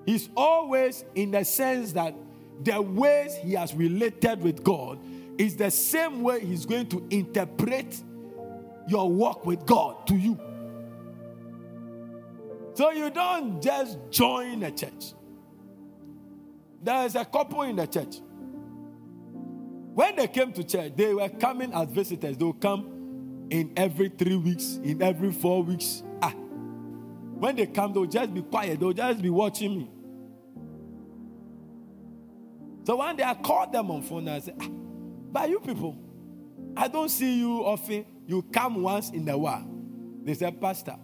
He's 0.04 0.28
always 0.36 1.04
in 1.14 1.32
the 1.32 1.44
sense 1.44 1.92
that 1.92 2.14
the 2.62 2.80
ways 2.80 3.36
he 3.36 3.52
has 3.52 3.74
related 3.74 4.40
with 4.40 4.62
God 4.62 4.98
is 5.38 5.56
the 5.56 5.70
same 5.70 6.22
way 6.22 6.44
he's 6.44 6.64
going 6.64 6.86
to 6.88 7.06
interpret 7.10 8.00
your 8.88 9.10
walk 9.10 9.44
with 9.44 9.66
God 9.66 10.06
to 10.06 10.16
you. 10.16 10.38
So 12.76 12.90
you 12.90 13.08
don't 13.08 13.62
just 13.62 13.96
join 14.10 14.62
a 14.62 14.70
church. 14.70 15.14
There 16.82 17.06
is 17.06 17.14
a 17.14 17.24
couple 17.24 17.62
in 17.62 17.76
the 17.76 17.86
church. 17.86 18.20
When 19.94 20.14
they 20.16 20.28
came 20.28 20.52
to 20.52 20.62
church, 20.62 20.92
they 20.94 21.14
were 21.14 21.30
coming 21.30 21.72
as 21.72 21.88
visitors. 21.88 22.36
They 22.36 22.44
will 22.44 22.52
come 22.52 23.48
in 23.48 23.72
every 23.78 24.10
three 24.10 24.36
weeks, 24.36 24.78
in 24.84 25.00
every 25.00 25.32
four 25.32 25.62
weeks. 25.62 26.02
Ah. 26.20 26.32
When 26.32 27.56
they 27.56 27.64
come, 27.64 27.94
they'll 27.94 28.04
just 28.04 28.34
be 28.34 28.42
quiet. 28.42 28.78
They'll 28.78 28.92
just 28.92 29.22
be 29.22 29.30
watching 29.30 29.78
me. 29.78 29.90
So 32.84 32.96
one 32.96 33.16
day 33.16 33.24
I 33.24 33.34
called 33.34 33.72
them 33.72 33.90
on 33.90 34.02
phone 34.02 34.28
and 34.28 34.36
I 34.36 34.40
said, 34.40 34.56
ah, 34.60 34.68
But 34.68 35.48
you 35.48 35.60
people, 35.60 35.96
I 36.76 36.88
don't 36.88 37.08
see 37.08 37.38
you 37.38 37.64
often. 37.64 38.04
You 38.26 38.42
come 38.42 38.82
once 38.82 39.08
in 39.12 39.26
a 39.30 39.38
while. 39.38 39.66
They 40.24 40.34
said, 40.34 40.60
Pastor, 40.60 40.96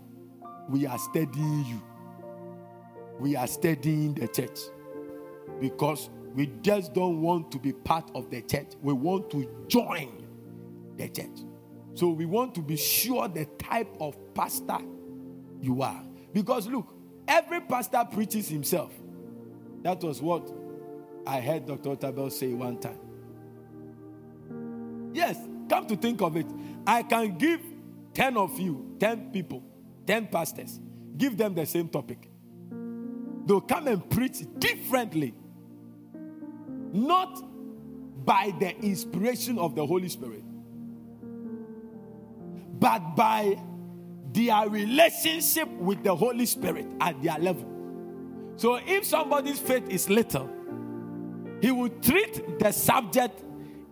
we 0.69 0.87
are 0.87 0.99
studying 0.99 1.65
you. 1.67 1.83
We 3.19 3.37
are 3.37 3.47
studying 3.47 4.15
the 4.15 4.29
church 4.29 4.59
because 5.61 6.11
we 6.35 6.51
just 6.63 6.95
don't 6.95 7.21
want 7.21 7.53
to 7.53 7.59
be 7.59 7.73
part 7.73 8.11
of 8.15 8.31
the 8.31 8.43
church. 8.43 8.73
We 8.81 8.93
want 8.93 9.31
to 9.31 9.49
join 9.69 10.27
the 10.97 11.09
church. 11.09 11.45
So 11.95 12.09
we 12.09 12.25
want 12.25 12.55
to 12.55 12.63
be 12.63 12.77
sure 12.77 13.29
the 13.29 13.45
type 13.59 13.95
of 14.01 14.17
pastor 14.35 14.79
you 15.61 15.83
are. 15.83 16.03
Because 16.33 16.67
look, 16.67 16.95
every 17.29 17.61
pastor 17.61 18.07
preaches 18.11 18.49
himself. 18.49 18.93
That 19.83 20.03
was 20.03 20.23
what 20.23 20.51
I 21.27 21.41
heard 21.41 21.67
Dr. 21.67 21.97
Tabel 21.97 22.31
say 22.31 22.53
one 22.53 22.79
time. 22.79 22.99
Yes, 25.13 25.37
come 25.69 25.87
to 25.87 25.97
think 25.97 26.23
of 26.23 26.37
it, 26.37 26.47
I 26.87 27.03
can 27.03 27.37
give 27.37 27.61
10 28.15 28.37
of 28.37 28.59
you, 28.59 28.97
10 28.99 29.31
people, 29.33 29.63
10 30.07 30.29
pastors, 30.29 30.81
give 31.17 31.37
them 31.37 31.55
the 31.55 31.67
same 31.67 31.89
topic. 31.89 32.29
They'll 33.45 33.61
come 33.61 33.89
and 33.89 34.09
preach 34.09 34.39
differently 34.59 35.35
not 36.93 37.43
by 38.25 38.53
the 38.61 38.77
inspiration 38.79 39.59
of 39.59 39.75
the 39.75 39.85
Holy 39.85 40.09
Spirit, 40.09 40.45
but 42.79 43.17
by 43.17 43.59
their 44.33 44.69
relationship 44.69 45.69
with 45.69 46.03
the 46.05 46.15
Holy 46.15 46.47
Spirit 46.47 46.87
at 47.01 47.21
their 47.23 47.39
level. 47.39 47.69
So 48.57 48.77
if 48.87 49.05
somebody's 49.05 49.59
faith 49.59 49.89
is 49.89 50.09
little, 50.09 50.49
he 51.61 51.71
will 51.71 51.89
treat 52.01 52.59
the 52.59 52.73
subject 52.73 53.43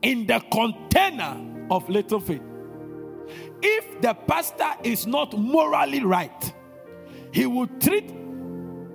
in 0.02 0.26
the 0.26 0.40
container 0.52 1.66
of 1.70 1.88
little 1.88 2.20
faith. 2.20 2.42
If 3.62 4.00
the 4.00 4.14
pastor 4.14 4.70
is 4.82 5.06
not 5.06 5.36
morally 5.36 6.02
right, 6.02 6.54
he 7.32 7.46
will 7.46 7.66
treat 7.66 8.10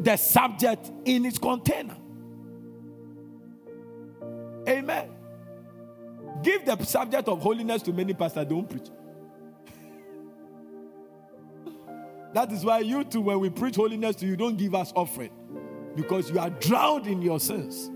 the 0.03 0.17
subject 0.17 0.91
in 1.05 1.25
its 1.25 1.37
container. 1.37 1.95
Amen. 4.67 5.09
Give 6.41 6.65
the 6.65 6.83
subject 6.83 7.27
of 7.27 7.41
holiness 7.41 7.81
to 7.83 7.93
many 7.93 8.13
pastors, 8.13 8.45
don't 8.45 8.69
preach. 8.69 8.89
that 12.33 12.51
is 12.51 12.65
why 12.65 12.79
you 12.79 13.03
too, 13.03 13.21
when 13.21 13.39
we 13.39 13.49
preach 13.49 13.75
holiness 13.75 14.15
to 14.17 14.25
you, 14.25 14.35
don't 14.35 14.57
give 14.57 14.75
us 14.75 14.91
offering 14.95 15.31
because 15.95 16.29
you 16.29 16.39
are 16.39 16.49
drowned 16.49 17.07
in 17.07 17.21
your 17.21 17.39
sins. 17.39 17.89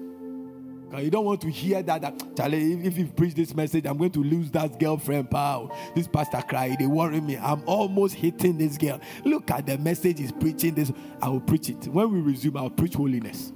You 0.98 1.12
don't 1.12 1.26
want 1.26 1.42
to 1.42 1.50
hear 1.50 1.84
that, 1.84 2.02
that 2.02 2.36
Charlie, 2.36 2.74
if, 2.86 2.98
you 2.98 3.06
preach 3.08 3.36
this 3.36 3.54
message, 3.54 3.86
I'm 3.86 3.98
going 3.98 4.12
to 4.12 4.24
lose 4.24 4.50
that 4.52 4.80
girlfriend, 4.80 5.30
pal. 5.30 5.76
This 5.96 6.08
pastor 6.08 6.42
cried. 6.42 6.80
they 6.80 6.88
worry 6.88 7.22
me. 7.22 7.38
I'm 7.38 7.62
almost 7.68 8.16
hitting 8.16 8.58
this 8.58 8.78
girl. 8.78 9.00
Look 9.24 9.52
at 9.52 9.68
the 9.68 9.78
message 9.78 10.18
he's 10.20 10.32
preaching 10.32 10.74
this. 10.74 10.92
I 11.22 11.30
will 11.30 11.42
preach 11.42 11.70
it. 11.70 11.88
When 11.88 12.12
we 12.12 12.22
resume, 12.22 12.58
I'll 12.58 12.72
preach 12.72 12.96
holiness. 12.96 13.54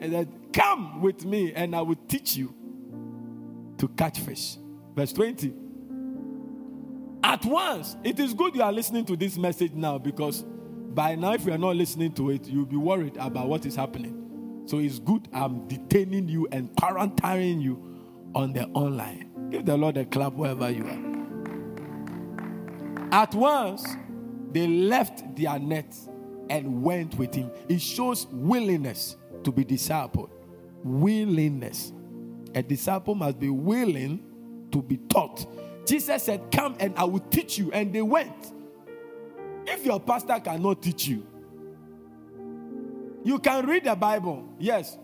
And 0.00 0.12
said, 0.12 0.28
Come 0.52 1.02
with 1.02 1.24
me, 1.24 1.52
and 1.52 1.76
I 1.76 1.82
will 1.82 1.98
teach 2.08 2.36
you 2.36 2.54
to 3.78 3.88
catch 3.88 4.18
fish. 4.20 4.56
Verse 4.94 5.12
20. 5.12 5.52
At 7.24 7.44
once, 7.44 7.96
it 8.02 8.18
is 8.18 8.34
good 8.34 8.54
you 8.54 8.62
are 8.62 8.72
listening 8.72 9.04
to 9.06 9.16
this 9.16 9.36
message 9.36 9.72
now 9.72 9.98
because 9.98 10.44
by 10.94 11.14
now, 11.14 11.32
if 11.32 11.46
you 11.46 11.52
are 11.52 11.58
not 11.58 11.76
listening 11.76 12.12
to 12.14 12.30
it, 12.30 12.46
you'll 12.46 12.66
be 12.66 12.76
worried 12.76 13.16
about 13.16 13.48
what 13.48 13.64
is 13.64 13.74
happening. 13.74 14.21
So 14.66 14.78
it's 14.78 14.98
good 14.98 15.28
I'm 15.32 15.66
detaining 15.68 16.28
you 16.28 16.48
and 16.52 16.70
quarantining 16.76 17.60
you 17.60 17.82
on 18.34 18.52
the 18.52 18.66
online. 18.68 19.30
Give 19.50 19.64
the 19.64 19.76
Lord 19.76 19.96
a 19.96 20.04
clap 20.04 20.34
wherever 20.34 20.70
you 20.70 20.84
are. 20.84 21.12
At 23.12 23.34
once, 23.34 23.86
they 24.52 24.66
left 24.66 25.36
their 25.36 25.58
nets 25.58 26.08
and 26.48 26.82
went 26.82 27.16
with 27.16 27.34
him. 27.34 27.50
It 27.68 27.80
shows 27.80 28.26
willingness 28.30 29.16
to 29.44 29.52
be 29.52 29.64
discipled. 29.64 30.30
Willingness. 30.82 31.92
A 32.54 32.62
disciple 32.62 33.14
must 33.14 33.38
be 33.38 33.48
willing 33.48 34.22
to 34.70 34.82
be 34.82 34.96
taught. 34.96 35.46
Jesus 35.86 36.22
said, 36.24 36.50
Come 36.52 36.76
and 36.80 36.94
I 36.96 37.04
will 37.04 37.20
teach 37.20 37.58
you. 37.58 37.72
And 37.72 37.92
they 37.92 38.02
went. 38.02 38.52
If 39.66 39.84
your 39.84 40.00
pastor 40.00 40.40
cannot 40.40 40.82
teach 40.82 41.06
you, 41.06 41.26
you 43.24 43.38
can 43.38 43.66
read 43.66 43.84
the 43.84 43.94
Bible. 43.94 44.48
Yes, 44.58 44.98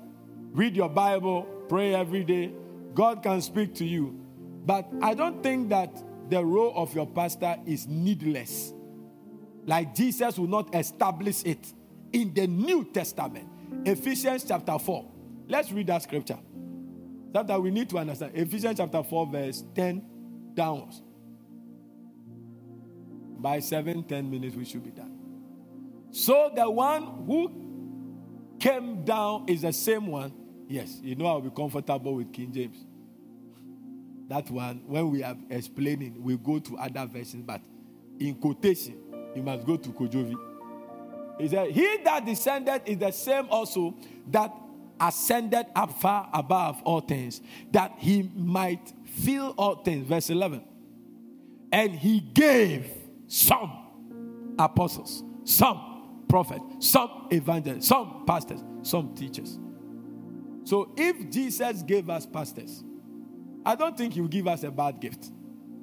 read 0.52 0.76
your 0.76 0.88
Bible, 0.88 1.42
pray 1.68 1.94
every 1.94 2.24
day. 2.24 2.52
God 2.94 3.22
can 3.22 3.40
speak 3.40 3.74
to 3.76 3.84
you. 3.84 4.18
But 4.66 4.88
I 5.00 5.14
don't 5.14 5.42
think 5.42 5.68
that 5.70 6.02
the 6.30 6.44
role 6.44 6.72
of 6.76 6.94
your 6.94 7.06
pastor 7.06 7.56
is 7.64 7.86
needless. 7.86 8.72
Like 9.66 9.94
Jesus 9.94 10.38
will 10.38 10.48
not 10.48 10.74
establish 10.74 11.44
it 11.44 11.72
in 12.12 12.34
the 12.34 12.46
New 12.46 12.84
Testament. 12.84 13.48
Ephesians 13.84 14.44
chapter 14.46 14.78
4. 14.78 15.04
Let's 15.48 15.70
read 15.72 15.86
that 15.86 16.02
scripture. 16.02 16.38
That 17.32 17.62
we 17.62 17.70
need 17.70 17.88
to 17.90 17.98
understand. 17.98 18.32
Ephesians 18.34 18.78
chapter 18.78 19.02
4, 19.02 19.26
verse 19.26 19.64
10 19.74 20.02
downwards. 20.54 21.02
By 23.38 23.60
7, 23.60 24.02
10 24.02 24.30
minutes, 24.30 24.56
we 24.56 24.64
should 24.64 24.82
be 24.82 24.90
done. 24.90 25.16
So 26.10 26.50
the 26.54 26.68
one 26.68 27.24
who 27.26 27.67
came 28.58 29.04
down 29.04 29.44
is 29.48 29.62
the 29.62 29.72
same 29.72 30.06
one. 30.06 30.32
Yes, 30.68 30.98
you 31.02 31.14
know 31.14 31.26
I'll 31.26 31.40
be 31.40 31.50
comfortable 31.50 32.14
with 32.14 32.32
King 32.32 32.52
James. 32.52 32.84
That 34.28 34.50
one, 34.50 34.82
when 34.86 35.10
we 35.10 35.22
are 35.22 35.36
explaining, 35.48 36.22
we 36.22 36.36
go 36.36 36.58
to 36.58 36.76
other 36.76 37.06
versions, 37.06 37.42
but 37.46 37.62
in 38.20 38.34
quotation, 38.34 38.98
you 39.34 39.42
must 39.42 39.66
go 39.66 39.76
to 39.76 39.88
KJV. 39.88 40.34
He 41.38 41.48
said, 41.48 41.70
He 41.70 41.98
that 42.04 42.26
descended 42.26 42.82
is 42.84 42.98
the 42.98 43.10
same 43.10 43.46
also 43.48 43.94
that 44.30 44.52
ascended 45.00 45.66
up 45.74 45.92
far 46.00 46.28
above 46.34 46.82
all 46.82 47.00
things, 47.00 47.40
that 47.70 47.94
he 47.98 48.30
might 48.34 48.92
fill 49.04 49.54
all 49.56 49.76
things. 49.76 50.06
Verse 50.06 50.28
11. 50.30 50.62
And 51.72 51.92
he 51.92 52.20
gave 52.20 52.90
some 53.28 53.72
apostles, 54.58 55.22
some 55.44 55.87
prophets, 56.28 56.62
some 56.80 57.28
evangelists, 57.30 57.88
some 57.88 58.24
pastors, 58.26 58.60
some 58.82 59.14
teachers. 59.14 59.58
So 60.64 60.92
if 60.96 61.30
Jesus 61.30 61.82
gave 61.82 62.10
us 62.10 62.26
pastors, 62.26 62.84
I 63.64 63.74
don't 63.74 63.96
think 63.96 64.14
he 64.14 64.20
will 64.20 64.28
give 64.28 64.46
us 64.46 64.62
a 64.62 64.70
bad 64.70 65.00
gift. 65.00 65.30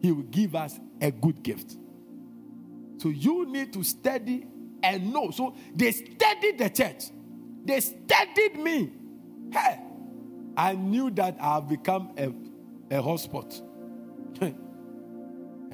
He 0.02 0.12
will 0.12 0.24
give 0.24 0.56
us 0.56 0.80
a 1.02 1.12
good 1.12 1.42
gift. 1.44 1.78
So 2.98 3.10
you 3.10 3.46
need 3.52 3.74
to 3.74 3.84
study 3.84 4.46
and 4.84 5.12
know. 5.12 5.32
So 5.32 5.56
they 5.76 5.92
studied 5.92 6.58
the 6.60 6.70
church. 6.70 7.06
They 7.64 7.80
studied 7.80 8.58
me. 8.58 8.92
Hey, 9.52 9.80
I 10.56 10.74
knew 10.74 11.10
that 11.12 11.38
I 11.40 11.56
have 11.56 11.68
become 11.68 12.12
a, 12.18 12.28
a 12.96 13.02
hotspot. 13.02 13.62
and 14.42 14.56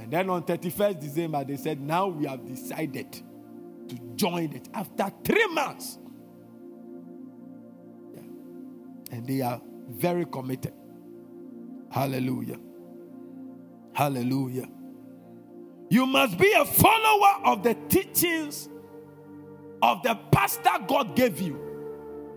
then 0.10 0.30
on 0.30 0.44
31st 0.44 1.00
December, 1.00 1.44
they 1.44 1.58
said, 1.58 1.80
now 1.82 2.08
we 2.08 2.26
have 2.26 2.46
decided 2.48 3.22
to 3.92 4.00
join 4.16 4.54
it 4.54 4.70
after 4.74 5.12
three 5.24 5.48
months. 5.48 6.00
Yeah. 8.14 8.22
And 9.12 9.28
they 9.28 9.42
are 9.42 9.62
very 9.90 10.26
committed. 10.26 10.74
Hallelujah. 11.92 12.58
Hallelujah. 13.94 14.68
You 15.90 16.06
must 16.06 16.38
be 16.38 16.54
a 16.54 16.64
follower 16.64 17.46
of 17.46 17.64
the 17.64 17.76
teachings 17.90 18.70
of 19.82 20.02
the 20.04 20.16
pastor 20.32 20.72
God 20.88 21.16
gave 21.16 21.42
you. 21.42 21.60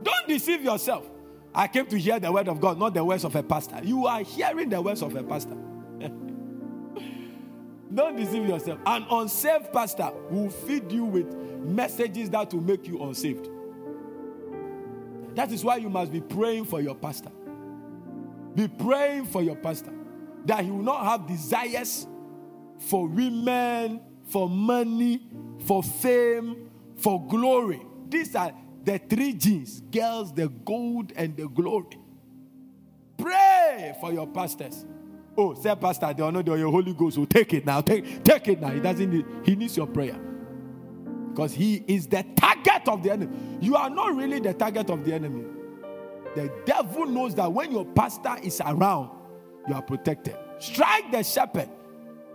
Don't 0.03 0.27
deceive 0.27 0.63
yourself. 0.63 1.09
I 1.55 1.69
came 1.69 1.87
to 1.87 1.97
hear 1.97 2.19
the 2.19 2.33
word 2.33 2.49
of 2.49 2.61
God, 2.61 2.81
not 2.81 2.95
the 2.95 3.05
words 3.05 3.23
of 3.23 3.37
a 3.37 3.43
pastor. 3.45 3.79
You 3.85 4.07
are 4.07 4.23
hearing 4.23 4.71
the 4.71 4.83
words 4.83 5.03
of 5.03 5.15
a 5.15 5.23
pastor. 5.23 5.57
Don't 7.95 8.17
deceive 8.17 8.49
yourself. 8.49 8.81
An 8.87 9.07
unsaved 9.09 9.73
pastor 9.73 10.11
will 10.31 10.51
feed 10.51 10.91
you 10.91 11.05
with 11.05 11.43
messages 11.65 12.31
that 12.31 12.53
will 12.53 12.62
make 12.62 12.87
you 12.87 13.03
unsaved. 13.03 13.49
That 15.35 15.51
is 15.51 15.65
why 15.65 15.77
you 15.77 15.89
must 15.89 16.12
be 16.12 16.21
praying 16.21 16.67
for 16.67 16.81
your 16.81 16.95
pastor. 16.95 17.31
Be 18.55 18.69
praying 18.69 19.27
for 19.27 19.43
your 19.43 19.57
pastor 19.57 19.93
that 20.47 20.65
he 20.65 20.71
will 20.71 20.83
not 20.83 21.05
have 21.05 21.27
desires 21.27 22.07
for 22.79 23.09
women, 23.09 24.01
for 24.25 24.49
money, 24.49 25.23
for 25.67 25.83
fame, 25.83 26.71
for 26.97 27.27
glory. 27.27 27.81
These 28.09 28.35
are 28.37 28.53
the 28.85 28.99
three 28.99 29.33
G's 29.33 29.81
girls, 29.91 30.33
the 30.33 30.49
gold, 30.49 31.12
and 31.17 31.37
the 31.37 31.49
glory. 31.49 31.99
Pray 33.17 33.97
for 34.01 34.12
your 34.12 34.27
pastors. 34.27 34.85
Oh, 35.37 35.55
say 35.55 35.75
pastor, 35.75 36.12
they 36.17 36.23
are 36.23 36.31
not 36.31 36.47
your 36.47 36.71
Holy 36.71 36.93
Ghost. 36.93 37.17
So 37.17 37.25
take 37.25 37.55
it 37.55 37.67
now. 37.67 37.81
Take, 37.81 38.23
take 38.23 38.49
it 38.49 38.61
now. 38.61 38.69
He 38.69 38.81
doesn't 38.81 39.11
need, 39.11 39.27
he 39.45 39.57
needs 39.57 39.77
your 39.77 39.87
prayer. 39.87 40.19
Because 41.35 41.53
he 41.53 41.82
is 41.89 42.07
the 42.07 42.24
target 42.37 42.87
of 42.87 43.03
the 43.03 43.11
enemy. 43.11 43.37
You 43.61 43.74
are 43.74 43.91
not 43.91 44.14
really 44.14 44.39
the 44.39 44.55
target 44.55 44.89
of 44.89 45.05
the 45.05 45.14
enemy. 45.14 45.45
The 46.37 46.49
devil 46.64 47.07
knows 47.07 47.35
that 47.35 47.53
when 47.53 47.72
your 47.72 47.85
pastor 47.85 48.37
is 48.41 48.61
around, 48.64 49.11
you 49.66 49.74
are 49.74 49.82
protected. 49.82 50.37
Strike 50.61 51.11
the 51.11 51.24
shepherd, 51.24 51.68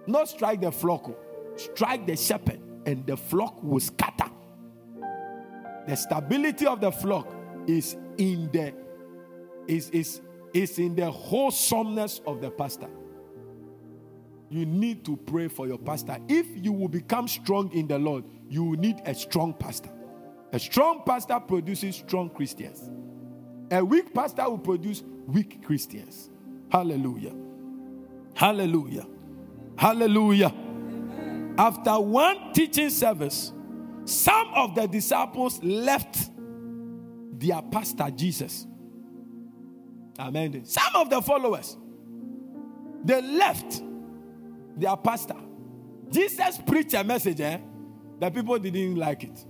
not 0.06 0.28
strike 0.28 0.60
the 0.60 0.72
flock. 0.72 1.06
Oh. 1.08 1.18
Strike 1.56 2.08
the 2.08 2.18
shepherd, 2.18 2.60
and 2.86 3.08
the 3.08 3.16
flock 3.16 3.64
will 3.64 3.80
scatter. 3.80 4.30
The 5.88 5.96
stability 5.96 6.66
of 6.66 6.82
the 6.82 6.92
flock 6.92 7.34
is 7.68 7.96
in 8.18 8.50
the 8.52 8.74
is 9.66 9.90
is 9.92 10.20
is 10.54 10.78
in 10.78 10.96
the 10.96 11.10
wholesomeness 11.10 12.20
of 12.28 12.42
the 12.42 12.52
pastor. 12.52 12.90
You 14.50 14.66
need 14.66 15.06
to 15.06 15.16
pray 15.16 15.48
for 15.48 15.68
your 15.68 15.78
pastor. 15.78 16.18
If 16.28 16.48
you 16.54 16.74
will 16.74 16.90
become 16.90 17.30
strong 17.30 17.72
in 17.72 17.88
the 17.88 17.98
Lord, 17.98 18.26
you 18.50 18.76
need 18.78 19.02
a 19.06 19.14
strong 19.14 19.54
pastor. 19.54 19.90
A 20.52 20.60
strong 20.60 21.04
pastor 21.06 21.40
produces 21.40 21.96
strong 21.96 22.30
Christians. 22.30 22.90
A 23.72 23.86
weak 23.86 24.14
pastor 24.14 24.50
will 24.50 24.58
produce 24.58 25.04
weak 25.28 25.64
Christians. 25.64 26.30
Hallelujah. 26.72 27.34
Hallelujah. 28.34 29.06
Hallelujah. 29.78 30.54
After 31.58 32.00
one 32.00 32.52
teaching 32.54 32.90
service, 32.90 33.54
some 34.06 34.54
of 34.56 34.74
the 34.74 34.88
disciples 34.88 35.62
left 35.62 36.30
their 37.34 37.62
pastor 37.62 38.10
Jesus. 38.10 38.66
Amen. 40.18 40.66
Some 40.66 40.96
of 40.96 41.10
the 41.10 41.22
followers, 41.22 41.78
they 43.04 43.22
left 43.22 43.82
their 44.76 44.98
pastor. 44.98 45.36
Jesus 46.10 46.60
preached 46.66 46.96
a 46.96 47.04
message, 47.04 47.40
eh? 47.40 47.60
The 48.20 48.30
people 48.30 48.60
didn't 48.60 48.96
like 48.96 49.24
it. 49.24 49.46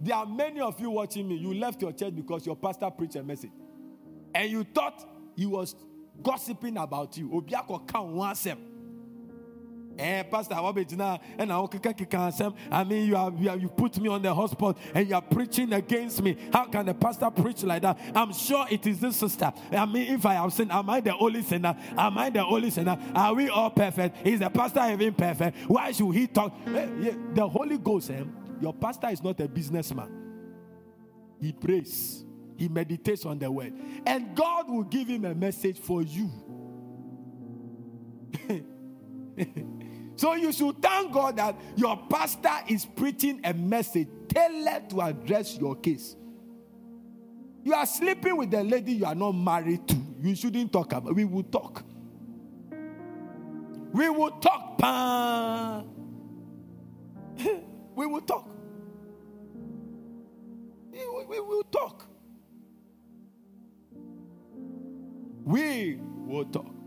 There 0.00 0.16
are 0.16 0.26
many 0.26 0.60
of 0.60 0.80
you 0.80 0.90
watching 0.90 1.28
me. 1.28 1.36
You 1.36 1.54
left 1.54 1.80
your 1.82 1.92
church 1.92 2.14
because 2.14 2.46
your 2.46 2.56
pastor 2.56 2.90
preached 2.90 3.16
a 3.16 3.22
message. 3.22 3.52
And 4.34 4.50
you 4.50 4.64
thought 4.64 5.04
he 5.36 5.46
was 5.46 5.74
gossiping 6.22 6.76
about 6.76 7.16
you. 7.16 7.28
Obiako 7.28 7.86
kan 7.86 8.02
wansem. 8.02 8.58
Eh, 9.98 10.22
Pastor? 10.24 10.54
And 10.54 11.52
I 11.52 12.84
mean, 12.84 13.06
you 13.06 13.14
have, 13.14 13.40
you 13.40 13.48
have 13.48 13.60
you 13.60 13.68
put 13.68 13.98
me 14.00 14.08
on 14.08 14.22
the 14.22 14.34
hotspot 14.34 14.76
and 14.94 15.08
you 15.08 15.14
are 15.14 15.22
preaching 15.22 15.72
against 15.72 16.22
me. 16.22 16.36
How 16.52 16.66
can 16.66 16.86
the 16.86 16.94
pastor 16.94 17.30
preach 17.30 17.62
like 17.62 17.82
that? 17.82 17.98
I'm 18.14 18.32
sure 18.32 18.66
it 18.70 18.86
is 18.86 19.00
this 19.00 19.16
sister. 19.16 19.52
I 19.70 19.84
mean, 19.86 20.14
if 20.14 20.24
I 20.24 20.34
have 20.34 20.52
sinned, 20.52 20.72
am 20.72 20.88
I 20.88 21.00
the 21.00 21.16
only 21.16 21.42
sinner? 21.42 21.76
Am 21.96 22.16
I 22.18 22.30
the 22.30 22.44
only 22.44 22.70
sinner? 22.70 22.98
Are 23.14 23.34
we 23.34 23.48
all 23.48 23.70
perfect? 23.70 24.26
Is 24.26 24.40
the 24.40 24.50
pastor 24.50 24.80
even 24.90 25.14
perfect? 25.14 25.56
Why 25.68 25.92
should 25.92 26.12
he 26.12 26.26
talk? 26.26 26.54
Eh, 26.66 27.12
the 27.34 27.48
Holy 27.48 27.78
Ghost, 27.78 28.10
eh? 28.10 28.24
your 28.60 28.72
pastor 28.72 29.08
is 29.08 29.22
not 29.22 29.40
a 29.40 29.48
businessman. 29.48 30.08
He 31.40 31.52
prays, 31.52 32.24
he 32.56 32.68
meditates 32.68 33.26
on 33.26 33.38
the 33.38 33.50
word, 33.50 33.72
and 34.06 34.34
God 34.36 34.70
will 34.70 34.84
give 34.84 35.08
him 35.08 35.24
a 35.24 35.34
message 35.34 35.78
for 35.78 36.02
you. 36.02 36.30
so 40.16 40.34
you 40.34 40.52
should 40.52 40.80
thank 40.82 41.12
God 41.12 41.36
that 41.36 41.56
your 41.76 41.96
pastor 42.08 42.50
is 42.68 42.84
preaching 42.84 43.40
a 43.44 43.52
message 43.54 44.08
tailored 44.28 44.90
to 44.90 45.00
address 45.00 45.56
your 45.58 45.76
case. 45.76 46.16
You 47.64 47.74
are 47.74 47.86
sleeping 47.86 48.36
with 48.36 48.50
the 48.50 48.64
lady 48.64 48.92
you 48.94 49.04
are 49.06 49.14
not 49.14 49.32
married 49.32 49.86
to. 49.88 49.96
You 50.20 50.34
shouldn't 50.34 50.72
talk 50.72 50.92
about. 50.92 51.14
We 51.14 51.24
will 51.24 51.44
talk. 51.44 51.84
We 53.92 54.08
will 54.10 54.30
talk. 54.32 54.80
We 57.94 58.06
will 58.06 58.22
talk. 58.22 58.48
We 60.90 61.40
will 61.40 61.62
talk. 61.64 62.06
We 65.44 65.98
will 66.26 66.44
talk. 66.46 66.81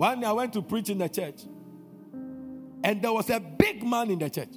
One 0.00 0.18
day 0.20 0.26
I 0.26 0.32
went 0.32 0.54
to 0.54 0.62
preach 0.62 0.88
in 0.88 0.96
the 0.96 1.10
church, 1.10 1.42
and 2.82 3.02
there 3.02 3.12
was 3.12 3.28
a 3.28 3.38
big 3.38 3.82
man 3.82 4.10
in 4.10 4.18
the 4.18 4.30
church. 4.30 4.48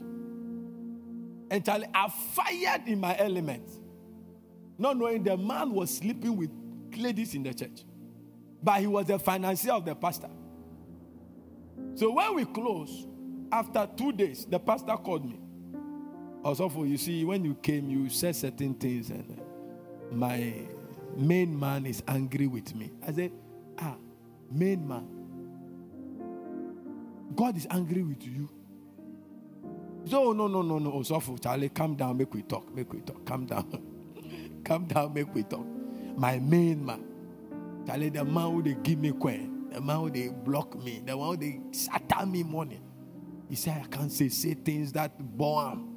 And 1.51 1.65
Charlie, 1.65 1.89
I 1.93 2.07
fired 2.07 2.87
in 2.87 3.01
my 3.01 3.13
element, 3.19 3.69
not 4.77 4.95
knowing 4.95 5.21
the 5.21 5.35
man 5.35 5.73
was 5.73 5.97
sleeping 5.97 6.37
with 6.37 6.49
ladies 6.95 7.35
in 7.35 7.43
the 7.43 7.53
church, 7.53 7.83
but 8.63 8.79
he 8.79 8.87
was 8.87 9.07
the 9.07 9.19
financier 9.19 9.73
of 9.73 9.83
the 9.83 9.93
pastor. 9.93 10.29
So 11.95 12.13
when 12.13 12.35
we 12.35 12.45
closed, 12.45 13.05
after 13.51 13.85
two 13.97 14.13
days, 14.13 14.45
the 14.45 14.59
pastor 14.59 14.95
called 14.95 15.25
me. 15.25 15.41
Also, 16.45 16.69
you 16.85 16.95
see, 16.95 17.25
when 17.25 17.43
you 17.43 17.55
came, 17.55 17.89
you 17.89 18.07
said 18.07 18.37
certain 18.37 18.75
things, 18.75 19.09
and 19.09 19.41
my 20.09 20.53
main 21.17 21.59
man 21.59 21.85
is 21.85 22.01
angry 22.07 22.47
with 22.47 22.73
me. 22.73 22.93
I 23.05 23.11
said, 23.11 23.33
Ah, 23.77 23.97
main 24.49 24.87
man, 24.87 25.22
God 27.35 27.57
is 27.57 27.67
angry 27.69 28.03
with 28.03 28.23
you. 28.23 28.49
So 30.05 30.29
oh, 30.29 30.33
no, 30.33 30.47
no, 30.47 30.61
no, 30.61 30.79
no. 30.79 30.91
Oh, 30.91 30.99
Osofo, 30.99 31.41
Charlie, 31.41 31.69
calm 31.69 31.95
down, 31.95 32.17
make 32.17 32.33
we 32.33 32.41
talk, 32.41 32.73
make 32.75 32.91
we 32.91 32.99
talk. 33.01 33.25
Calm 33.25 33.45
down, 33.45 33.81
calm 34.65 34.85
down, 34.85 35.13
make 35.13 35.33
we 35.33 35.43
talk. 35.43 35.65
My 36.17 36.39
main 36.39 36.85
man, 36.85 37.03
Charlie, 37.87 38.09
the 38.09 38.25
man 38.25 38.51
who 38.51 38.61
they 38.61 38.75
give 38.83 38.99
me 38.99 39.11
coin, 39.13 39.69
the 39.71 39.79
man 39.79 39.99
who 39.99 40.09
they 40.09 40.27
block 40.27 40.75
me, 40.83 41.01
the 41.05 41.15
one 41.15 41.29
who 41.29 41.37
they 41.37 41.61
shatter 41.71 42.25
me 42.25 42.43
money. 42.43 42.81
He 43.49 43.55
said, 43.55 43.81
I 43.83 43.87
can't 43.87 44.11
say 44.11 44.29
say 44.29 44.55
things 44.55 44.91
that 44.93 45.13
bomb. 45.37 45.89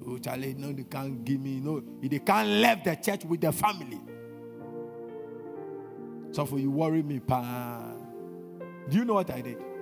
So 0.00 0.18
Charlie, 0.18 0.54
no, 0.54 0.72
they 0.72 0.84
can't 0.84 1.24
give 1.24 1.40
me 1.40 1.60
no. 1.60 1.82
They 2.02 2.18
can't 2.18 2.48
leave 2.48 2.82
the 2.82 2.96
church 2.96 3.24
with 3.24 3.40
the 3.40 3.52
family. 3.52 4.00
So 6.32 6.44
for 6.44 6.58
you 6.58 6.70
worry 6.72 7.02
me, 7.02 7.20
pa. 7.20 7.92
Do 8.90 8.98
you 8.98 9.04
know 9.04 9.14
what 9.14 9.30
I 9.30 9.40
did? 9.40 9.73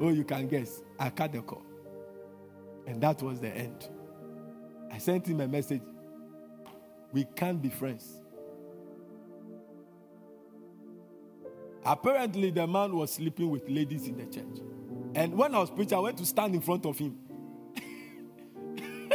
Oh, 0.00 0.10
you 0.10 0.24
can 0.24 0.46
guess. 0.48 0.82
I 0.98 1.10
cut 1.10 1.32
the 1.32 1.40
call. 1.40 1.62
And 2.86 3.00
that 3.02 3.22
was 3.22 3.40
the 3.40 3.48
end. 3.48 3.88
I 4.92 4.98
sent 4.98 5.26
him 5.26 5.40
a 5.40 5.48
message. 5.48 5.82
We 7.12 7.24
can't 7.34 7.60
be 7.60 7.70
friends. 7.70 8.20
Apparently, 11.84 12.50
the 12.50 12.66
man 12.66 12.94
was 12.96 13.12
sleeping 13.12 13.50
with 13.50 13.68
ladies 13.68 14.08
in 14.08 14.16
the 14.16 14.24
church. 14.26 14.60
And 15.14 15.34
when 15.34 15.54
I 15.54 15.60
was 15.60 15.70
preaching, 15.70 15.96
I 15.96 16.00
went 16.00 16.18
to 16.18 16.26
stand 16.26 16.54
in 16.54 16.60
front 16.60 16.84
of 16.84 16.98
him. 16.98 17.16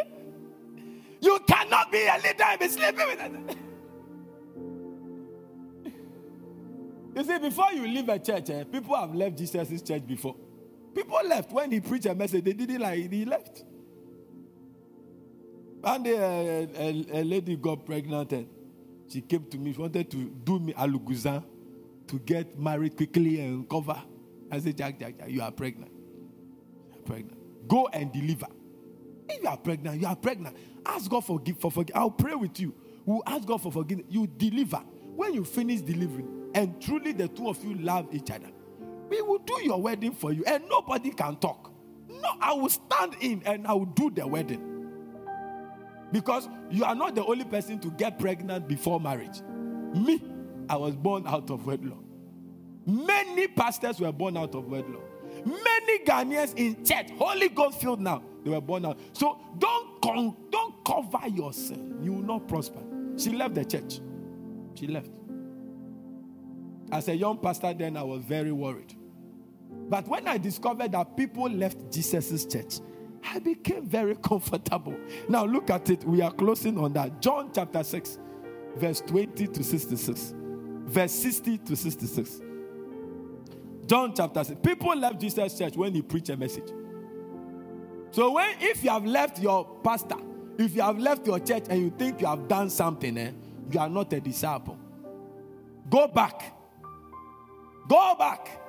you 1.22 1.40
cannot 1.48 1.92
be 1.92 2.08
a 2.08 2.16
leader 2.16 2.44
and 2.44 2.60
be 2.60 2.68
sleeping 2.70 3.08
with 3.08 3.20
them. 3.20 3.50
you 7.16 7.24
see, 7.24 7.38
before 7.40 7.74
you 7.74 7.88
leave 7.88 8.10
a 8.10 8.18
church, 8.18 8.50
eh, 8.50 8.64
people 8.64 8.96
have 8.96 9.14
left 9.14 9.38
Jesus' 9.38 9.82
church 9.82 10.08
before. 10.08 10.36
People 10.96 11.20
left 11.28 11.52
when 11.52 11.72
he 11.72 11.80
preached 11.80 12.06
a 12.06 12.16
message. 12.16 12.44
They 12.44 12.54
didn't 12.54 12.80
like 12.82 13.00
it. 13.00 13.12
He 13.14 13.26
left. 13.26 13.64
Day, 16.04 16.16
a, 16.16 16.64
uh, 16.64 16.68
a, 16.78 17.22
a 17.22 17.24
lady 17.24 17.56
got 17.56 17.86
pregnant 17.86 18.32
and 18.34 18.48
she 19.08 19.22
came 19.22 19.46
to 19.46 19.58
me. 19.58 19.74
She 19.74 19.80
wanted 19.80 20.12
to 20.12 20.18
do 20.18 20.60
me 20.60 20.74
aluguzan 20.74 21.44
to 22.08 22.20
get 22.20 22.60
married 22.60 22.96
quickly 22.96 23.40
and 23.42 23.68
cover. 23.70 24.02
I 24.52 24.60
said, 24.60 24.78
Jack, 24.78 25.00
Jack, 25.00 25.18
Jack, 25.18 25.30
you 25.30 25.42
are 25.42 25.52
pregnant. 25.52 25.92
You 26.92 27.00
are 27.00 27.04
pregnant. 27.04 27.68
Go 27.68 27.88
and 27.88 28.12
deliver. 28.12 28.48
If 29.30 29.42
you 29.42 29.50
are 29.50 29.58
pregnant, 29.58 30.02
you 30.02 30.08
are 30.08 30.16
pregnant. 30.16 30.56
Ask 30.86 31.10
God 31.10 31.22
for 31.26 31.42
for 31.60 31.72
forgiveness. 31.72 32.02
I'll 32.02 32.12
pray 32.12 32.36
with 32.36 32.60
you. 32.60 32.76
We'll 33.06 33.24
ask 33.26 33.46
God 33.48 33.62
for 33.62 33.72
forgiveness. 33.72 34.08
You 34.10 34.28
deliver. 34.28 34.78
When 35.16 35.34
you 35.34 35.44
finish 35.46 35.82
delivering, 35.82 36.52
and 36.54 36.82
truly 36.82 37.12
the 37.12 37.28
two 37.28 37.48
of 37.50 37.64
you 37.64 37.76
love 37.76 38.08
each 38.14 38.30
other, 38.32 38.50
we 39.12 39.22
will 39.22 39.40
do 39.40 39.60
your 39.62 39.80
wedding 39.80 40.14
for 40.14 40.32
you, 40.32 40.44
and 40.48 40.64
nobody 40.70 41.12
can 41.12 41.36
talk. 41.36 41.72
No, 42.08 42.30
I 42.40 42.54
will 42.54 42.70
stand 42.70 43.18
in 43.20 43.44
and 43.46 43.68
I 43.68 43.74
will 43.74 43.86
do 43.86 44.10
the 44.10 44.26
wedding. 44.26 44.88
Because 46.14 46.48
you 46.70 46.86
are 46.86 46.96
not 46.96 47.16
the 47.16 47.26
only 47.26 47.44
person 47.44 47.78
to 47.80 47.92
get 47.92 48.18
pregnant 48.18 48.68
before 48.68 49.00
marriage. 49.02 49.42
Me, 49.94 50.24
I 50.70 50.78
was 50.78 50.96
born 50.96 51.28
out 51.28 51.50
of 51.50 51.66
wedlock. 51.66 52.04
Many 52.86 53.48
pastors 53.48 54.00
were 54.00 54.12
born 54.14 54.38
out 54.38 54.56
of 54.56 54.66
wedlock. 54.66 55.04
Many 55.46 56.00
Ghanaians 56.06 56.54
in 56.58 56.84
church, 56.84 57.10
Holy 57.18 57.50
Ghost 57.50 57.82
filled 57.82 58.00
now, 58.02 58.24
they 58.44 58.50
were 58.50 58.62
born 58.62 58.86
out. 58.86 58.98
So 59.14 59.40
don't 59.58 60.02
con- 60.02 60.38
don't 60.50 60.86
cover 60.86 61.28
your 61.28 61.52
sin. 61.52 62.00
You 62.02 62.14
will 62.14 62.24
not 62.24 62.48
prosper. 62.48 62.82
She 63.18 63.32
left 63.32 63.56
the 63.56 63.66
church. 63.66 64.00
She 64.76 64.88
left. 64.88 65.10
As 66.92 67.08
a 67.10 67.16
young 67.16 67.38
pastor, 67.38 67.74
then 67.74 67.98
I 67.98 68.04
was 68.04 68.24
very 68.24 68.52
worried. 68.52 68.96
But 69.92 70.08
when 70.08 70.26
I 70.26 70.38
discovered 70.38 70.94
that 70.94 71.18
people 71.18 71.50
left 71.50 71.92
Jesus' 71.92 72.46
church 72.46 72.80
I 73.24 73.40
became 73.40 73.86
very 73.86 74.16
comfortable. 74.24 74.96
Now 75.28 75.46
look 75.46 75.70
at 75.70 75.90
it. 75.90 76.04
We 76.04 76.22
are 76.22 76.32
closing 76.32 76.78
on 76.78 76.94
that. 76.94 77.22
John 77.22 77.52
chapter 77.54 77.84
6, 77.84 78.20
verse 78.78 79.02
20 79.02 79.48
to 79.48 79.64
66. 79.64 80.34
Verse 80.86 81.12
60 81.12 81.58
to 81.60 81.76
66. 81.76 82.42
John 83.86 84.14
chapter 84.16 84.44
6. 84.44 84.60
People 84.62 84.96
left 84.96 85.20
Jesus 85.20 85.58
church 85.58 85.76
when 85.76 85.94
he 85.94 86.02
preached 86.02 86.30
a 86.30 86.38
message. 86.38 86.70
So 88.12 88.32
when 88.32 88.56
if 88.60 88.84
you 88.84 88.90
have 88.90 89.06
left 89.06 89.40
your 89.40 89.66
pastor, 89.84 90.18
if 90.58 90.76
you 90.76 90.82
have 90.82 90.98
left 90.98 91.26
your 91.26 91.40
church 91.40 91.64
and 91.70 91.82
you 91.82 91.90
think 91.92 92.22
you 92.22 92.28
have 92.28 92.48
done 92.48 92.70
something, 92.70 93.18
eh, 93.18 93.32
you 93.70 93.80
are 93.80 93.90
not 93.90 94.12
a 94.14 94.20
disciple. 94.20 94.78
Go 95.90 96.08
back. 96.08 96.58
Go 97.88 98.16
back 98.18 98.61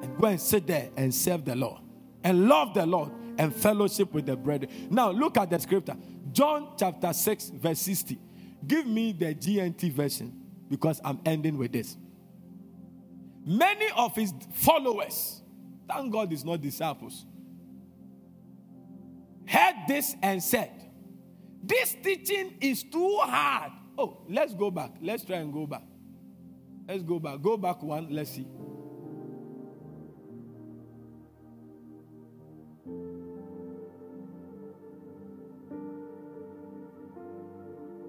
and 0.00 0.16
go 0.18 0.26
and 0.26 0.40
sit 0.40 0.66
there 0.66 0.90
and 0.96 1.14
serve 1.14 1.44
the 1.44 1.54
Lord 1.54 1.80
and 2.24 2.48
love 2.48 2.74
the 2.74 2.86
Lord 2.86 3.10
and 3.38 3.54
fellowship 3.54 4.12
with 4.12 4.26
the 4.26 4.36
brethren. 4.36 4.70
Now 4.90 5.10
look 5.10 5.36
at 5.38 5.50
the 5.50 5.58
scripture. 5.58 5.96
John 6.32 6.74
chapter 6.78 7.12
6, 7.12 7.50
verse 7.50 7.78
60. 7.80 8.18
Give 8.66 8.86
me 8.86 9.12
the 9.12 9.34
GNT 9.34 9.92
version 9.92 10.32
because 10.68 11.00
I'm 11.04 11.20
ending 11.26 11.58
with 11.58 11.72
this. 11.72 11.96
Many 13.44 13.86
of 13.96 14.14
his 14.14 14.32
followers, 14.52 15.42
thank 15.88 16.12
God 16.12 16.32
it's 16.32 16.44
not 16.44 16.60
disciples, 16.60 17.26
heard 19.46 19.74
this 19.88 20.14
and 20.22 20.42
said, 20.42 20.70
This 21.62 21.96
teaching 22.02 22.54
is 22.60 22.84
too 22.84 23.18
hard. 23.20 23.72
Oh, 23.98 24.18
let's 24.28 24.54
go 24.54 24.70
back. 24.70 24.92
Let's 25.02 25.24
try 25.24 25.36
and 25.36 25.52
go 25.52 25.66
back. 25.66 25.82
Let's 26.88 27.02
go 27.02 27.18
back. 27.18 27.42
Go 27.42 27.56
back 27.56 27.82
one. 27.82 28.08
Let's 28.10 28.30
see. 28.30 28.46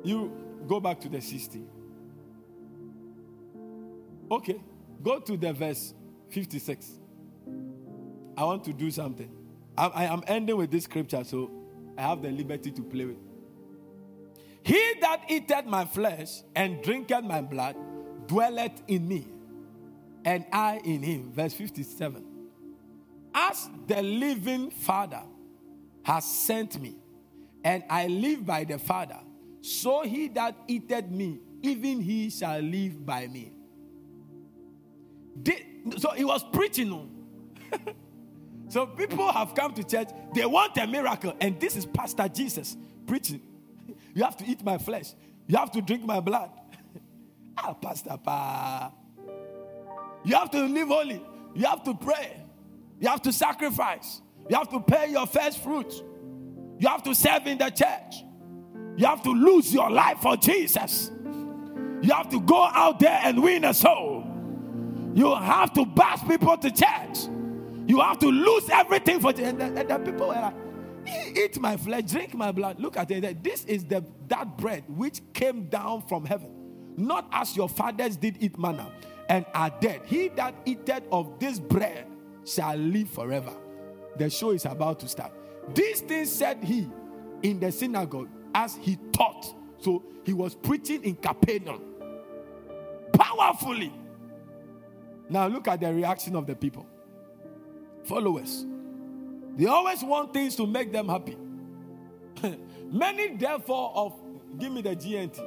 You 0.04 0.32
go 0.68 0.80
back 0.80 0.99
to 1.01 1.10
the 1.10 1.22
60. 1.22 1.64
Okay. 4.32 4.62
Go 5.01 5.20
to 5.20 5.38
the 5.38 5.54
verse 5.54 5.93
56. 6.30 6.91
I 8.38 8.43
want 8.43 8.64
to 8.64 8.74
do 8.74 8.89
something. 8.89 9.30
I, 9.78 9.88
I 9.88 10.04
am 10.06 10.24
ending 10.28 10.58
with 10.58 10.72
this 10.72 10.86
scripture, 10.86 11.24
so 11.24 11.51
I 11.97 12.01
have 12.01 12.22
the 12.22 12.30
liberty 12.30 12.72
to 12.72 12.82
play 12.82 13.06
with. 13.06 13.18
He 14.64 14.93
that 15.01 15.26
eateth 15.28 15.66
my 15.66 15.86
flesh 15.86 16.41
and 16.56 16.82
drinketh 16.82 17.24
my 17.24 17.41
blood 17.41 17.76
dwelleth 18.28 18.82
in 18.88 19.08
me, 19.08 19.28
and 20.24 20.45
I 20.51 20.80
in 20.84 21.04
him. 21.04 21.32
Verse 21.34 21.54
57. 21.54 22.26
As 23.36 23.70
the 23.88 24.01
living 24.01 24.70
Father 24.70 25.24
has 26.04 26.24
sent 26.24 26.82
me, 26.82 26.95
and 27.64 27.84
I 27.89 28.08
live 28.08 28.45
by 28.45 28.64
the 28.64 28.78
Father, 28.78 29.20
so 29.64 30.01
he 30.03 30.28
that 30.28 30.57
eateth 30.68 31.09
me, 31.09 31.39
even 31.61 32.01
he 32.01 32.30
shall 32.30 32.59
live 32.59 33.05
by 33.05 33.28
me. 33.28 33.53
Did- 35.41 35.66
so 35.97 36.09
he 36.09 36.26
was 36.26 36.43
preaching. 36.51 37.09
so 38.68 38.86
people 38.86 39.32
have 39.32 39.55
come 39.55 39.74
to 39.74 39.84
church, 39.86 40.09
they 40.36 40.45
want 40.45 40.76
a 40.78 40.86
miracle, 40.86 41.34
and 41.39 41.57
this 41.61 41.78
is 41.78 41.86
Pastor 41.86 42.28
Jesus 42.28 42.76
preaching. 43.07 43.41
You 44.16 44.24
have 44.26 44.38
to 44.38 44.45
eat 44.45 44.64
my 44.64 44.78
flesh, 44.78 45.14
you 45.47 45.57
have 45.57 45.72
to 45.72 45.82
drink 45.82 46.03
my 46.05 46.20
blood. 46.20 46.51
ah, 47.57 47.74
Pastor 47.74 48.18
Pa. 48.22 48.91
You 50.26 50.36
have 50.36 50.51
to 50.51 50.61
live 50.66 50.89
holy, 50.89 51.24
you 51.55 51.66
have 51.66 51.84
to 51.86 51.93
pray, 51.93 52.43
you 52.99 53.07
have 53.07 53.22
to 53.22 53.32
sacrifice, 53.32 54.22
you 54.49 54.57
have 54.57 54.70
to 54.70 54.82
pay 54.82 55.09
your 55.09 55.26
first 55.26 55.64
fruits, 55.64 56.03
you 56.80 56.88
have 56.88 57.01
to 57.03 57.16
serve 57.16 57.47
in 57.47 57.57
the 57.57 57.70
church, 57.70 58.24
you 58.96 59.06
have 59.06 59.24
to 59.24 59.32
lose 59.32 59.74
your 59.74 59.89
life 59.89 60.20
for 60.20 60.38
Jesus. 60.38 61.12
You 62.02 62.12
have 62.12 62.30
to 62.30 62.41
go 62.41 62.64
out 62.64 63.00
there 63.00 63.20
and 63.24 63.41
win 63.41 63.64
a 63.66 63.74
soul. 63.74 64.26
You 65.14 65.34
have 65.36 65.74
to 65.74 65.86
bash 65.86 66.28
people 66.28 66.58
to 66.58 66.70
church. 66.70 67.30
You 67.88 68.00
have 68.02 68.20
to 68.20 68.28
lose 68.28 68.70
everything 68.70 69.20
for 69.20 69.30
and 69.30 69.60
the, 69.60 69.66
and 69.66 69.89
the 69.89 70.00
people 70.00 70.28
were 70.28 70.34
like, 70.34 70.54
"E- 71.08 71.44
eat 71.44 71.60
my 71.60 71.78
flesh, 71.78 72.04
drink 72.04 72.34
my 72.34 72.52
blood. 72.52 72.80
Look 72.80 72.98
at 72.98 73.12
it. 73.12 73.44
This 73.44 73.66
is 73.66 73.86
the 73.86 74.04
that 74.28 74.58
bread 74.58 74.84
which 74.88 75.22
came 75.34 75.68
down 75.70 76.02
from 76.08 76.26
heaven, 76.26 76.50
not 76.98 77.28
as 77.32 77.56
your 77.56 77.70
fathers 77.70 78.16
did 78.18 78.38
eat 78.41 78.58
manna 78.58 78.91
and 79.30 79.46
are 79.54 79.70
dead. 79.82 80.02
He 80.06 80.30
that 80.30 80.56
eateth 80.66 81.04
of 81.12 81.39
this 81.39 81.60
bread 81.60 82.08
shall 82.46 82.76
live 82.76 83.10
forever. 83.10 83.54
The 84.18 84.30
show 84.30 84.52
is 84.52 84.66
about 84.66 85.00
to 85.02 85.08
start. 85.08 85.32
These 85.74 86.02
things 86.02 86.32
said 86.32 86.64
he 86.64 86.89
in 87.41 87.60
the 87.60 87.72
synagogue 87.72 88.30
as 88.54 88.76
he 88.76 88.97
taught. 89.12 89.54
So 89.80 90.04
he 90.26 90.34
was 90.34 90.56
preaching 90.56 91.04
in 91.04 91.16
Capernaum 91.16 91.82
powerfully. 93.14 93.93
Now 95.30 95.47
look 95.47 95.68
at 95.68 95.80
the 95.80 95.93
reaction 95.93 96.36
of 96.36 96.45
the 96.45 96.56
people. 96.56 96.86
Followers. 98.04 98.66
They 99.56 99.66
always 99.66 100.04
want 100.04 100.34
things 100.34 100.56
to 100.58 100.66
make 100.66 100.91
them 100.91 101.08
happy. 101.08 101.38
Many, 102.91 103.36
therefore, 103.38 103.91
of 103.95 104.14
give 104.58 104.72
me 104.72 104.82
the 104.82 104.95
GNT. 104.95 105.39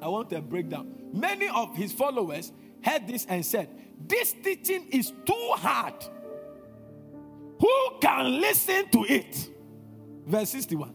I 0.00 0.08
want 0.08 0.32
a 0.32 0.40
breakdown. 0.40 0.94
Many 1.12 1.48
of 1.48 1.76
his 1.76 1.92
followers 1.92 2.52
heard 2.82 3.06
this 3.06 3.26
and 3.26 3.44
said, 3.44 3.68
This 4.06 4.32
teaching 4.32 4.86
is 4.90 5.12
too 5.26 5.52
hard. 5.54 5.94
Who 7.60 7.98
can 8.00 8.40
listen 8.40 8.88
to 8.90 9.04
it? 9.04 9.50
Verse 10.26 10.50
61. 10.50 10.94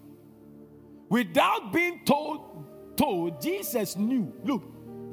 Without 1.13 1.71
being 1.71 1.99
told, 2.05 2.97
told, 2.97 3.39
Jesus 3.39 3.95
knew. 3.95 4.33
Look, 4.43 4.63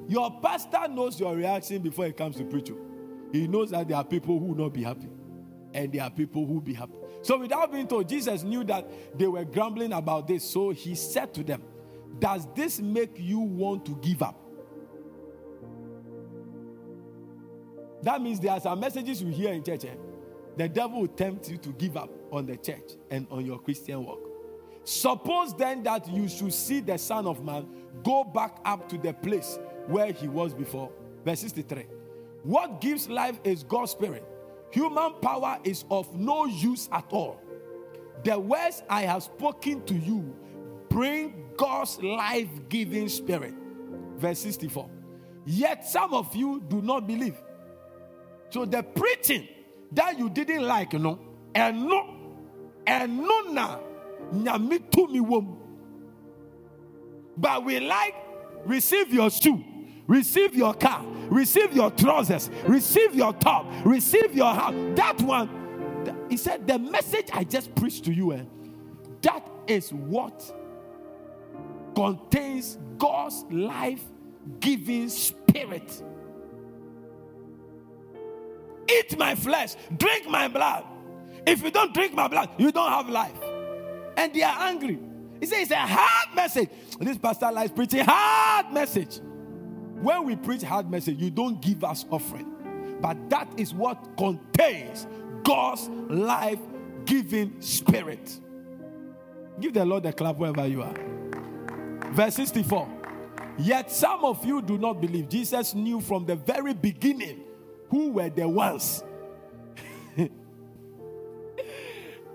your 0.08 0.40
pastor 0.40 0.88
knows 0.88 1.20
your 1.20 1.36
reaction 1.36 1.82
before 1.82 2.06
he 2.06 2.12
comes 2.12 2.36
to 2.36 2.44
preach 2.44 2.70
you. 2.70 3.28
He 3.30 3.46
knows 3.46 3.70
that 3.72 3.86
there 3.86 3.98
are 3.98 4.04
people 4.04 4.38
who 4.38 4.46
will 4.46 4.64
not 4.64 4.72
be 4.72 4.82
happy, 4.82 5.10
and 5.74 5.92
there 5.92 6.02
are 6.02 6.10
people 6.10 6.46
who 6.46 6.54
will 6.54 6.60
be 6.62 6.72
happy. 6.72 6.94
So, 7.20 7.38
without 7.38 7.70
being 7.70 7.86
told, 7.86 8.08
Jesus 8.08 8.42
knew 8.42 8.64
that 8.64 8.90
they 9.18 9.26
were 9.26 9.44
grumbling 9.44 9.92
about 9.92 10.26
this. 10.26 10.42
So 10.42 10.70
he 10.70 10.94
said 10.94 11.34
to 11.34 11.44
them, 11.44 11.62
Does 12.18 12.48
this 12.54 12.80
make 12.80 13.18
you 13.18 13.40
want 13.40 13.84
to 13.84 13.94
give 13.96 14.22
up? 14.22 14.40
That 18.04 18.22
means 18.22 18.40
there 18.40 18.52
are 18.52 18.60
some 18.60 18.80
messages 18.80 19.20
you 19.20 19.28
hear 19.28 19.52
in 19.52 19.62
church. 19.62 19.84
eh? 19.84 19.96
The 20.56 20.66
devil 20.66 21.02
will 21.02 21.08
tempt 21.08 21.50
you 21.50 21.58
to 21.58 21.68
give 21.74 21.98
up 21.98 22.08
on 22.32 22.46
the 22.46 22.56
church 22.56 22.92
and 23.10 23.26
on 23.30 23.44
your 23.44 23.58
Christian 23.58 24.02
walk. 24.02 24.29
Suppose 24.84 25.54
then 25.54 25.82
that 25.84 26.08
you 26.08 26.28
should 26.28 26.52
see 26.52 26.80
the 26.80 26.98
Son 26.98 27.26
of 27.26 27.44
Man 27.44 27.66
go 28.02 28.24
back 28.24 28.58
up 28.64 28.88
to 28.88 28.98
the 28.98 29.12
place 29.12 29.58
where 29.86 30.12
he 30.12 30.28
was 30.28 30.54
before. 30.54 30.90
Verse 31.24 31.40
63. 31.40 31.86
What 32.42 32.80
gives 32.80 33.08
life 33.08 33.38
is 33.44 33.62
God's 33.62 33.92
Spirit. 33.92 34.24
Human 34.70 35.14
power 35.20 35.58
is 35.64 35.84
of 35.90 36.14
no 36.14 36.46
use 36.46 36.88
at 36.92 37.04
all. 37.10 37.40
The 38.24 38.38
words 38.38 38.82
I 38.88 39.02
have 39.02 39.22
spoken 39.24 39.84
to 39.86 39.94
you 39.94 40.34
bring 40.88 41.50
God's 41.56 42.00
life 42.02 42.48
giving 42.68 43.08
Spirit. 43.08 43.54
Verse 44.16 44.38
64. 44.38 44.88
Yet 45.46 45.86
some 45.86 46.14
of 46.14 46.34
you 46.34 46.62
do 46.68 46.80
not 46.82 47.06
believe. 47.06 47.40
So 48.50 48.64
the 48.64 48.82
preaching 48.82 49.48
that 49.92 50.18
you 50.18 50.28
didn't 50.28 50.62
like, 50.62 50.92
you 50.92 50.98
know, 50.98 51.18
and 51.54 51.84
no, 51.86 52.16
and 52.86 53.18
no 53.18 53.40
na, 53.50 53.78
nyame 54.32 54.78
tumi 54.90 55.20
wom. 55.20 55.58
But 57.36 57.64
we 57.64 57.80
like 57.80 58.14
receive 58.64 59.12
your 59.12 59.30
shoe, 59.30 59.64
receive 60.06 60.54
your 60.54 60.74
car, 60.74 61.04
receive 61.28 61.72
your 61.72 61.90
trousers, 61.90 62.50
receive 62.66 63.14
your 63.14 63.32
top, 63.32 63.66
receive 63.84 64.34
your 64.34 64.52
house. 64.52 64.74
That 64.96 65.20
one, 65.22 66.26
he 66.28 66.36
said, 66.36 66.66
the 66.66 66.78
message 66.78 67.28
I 67.32 67.44
just 67.44 67.74
preached 67.74 68.04
to 68.04 68.12
you, 68.12 68.32
eh, 68.34 68.42
that 69.22 69.48
is 69.66 69.92
what 69.92 70.54
contains 71.94 72.78
God's 72.98 73.44
life 73.50 74.02
giving 74.60 75.08
spirit. 75.08 76.02
Eat 78.88 79.16
my 79.18 79.34
flesh, 79.34 79.76
drink 79.96 80.28
my 80.28 80.48
blood. 80.48 80.84
If 81.46 81.62
you 81.62 81.70
don't 81.70 81.94
drink 81.94 82.12
my 82.12 82.28
blood, 82.28 82.50
you 82.58 82.70
don't 82.72 82.90
have 82.90 83.08
life. 83.08 83.49
And 84.20 84.34
they 84.34 84.42
are 84.42 84.68
angry. 84.68 84.98
He 85.40 85.46
says 85.46 85.62
it's 85.62 85.70
a 85.70 85.76
hard 85.76 86.36
message. 86.36 86.68
This 87.00 87.16
pastor 87.16 87.50
likes 87.50 87.72
preaching 87.72 88.04
hard 88.04 88.70
message. 88.70 89.18
When 90.02 90.26
we 90.26 90.36
preach 90.36 90.60
hard 90.60 90.90
message, 90.90 91.18
you 91.18 91.30
don't 91.30 91.60
give 91.62 91.82
us 91.84 92.04
offering. 92.10 92.98
But 93.00 93.30
that 93.30 93.48
is 93.56 93.72
what 93.72 94.18
contains 94.18 95.06
God's 95.42 95.88
life 95.88 96.58
giving 97.06 97.62
spirit. 97.62 98.38
Give 99.58 99.72
the 99.72 99.86
Lord 99.86 100.04
a 100.04 100.12
clap 100.12 100.36
wherever 100.36 100.66
you 100.66 100.82
are. 100.82 100.94
Verse 102.12 102.34
64. 102.34 102.88
Yet 103.56 103.90
some 103.90 104.26
of 104.26 104.44
you 104.44 104.60
do 104.60 104.76
not 104.76 105.00
believe. 105.00 105.30
Jesus 105.30 105.74
knew 105.74 106.02
from 106.02 106.26
the 106.26 106.36
very 106.36 106.74
beginning 106.74 107.44
who 107.88 108.10
were 108.10 108.28
the 108.28 108.46
ones. 108.46 109.02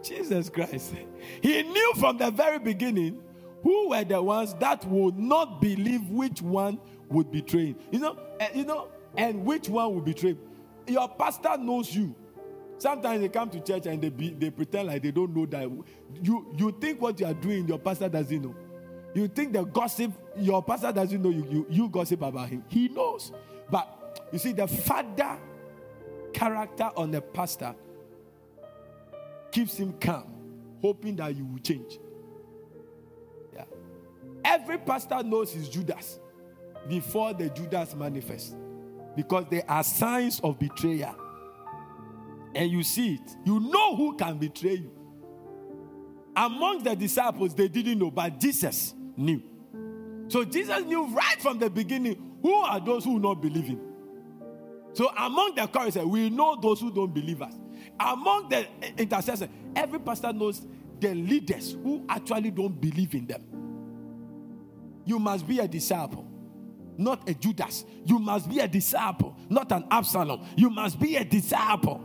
Jesus 0.07 0.49
Christ. 0.49 0.94
He 1.41 1.64
knew 1.64 1.94
from 1.98 2.18
the 2.18 2.32
very 2.32 2.60
beginning 2.60 3.22
who 3.64 3.90
were 3.90 4.03
the 4.03 4.22
ones 4.22 4.53
that 4.60 4.86
would 4.86 5.18
not 5.18 5.60
believe 5.60 6.07
which 6.10 6.41
one 6.41 6.80
would 7.10 7.32
betray 7.32 7.68
him. 7.68 7.76
You 7.91 7.99
know, 7.99 8.19
eh, 8.40 8.49
you 8.53 8.65
know, 8.65 8.90
and 9.18 9.44
which 9.45 9.69
one 9.69 9.95
would 9.95 10.06
betray 10.06 10.32
him. 10.32 10.40
Your 10.88 11.10
pastor 11.10 11.57
knows 11.57 11.95
you. 11.95 12.15
Sometimes 12.77 13.22
they 13.22 13.30
come 13.30 13.49
to 13.49 13.60
church 13.61 13.86
and 13.88 14.02
they 14.02 14.10
be, 14.10 14.30
they 14.32 14.49
pretend 14.49 14.90
like 14.90 15.02
they 15.02 15.11
don't 15.11 15.36
know 15.36 15.45
that 15.48 15.69
you 16.22 16.53
you 16.57 16.77
think 16.80 17.02
what 17.02 17.19
you 17.19 17.26
are 17.26 17.34
doing, 17.34 17.68
your 17.68 17.80
pastor 17.80 18.10
doesn't 18.10 18.41
know. 18.41 18.56
You 19.15 19.30
think 19.30 19.53
the 19.53 19.64
gossip, 19.64 20.11
your 20.38 20.61
pastor 20.61 20.91
doesn't 20.91 21.22
know 21.22 21.30
you, 21.30 21.48
you, 21.49 21.65
you 21.69 21.90
gossip 21.90 22.22
about 22.22 22.49
him. 22.49 22.64
He 22.68 22.90
knows. 22.90 23.32
But 23.72 24.27
you 24.32 24.40
see, 24.40 24.52
the 24.52 24.68
father 24.68 25.38
character 26.34 26.91
on 26.98 27.11
the 27.11 27.22
pastor 27.22 27.73
keeps 29.56 29.77
him 29.77 29.94
calm, 30.02 30.26
hoping 30.82 31.15
that 31.15 31.34
you 31.34 31.45
will 31.45 31.60
change. 31.60 31.98
Yeah. 33.53 33.64
Every 34.44 34.77
pastor 34.77 35.23
knows 35.23 35.53
his 35.53 35.69
Judas 35.69 36.19
before 36.90 37.34
the 37.34 37.49
Judas 37.49 37.95
manifests 37.95 38.53
because 39.15 39.45
there 39.49 39.64
are 39.69 39.82
signs 39.82 40.41
of 40.41 40.60
betrayal. 40.60 41.15
And 42.53 42.69
you 42.69 42.84
see 42.84 43.14
it. 43.14 43.36
You 43.45 43.61
know 43.61 43.95
who 43.95 44.18
can 44.18 44.38
betray 44.38 44.73
you. 44.73 44.91
Among 46.36 46.84
the 46.84 46.94
disciples, 46.94 47.56
they 47.56 47.69
didn't 47.69 47.98
know, 47.98 48.11
but 48.11 48.38
Jesus 48.38 48.94
knew. 49.15 49.41
So 50.27 50.44
Jesus 50.44 50.84
knew 50.84 51.06
right 51.15 51.41
from 51.41 51.60
the 51.60 51.69
beginning 51.69 52.40
who 52.41 52.53
are 52.56 52.82
those 52.82 53.06
who 53.06 53.19
not 53.19 53.41
believe 53.41 53.68
him. 53.68 53.80
So 54.91 55.10
among 55.18 55.56
the 55.56 55.65
chorus, 55.68 55.95
we 55.95 56.30
know 56.30 56.60
those 56.61 56.82
who 56.82 56.91
don't 56.91 57.14
believe 57.14 57.41
us. 57.41 57.53
Among 58.00 58.50
the 58.50 58.68
intercessors, 58.98 59.50
every 59.76 60.00
pastor 60.00 60.34
knows 60.34 60.66
the 61.00 61.14
leaders 61.14 61.74
who 61.84 62.06
actually 62.10 62.52
don't 62.52 62.80
believe 62.80 63.14
in 63.14 63.26
them. 63.28 63.44
You 65.06 65.20
must 65.20 65.48
be 65.48 65.60
a 65.60 65.68
disciple, 65.68 66.28
not 66.98 67.30
a 67.30 67.34
Judas. 67.34 67.86
You 68.06 68.20
must 68.20 68.50
be 68.50 68.60
a 68.60 68.68
disciple, 68.68 69.38
not 69.50 69.72
an 69.72 69.86
Absalom. 69.92 70.46
You 70.56 70.70
must 70.70 71.00
be 71.00 71.16
a 71.16 71.24
disciple 71.24 72.04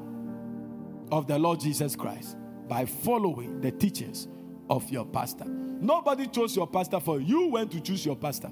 of 1.11 1.27
the 1.27 1.39
Lord 1.39 1.61
Jesus 1.61 1.97
Christ 1.97 2.37
by 2.69 2.85
following 2.85 3.61
the 3.61 3.73
teachings 3.73 4.29
of 4.69 4.89
your 4.91 5.05
pastor. 5.07 5.45
Nobody 5.47 6.27
chose 6.29 6.55
your 6.55 6.67
pastor 6.67 7.01
for 7.01 7.21
you. 7.21 7.27
You 7.27 7.49
went 7.49 7.73
to 7.73 7.81
choose 7.81 8.05
your 8.05 8.17
pastor. 8.17 8.51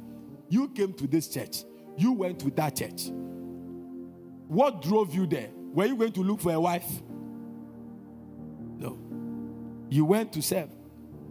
You 0.48 0.68
came 0.68 0.92
to 0.94 1.06
this 1.06 1.28
church. 1.28 1.64
You 1.96 2.12
went 2.12 2.40
to 2.40 2.50
that 2.52 2.76
church. 2.76 3.10
What 4.48 4.82
drove 4.82 5.14
you 5.14 5.26
there? 5.26 5.50
Were 5.54 5.84
you 5.84 5.96
going 5.96 6.12
to 6.12 6.22
look 6.22 6.40
for 6.40 6.52
a 6.52 6.58
wife? 6.58 6.86
You 9.90 10.04
went 10.04 10.32
to 10.34 10.42
serve. 10.42 10.70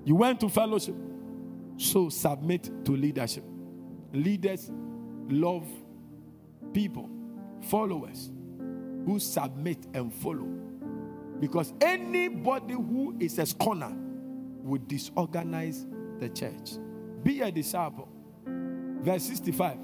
You 0.06 0.16
went 0.16 0.40
to 0.42 0.50
fellowship. 0.50 0.96
So 1.78 2.10
submit 2.10 2.86
to 2.86 2.96
leadership. 2.96 3.44
Leaders 4.14 4.72
love 5.30 5.68
people, 6.74 7.10
followers 7.62 8.32
who 9.06 9.20
submit 9.20 9.86
and 9.94 10.14
follow. 10.14 10.48
Because 11.40 11.74
anybody 11.82 12.74
who 12.74 13.16
is 13.20 13.38
a 13.38 13.46
scorner 13.46 13.94
would 14.64 14.88
disorganize 14.88 15.86
the 16.20 16.30
church. 16.30 16.78
Be 17.24 17.42
a 17.42 17.52
disciple. 17.52 18.10
Verse 18.46 19.24
65. 19.24 19.78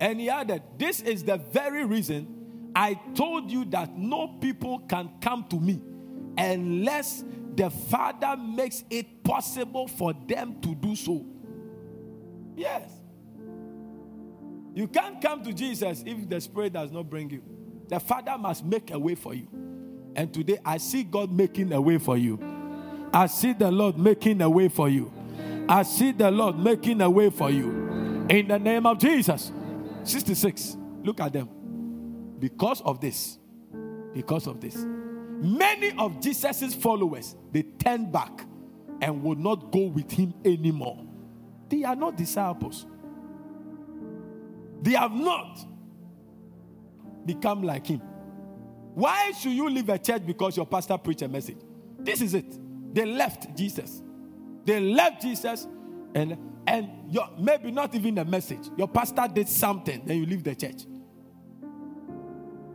And 0.00 0.20
he 0.20 0.30
added, 0.30 0.62
This 0.78 1.02
is 1.02 1.24
the 1.24 1.36
very 1.36 1.84
reason 1.84 2.70
I 2.74 2.94
told 3.14 3.50
you 3.50 3.64
that 3.66 3.96
no 3.96 4.28
people 4.40 4.80
can 4.88 5.10
come 5.20 5.44
to 5.50 5.60
me 5.60 5.80
unless 6.36 7.24
the 7.54 7.70
Father 7.70 8.36
makes 8.36 8.84
it 8.90 9.22
possible 9.22 9.86
for 9.86 10.12
them 10.26 10.60
to 10.60 10.74
do 10.74 10.96
so. 10.96 11.24
Yes. 12.56 12.90
You 14.74 14.88
can't 14.88 15.20
come 15.20 15.42
to 15.44 15.52
Jesus 15.52 16.02
if 16.04 16.28
the 16.28 16.40
Spirit 16.40 16.72
does 16.72 16.90
not 16.90 17.08
bring 17.08 17.30
you. 17.30 17.42
The 17.88 18.00
Father 18.00 18.36
must 18.38 18.64
make 18.64 18.90
a 18.90 18.98
way 18.98 19.14
for 19.14 19.34
you. 19.34 19.48
And 20.16 20.32
today 20.32 20.58
I 20.64 20.78
see 20.78 21.04
God 21.04 21.30
making 21.30 21.72
a 21.72 21.80
way 21.80 21.98
for 21.98 22.16
you. 22.16 22.38
I 23.12 23.26
see 23.26 23.52
the 23.52 23.70
Lord 23.70 23.98
making 23.98 24.40
a 24.42 24.50
way 24.50 24.68
for 24.68 24.88
you. 24.88 25.12
I 25.68 25.82
see 25.84 26.12
the 26.12 26.30
Lord 26.30 26.58
making 26.58 27.00
a 27.00 27.08
way 27.08 27.30
for 27.30 27.50
you. 27.50 27.70
In 28.28 28.48
the 28.48 28.58
name 28.58 28.86
of 28.86 28.98
Jesus. 28.98 29.52
66. 30.02 30.76
Look 31.02 31.20
at 31.20 31.32
them. 31.32 31.48
Because 32.38 32.80
of 32.82 33.00
this, 33.00 33.38
because 34.12 34.46
of 34.46 34.60
this, 34.60 34.84
many 35.42 35.92
of 35.98 36.20
Jesus' 36.20 36.74
followers 36.74 37.36
they 37.52 37.62
turned 37.62 38.12
back 38.12 38.46
and 39.00 39.22
will 39.22 39.36
not 39.36 39.72
go 39.72 39.86
with 39.86 40.10
him 40.10 40.34
anymore. 40.44 41.04
They 41.68 41.84
are 41.84 41.96
not 41.96 42.16
disciples. 42.16 42.86
They 44.82 44.92
have 44.92 45.12
not 45.12 45.58
become 47.26 47.62
like 47.62 47.86
him. 47.86 48.02
Why 48.94 49.32
should 49.32 49.52
you 49.52 49.68
leave 49.68 49.88
a 49.88 49.98
church 49.98 50.24
because 50.26 50.56
your 50.56 50.66
pastor 50.66 50.98
preached 50.98 51.22
a 51.22 51.28
message? 51.28 51.58
This 51.98 52.20
is 52.20 52.34
it. 52.34 52.58
They 52.94 53.06
left 53.06 53.56
Jesus. 53.56 54.02
They 54.64 54.80
left 54.80 55.22
Jesus 55.22 55.66
and 56.14 56.38
and 56.66 57.12
your, 57.12 57.28
maybe 57.38 57.70
not 57.70 57.94
even 57.94 58.18
a 58.18 58.24
message. 58.24 58.70
Your 58.76 58.88
pastor 58.88 59.28
did 59.32 59.48
something, 59.48 60.02
then 60.06 60.18
you 60.18 60.26
leave 60.26 60.44
the 60.44 60.54
church. 60.54 60.84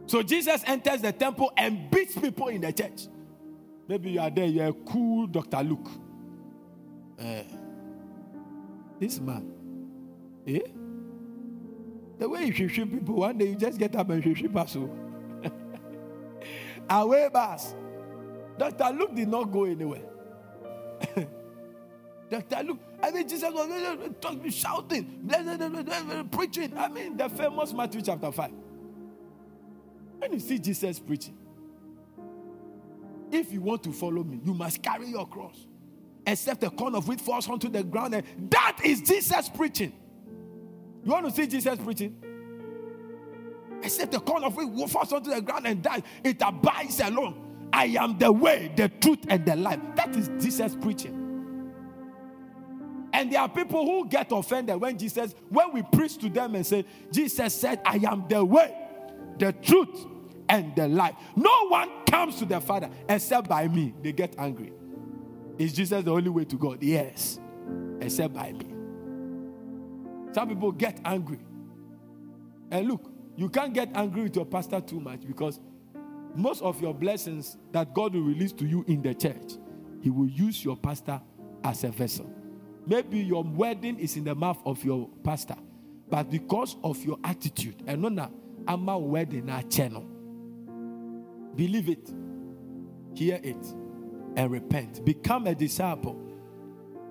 So 0.10 0.24
Jesus 0.24 0.64
enters 0.66 1.02
the 1.02 1.12
temple 1.12 1.52
and 1.56 1.92
beats 1.92 2.18
people 2.18 2.48
in 2.48 2.62
the 2.62 2.74
church. 2.74 3.02
Maybe 3.88 4.10
you 4.10 4.20
are 4.20 4.32
there, 4.32 4.48
you're 4.48 4.70
a 4.70 4.74
cool 4.74 5.28
Dr. 5.28 5.62
Luke. 5.62 5.88
Uh, 7.22 7.44
this 9.00 9.20
man, 9.20 9.52
eh? 10.48 10.62
The 12.18 12.28
way 12.28 12.46
you 12.46 12.68
shoot 12.68 12.92
people, 12.92 13.18
one 13.18 13.38
day 13.38 13.50
you 13.50 13.56
just 13.56 13.78
get 13.78 13.96
up 13.96 14.10
and 14.10 14.24
shoot 14.24 14.56
us. 14.56 14.76
Away, 16.90 17.30
boss. 17.32 17.76
Dr. 18.58 18.90
Luke 18.98 19.14
did 19.14 19.28
not 19.28 19.52
go 19.52 19.66
anywhere. 19.66 20.02
Dr. 22.32 22.64
Luke, 22.64 22.80
I 23.04 23.12
mean, 23.12 23.30
Jesus 23.30 23.54
was 23.54 24.10
talking, 24.20 24.50
shouting, 24.50 25.30
preaching. 26.32 26.76
I 26.76 26.88
mean, 26.88 27.16
the 27.16 27.30
famous 27.30 27.74
Matthew 27.74 28.02
chapter 28.02 28.32
5. 28.32 28.52
When 30.20 30.34
you 30.34 30.40
see 30.40 30.60
Jesus 30.60 31.00
preaching, 31.00 31.38
if 33.32 33.52
you 33.52 33.62
want 33.62 33.84
to 33.84 33.92
follow 33.92 34.24
me, 34.24 34.40
you 34.44 34.54
must 34.54 34.82
carry 34.82 35.08
your 35.08 35.28
cross. 35.28 35.66
Except 36.28 36.62
the 36.62 36.70
corn 36.70 36.96
of 36.96 37.08
wheat 37.08 37.22
falls 37.22 37.50
onto 37.50 37.70
the 37.70 37.84
ground. 37.84 38.14
And 38.14 38.52
that 38.52 38.80
is 38.84 39.02
Jesus 39.02 39.50
preaching. 39.50 39.94
You 41.04 41.12
want 41.12 41.26
to 41.26 41.32
see 41.32 41.48
Jesus 41.48 41.80
preaching? 41.80 42.16
Except 43.82 44.12
the 44.12 44.20
corn 44.20 44.44
of 44.44 44.56
wheat 44.56 44.90
falls 44.90 45.14
onto 45.14 45.30
the 45.30 45.42
ground 45.42 45.66
and 45.66 45.82
dies. 45.82 46.02
It 46.24 46.38
abides 46.42 47.00
alone. 47.00 47.70
I 47.72 47.86
am 47.86 48.18
the 48.18 48.32
way, 48.32 48.72
the 48.76 48.90
truth, 48.90 49.20
and 49.30 49.46
the 49.46 49.56
life. 49.56 49.80
That 49.96 50.16
is 50.16 50.30
Jesus 50.40 50.76
preaching. 50.76 51.16
And 53.14 53.32
there 53.32 53.42
are 53.42 53.50
people 53.50 53.86
who 53.86 54.08
get 54.08 54.32
offended 54.32 54.80
when 54.80 54.98
Jesus, 54.98 55.34
when 55.50 55.74
we 55.74 55.82
preach 55.82 56.18
to 56.20 56.30
them 56.30 56.56
and 56.56 56.66
say, 56.66 56.86
Jesus 57.12 57.54
said, 57.54 57.82
I 57.86 57.98
am 58.08 58.26
the 58.28 58.44
way, 58.44 58.76
the 59.40 59.54
truth, 59.54 60.06
and 60.50 60.76
the 60.76 60.88
life. 60.88 61.14
No 61.36 61.68
one 61.68 61.90
comes 62.10 62.38
to 62.38 62.46
the 62.46 62.60
Father 62.60 62.90
except 63.08 63.48
by 63.48 63.68
me. 63.68 63.94
They 64.02 64.12
get 64.12 64.36
angry. 64.38 64.74
Is 65.58 65.74
Jesus 65.74 66.04
the 66.04 66.12
only 66.12 66.30
way 66.30 66.44
to 66.46 66.56
God? 66.58 66.82
Yes, 66.82 67.40
except 68.02 68.34
by 68.34 68.52
me. 68.52 68.66
Some 70.34 70.50
people 70.50 70.72
get 70.72 71.00
angry. 71.06 71.40
And 72.72 72.88
look, 72.88 73.12
you 73.36 73.50
can't 73.50 73.74
get 73.74 73.90
angry 73.96 74.24
with 74.24 74.36
your 74.36 74.46
pastor 74.46 74.82
too 74.82 75.00
much 75.00 75.22
because 75.26 75.60
most 76.36 76.62
of 76.62 76.82
your 76.82 76.94
blessings 76.94 77.58
that 77.72 77.94
God 77.94 78.14
will 78.14 78.22
release 78.22 78.52
to 78.54 78.66
you 78.66 78.84
in 78.88 79.02
the 79.02 79.14
church, 79.14 79.54
He 80.02 80.10
will 80.10 80.28
use 80.28 80.64
your 80.64 80.78
pastor 80.78 81.22
as 81.64 81.84
a 81.84 81.90
vessel. 81.90 82.32
Maybe 82.86 83.20
your 83.20 83.44
wedding 83.44 84.00
is 84.00 84.18
in 84.18 84.24
the 84.24 84.34
mouth 84.34 84.60
of 84.66 84.84
your 84.84 85.10
pastor, 85.24 85.58
but 86.10 86.30
because 86.32 86.76
of 86.84 87.04
your 87.04 87.20
attitude, 87.24 87.84
and 87.86 88.02
no, 88.02 88.32
I'm 88.70 88.88
a 88.88 89.00
wedding 89.00 89.50
a 89.50 89.64
channel. 89.64 90.06
Believe 91.56 91.90
it, 91.90 92.14
hear 93.16 93.40
it, 93.42 93.66
and 94.36 94.52
repent. 94.52 95.04
Become 95.04 95.48
a 95.48 95.56
disciple. 95.56 96.22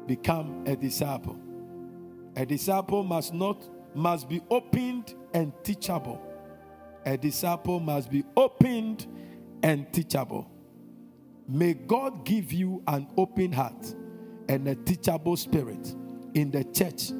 Become 0.06 0.62
a 0.68 0.76
disciple. 0.76 1.36
A 2.36 2.46
disciple 2.46 3.02
must 3.02 3.34
not 3.34 3.68
must 3.92 4.28
be 4.28 4.40
opened 4.50 5.16
and 5.34 5.52
teachable. 5.64 6.22
A 7.04 7.16
disciple 7.16 7.80
must 7.80 8.08
be 8.08 8.24
opened 8.36 9.08
and 9.64 9.92
teachable. 9.92 10.48
May 11.48 11.74
God 11.74 12.24
give 12.24 12.52
you 12.52 12.84
an 12.86 13.08
open 13.16 13.50
heart 13.50 13.96
and 14.48 14.68
a 14.68 14.76
teachable 14.76 15.36
spirit 15.36 15.92
in 16.34 16.52
the 16.52 16.62
church 16.62 17.10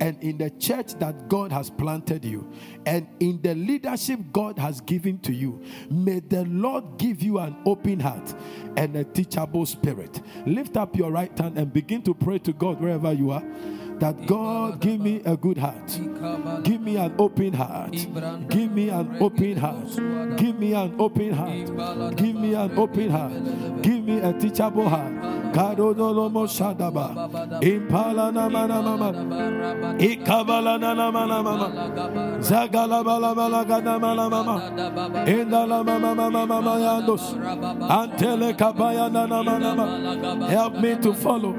and 0.00 0.22
in 0.22 0.38
the 0.38 0.50
church 0.50 0.94
that 0.94 1.28
God 1.28 1.52
has 1.52 1.70
planted 1.70 2.24
you 2.24 2.50
and 2.86 3.06
in 3.20 3.40
the 3.42 3.54
leadership 3.54 4.20
God 4.32 4.58
has 4.58 4.80
given 4.80 5.18
to 5.20 5.32
you, 5.32 5.62
may 5.90 6.20
the 6.20 6.44
Lord 6.44 6.98
give 6.98 7.22
you 7.22 7.38
an 7.38 7.56
open 7.64 8.00
heart 8.00 8.34
and 8.76 8.96
a 8.96 9.04
teachable 9.04 9.66
spirit. 9.66 10.20
Lift 10.46 10.76
up 10.76 10.96
your 10.96 11.10
right 11.10 11.36
hand 11.38 11.58
and 11.58 11.72
begin 11.72 12.02
to 12.02 12.14
pray 12.14 12.38
to 12.40 12.52
God 12.52 12.80
wherever 12.80 13.12
you 13.12 13.30
are 13.30 13.42
that 13.98 14.26
God 14.26 14.80
give 14.80 15.00
me 15.00 15.22
a 15.24 15.36
good 15.36 15.58
heart. 15.58 15.86
Give 16.64 16.80
me 16.80 16.96
an 16.96 17.14
open 17.18 17.52
heart. 17.52 17.92
Give 17.92 18.72
me 18.72 18.88
an 18.88 19.16
open 19.20 19.56
heart. 19.56 20.36
Give 20.36 20.58
me 20.58 20.74
an 20.74 20.94
open 20.98 21.32
heart. 21.32 22.16
Give 22.16 22.34
me 22.34 22.54
an 22.54 22.78
open 22.78 23.10
heart. 23.10 23.32
Me 24.04 24.20
a 24.20 24.32
teachable 24.34 24.88
heart. 24.88 25.12
Shadaba. 25.54 27.14
Impala 27.62 28.32
Mama. 28.32 29.12
Ikabala 29.98 30.78
Mama. 30.80 31.12
Mama. 31.22 31.68
Mama 35.84 36.14
Mama 36.14 36.46
Mama 36.46 36.70
Yandos. 36.78 37.34
Antele 37.88 38.52
Kabaya. 38.56 39.10
Help 40.50 40.74
me 40.80 40.96
to 40.96 41.14
follow. 41.14 41.52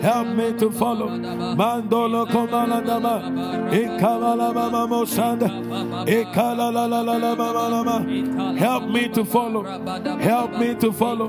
Help 0.00 0.26
me 0.28 0.52
to 0.58 0.70
follow. 0.70 1.08
Mandolo 1.08 2.26
Komala 2.26 2.84
Dama. 2.84 3.20
Ikabala 3.70 4.54
Mama. 4.54 5.04
Ikala 6.06 6.72
La 6.72 6.86
La 6.86 7.00
La 7.02 7.16
La 7.16 7.34
Mama 7.34 7.84
Mama. 7.84 8.58
Help 8.58 8.88
me 8.88 9.08
to 9.08 9.24
follow. 9.24 9.62
Help 10.18 10.58
me 10.58 10.74
to 10.74 10.92
follow. 10.92 11.28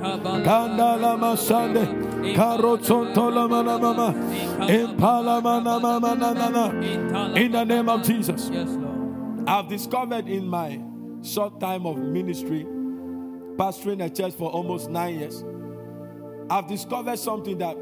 Kandala 0.56 1.18
Masande. 1.20 1.86
Karotsontolo 2.34 3.50
Mana 3.50 3.78
Mama. 3.78 4.68
Impala 4.72 5.42
Mana 5.42 5.80
Mama. 5.80 7.36
In 7.36 7.52
the 7.52 7.64
name 7.66 7.90
of 7.90 8.04
Jesus. 8.04 8.50
Yes, 8.54 8.70
Lord. 8.70 9.50
I've 9.50 9.68
discovered 9.68 10.30
in 10.30 10.48
my 10.48 10.80
short 11.22 11.60
time 11.60 11.86
of 11.86 11.98
ministry, 11.98 12.64
pastoring 13.58 14.04
a 14.04 14.10
church 14.10 14.34
for 14.34 14.50
almost 14.50 14.90
nine 14.90 15.20
years, 15.20 15.44
I've 16.50 16.68
discovered 16.68 17.20
something 17.20 17.58
that 17.58 17.76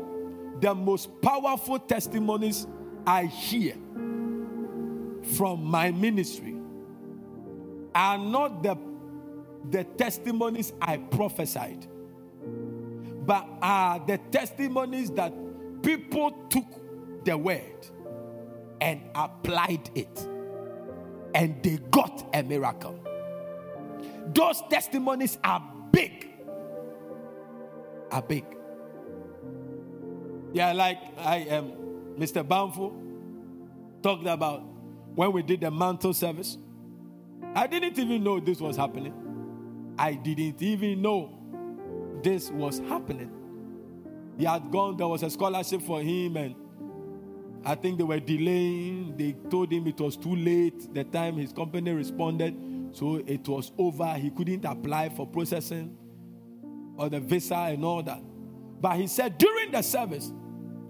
the 0.60 0.74
most 0.74 1.22
powerful 1.22 1.78
testimonies 1.78 2.66
I 3.06 3.26
hear 3.26 3.76
from 5.36 5.64
my 5.64 5.92
ministry 5.92 6.56
are 7.94 8.18
not 8.18 8.64
the, 8.64 8.78
the 9.70 9.84
testimonies 9.84 10.74
I 10.82 10.98
prophesied, 10.98 11.86
but 13.26 13.46
the 14.08 14.20
testimonies 14.32 15.12
that 15.12 15.34
people 15.82 16.32
took 16.50 17.26
the 17.26 17.38
word 17.38 17.88
and 18.82 19.02
applied 19.16 19.90
it 19.96 20.28
and 21.36 21.62
they 21.64 21.78
got 21.90 22.30
a 22.34 22.44
miracle. 22.44 23.00
Those 24.34 24.62
testimonies 24.70 25.38
are 25.44 25.62
big. 25.92 26.30
Are 28.12 28.22
big. 28.22 28.46
Yeah, 30.54 30.74
like 30.74 31.00
I 31.18 31.38
am 31.38 31.72
Mr. 32.18 32.44
Banfo 32.48 32.94
talked 34.04 34.28
about 34.28 34.62
when 35.16 35.32
we 35.32 35.42
did 35.42 35.62
the 35.62 35.72
mantle 35.72 36.14
service. 36.14 36.58
I 37.56 37.68
didn't 37.68 37.98
even 37.98 38.24
know 38.24 38.40
this 38.40 38.60
was 38.60 38.78
happening. 38.78 39.14
I 39.98 40.14
didn't 40.14 40.62
even 40.62 41.02
know 41.02 41.40
this 42.24 42.50
was 42.50 42.80
happening. 42.80 43.32
He 44.38 44.46
had 44.46 44.72
gone, 44.72 44.98
there 44.98 45.08
was 45.08 45.22
a 45.24 45.30
scholarship 45.30 45.82
for 45.82 46.02
him, 46.02 46.38
and 46.38 46.56
I 47.66 47.76
think 47.76 47.98
they 47.98 48.04
were 48.04 48.20
delaying. 48.20 49.16
They 49.16 49.34
told 49.50 49.72
him 49.72 49.88
it 49.88 50.00
was 50.00 50.18
too 50.18 50.36
late. 50.36 50.94
The 50.94 51.04
time 51.04 51.38
his 51.38 51.54
company 51.54 51.92
responded, 51.92 52.56
so 52.92 53.18
it 53.28 53.48
was 53.48 53.72
over. 53.78 54.14
He 54.16 54.32
couldn't 54.32 54.66
apply 54.66 55.10
for 55.10 55.28
processing 55.28 55.96
or 56.98 57.10
the 57.10 57.20
visa 57.20 57.56
and 57.56 57.86
all 57.86 58.04
that. 58.04 58.22
But 58.82 58.98
he 58.98 59.08
said 59.08 59.38
during 59.38 59.72
the 59.72 59.82
service, 59.82 60.32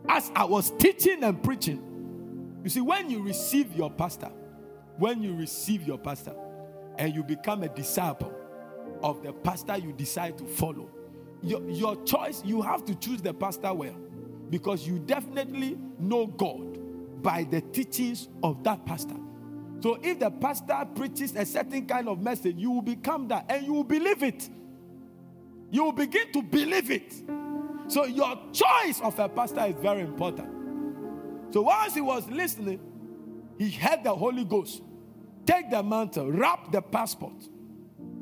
as 0.10 0.32
I 0.36 0.46
was 0.46 0.72
teaching 0.72 1.24
and 1.24 1.42
preaching, 1.44 2.60
you 2.64 2.70
see, 2.70 2.82
when 2.82 3.10
you 3.10 3.22
receive 3.22 3.76
your 3.76 3.92
pastor, 3.92 4.32
when 4.98 5.22
you 5.22 5.36
receive 5.36 5.84
your 5.84 5.98
pastor 5.98 6.36
and 6.98 7.14
you 7.14 7.24
become 7.24 7.64
a 7.64 7.70
disciple 7.70 8.34
of 9.02 9.22
the 9.22 9.34
pastor 9.34 9.78
you 9.78 9.94
decide 9.94 10.38
to 10.38 10.46
follow, 10.46 10.90
your, 11.44 11.68
your 11.70 12.04
choice, 12.04 12.42
you 12.46 12.62
have 12.62 12.86
to 12.86 12.96
choose 12.96 13.22
the 13.22 13.34
pastor 13.34 13.74
well 13.74 13.96
because 14.50 14.88
you 14.88 15.00
definitely 15.00 15.78
know 16.00 16.28
God 16.28 17.22
by 17.22 17.44
the 17.44 17.62
teachings 17.62 18.30
of 18.44 18.64
that 18.64 18.86
pastor. 18.86 19.16
So 19.82 20.00
if 20.02 20.20
the 20.20 20.32
pastor 20.32 20.88
preaches 20.96 21.36
a 21.36 21.46
certain 21.46 21.86
kind 21.86 22.08
of 22.08 22.22
message, 22.22 22.56
you 22.58 22.72
will 22.72 22.82
become 22.82 23.28
that 23.28 23.46
and 23.50 23.66
you 23.66 23.74
will 23.74 23.84
believe 23.84 24.24
it. 24.24 24.50
You 25.72 25.86
will 25.86 25.92
begin 25.92 26.32
to 26.32 26.42
believe 26.42 26.90
it. 26.92 27.14
So 27.88 28.06
your 28.06 28.40
choice 28.54 29.02
of 29.02 29.20
a 29.20 29.28
pastor 29.28 29.66
is 29.66 29.76
very 29.76 30.02
important. 30.02 30.50
So 31.54 31.64
once 31.64 31.94
he 31.94 32.02
was 32.02 32.28
listening, 32.30 32.80
he 33.58 33.70
heard 33.70 34.04
the 34.04 34.16
Holy 34.16 34.46
Ghost. 34.46 34.82
Take 35.46 35.70
the 35.70 35.84
mantle, 35.84 36.32
wrap 36.32 36.72
the 36.72 36.82
passport 36.82 37.34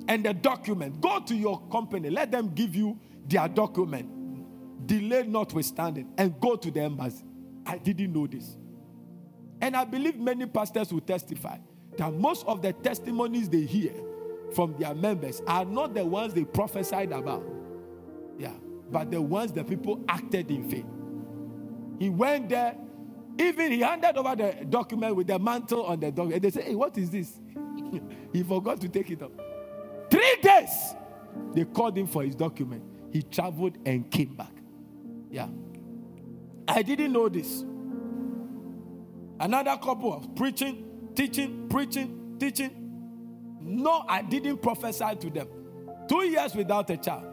and 0.08 0.26
the 0.26 0.34
document. 0.34 1.00
Go 1.00 1.20
to 1.20 1.36
your 1.36 1.62
company, 1.72 2.10
let 2.10 2.32
them 2.32 2.52
give 2.54 2.76
you 2.76 3.00
their 3.28 3.48
document, 3.48 4.88
delay 4.88 5.24
notwithstanding, 5.24 6.12
and 6.18 6.40
go 6.40 6.56
to 6.56 6.72
the 6.72 6.82
embassy. 6.82 7.24
I 7.66 7.78
didn't 7.78 8.14
know 8.14 8.28
this. 8.28 8.58
And 9.62 9.76
I 9.76 9.86
believe 9.86 10.18
many 10.18 10.46
pastors 10.48 10.92
will 10.92 11.02
testify 11.02 11.58
that 11.98 12.14
most 12.14 12.46
of 12.48 12.62
the 12.62 12.74
testimonies 12.74 13.50
they 13.50 13.62
hear 13.62 13.94
from 14.54 14.76
their 14.78 14.96
members 14.96 15.42
are 15.48 15.66
not 15.66 15.94
the 15.94 16.06
ones 16.06 16.34
they 16.34 16.44
prophesied 16.44 17.12
about. 17.12 17.44
Yeah, 18.38 18.54
but 18.90 19.12
the 19.12 19.22
ones 19.22 19.52
the 19.54 19.64
people 19.64 20.04
acted 20.08 20.50
in 20.50 20.70
faith. 20.70 20.86
He 22.00 22.10
went 22.10 22.50
there, 22.50 22.76
even 23.38 23.72
he 23.72 23.82
handed 23.82 24.18
over 24.18 24.36
the 24.36 24.66
document 24.68 25.16
with 25.16 25.28
the 25.28 25.38
mantle 25.38 25.86
on 25.86 26.00
the 26.00 26.12
document. 26.12 26.44
And 26.44 26.44
they 26.44 26.50
say, 26.50 26.68
Hey, 26.70 26.76
what 26.76 26.98
is 26.98 27.10
this? 27.10 27.40
he 28.34 28.44
forgot 28.44 28.82
to 28.82 28.90
take 28.90 29.12
it 29.12 29.22
up. 29.22 29.32
Three 30.10 30.38
days, 30.42 30.96
they 31.54 31.66
called 31.66 31.98
him 31.98 32.08
for 32.08 32.24
his 32.24 32.36
document. 32.36 32.84
He 33.12 33.22
traveled 33.24 33.78
and 33.86 34.10
came 34.10 34.36
back. 34.36 34.54
Yeah. 35.30 35.48
I 36.68 36.82
didn't 36.82 37.12
know 37.12 37.30
this. 37.30 37.64
Another 39.40 39.78
couple 39.78 40.14
of 40.14 40.36
preaching, 40.36 41.10
teaching, 41.16 41.68
preaching, 41.68 42.36
teaching. 42.40 42.72
No, 43.60 44.06
I 44.08 44.22
didn't 44.22 44.62
prophesy 44.62 45.16
to 45.20 45.30
them. 45.30 45.48
Two 46.08 46.24
years 46.24 46.56
without 46.56 46.90
a 46.90 46.98
child. 46.98 47.26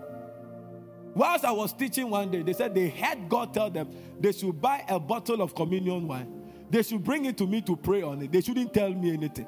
Whilst 1.15 1.45
I 1.45 1.51
was 1.51 1.73
teaching 1.73 2.11
one 2.11 2.31
day, 2.31 2.43
they 2.43 2.53
said 2.53 2.75
they 2.75 2.89
had 2.89 3.29
God 3.29 3.53
tell 3.53 3.71
them 3.71 3.91
they 4.21 4.33
should 4.33 4.61
buy 4.61 4.85
a 4.89 4.99
bottle 5.01 5.43
of 5.43 5.55
communion 5.55 6.07
wine. 6.07 6.33
They 6.71 6.83
should 6.83 7.03
bring 7.03 7.25
it 7.25 7.37
to 7.39 7.47
me 7.47 7.61
to 7.63 7.77
pray 7.77 8.03
on 8.03 8.23
it. 8.23 8.33
They 8.33 8.41
shouldn't 8.41 8.75
tell 8.75 8.93
me 8.93 9.13
anything. 9.13 9.47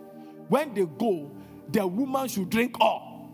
When 0.48 0.74
they 0.74 0.84
go, 0.84 1.30
the 1.70 1.86
woman 1.86 2.28
should 2.28 2.50
drink 2.50 2.76
all. 2.80 3.30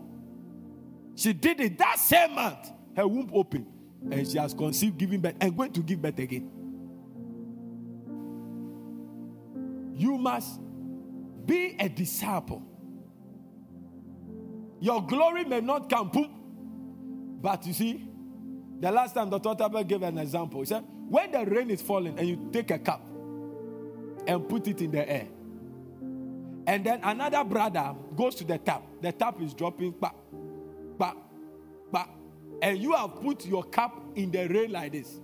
She 1.15 1.33
did 1.33 1.59
it 1.59 1.77
that 1.79 1.97
same 1.97 2.35
month. 2.35 2.71
Her 2.97 3.07
womb 3.07 3.29
open 3.31 3.67
and 4.11 4.27
she 4.27 4.39
has 4.39 4.55
conceived, 4.55 4.97
giving 4.97 5.21
birth, 5.21 5.35
and 5.39 5.55
going 5.55 5.71
to 5.71 5.81
give 5.81 6.01
birth 6.01 6.17
again. 6.17 6.49
You 9.93 10.17
must 10.17 10.59
be 11.45 11.75
a 11.79 11.87
disciple. 11.89 12.63
Your 14.79 15.05
glory 15.05 15.43
may 15.43 15.61
not 15.61 15.89
come, 15.89 16.09
boom, 16.09 17.39
but 17.39 17.65
you 17.67 17.73
see, 17.73 18.03
the 18.79 18.91
last 18.91 19.13
time 19.13 19.29
Dr. 19.29 19.53
Tabel 19.55 19.83
gave 19.83 20.01
an 20.01 20.17
example, 20.17 20.61
he 20.61 20.65
said, 20.65 20.83
when 21.07 21.31
the 21.31 21.45
rain 21.45 21.69
is 21.69 21.83
falling 21.83 22.17
and 22.17 22.27
you 22.27 22.49
take 22.51 22.71
a 22.71 22.79
cup 22.79 23.01
and 24.27 24.49
put 24.49 24.67
it 24.67 24.81
in 24.81 24.89
the 24.89 25.07
air, 25.07 25.27
and 26.65 26.83
then 26.83 26.99
another 27.03 27.43
brother 27.43 27.95
goes 28.15 28.33
to 28.35 28.43
the 28.43 28.57
tap, 28.57 28.83
the 29.01 29.11
tap 29.11 29.39
is 29.41 29.53
dropping, 29.53 29.91
back, 29.91 30.15
back, 30.97 31.15
and 32.61 32.79
you 32.79 32.93
have 32.93 33.21
put 33.21 33.45
your 33.45 33.63
cup 33.63 34.01
in 34.15 34.31
the 34.31 34.47
rain 34.47 34.71
like 34.71 34.91
this, 34.93 35.19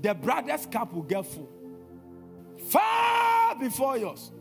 the 0.00 0.14
brother's 0.14 0.66
cup 0.66 0.92
will 0.92 1.02
get 1.02 1.24
full 1.26 1.48
far 2.58 3.54
before 3.56 3.96
yours. 3.96 4.32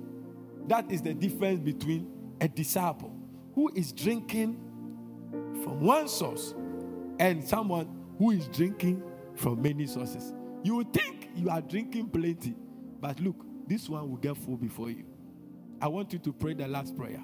That 0.67 0.91
is 0.91 1.01
the 1.01 1.13
difference 1.13 1.59
between 1.59 2.11
a 2.41 2.47
disciple 2.47 3.15
who 3.55 3.71
is 3.73 3.91
drinking 3.91 4.59
from 5.63 5.81
one 5.81 6.07
source 6.07 6.53
and 7.19 7.43
someone 7.43 7.87
who 8.17 8.31
is 8.31 8.47
drinking 8.49 9.03
from 9.35 9.61
many 9.61 9.87
sources. 9.87 10.33
You 10.63 10.83
think 10.91 11.29
you 11.35 11.49
are 11.49 11.61
drinking 11.61 12.09
plenty, 12.09 12.55
but 12.99 13.19
look, 13.19 13.45
this 13.67 13.87
one 13.87 14.09
will 14.09 14.17
get 14.17 14.37
full 14.37 14.57
before 14.57 14.89
you. 14.89 15.05
I 15.81 15.87
want 15.87 16.11
you 16.11 16.19
to 16.19 16.33
pray 16.33 16.53
the 16.53 16.67
last 16.67 16.95
prayer. 16.97 17.23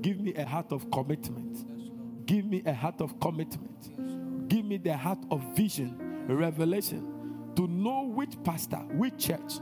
Give 0.00 0.20
me 0.20 0.34
a 0.34 0.44
heart 0.44 0.72
of 0.72 0.90
commitment. 0.90 2.26
Give 2.26 2.44
me 2.44 2.62
a 2.66 2.74
heart 2.74 3.00
of 3.00 3.18
commitment. 3.20 4.03
Give 4.48 4.64
me 4.64 4.76
the 4.78 4.96
heart 4.96 5.18
of 5.30 5.42
vision, 5.54 6.24
revelation, 6.28 7.52
to 7.56 7.66
know 7.66 8.02
which 8.02 8.34
pastor, 8.42 8.78
which 8.92 9.26
church, 9.26 9.60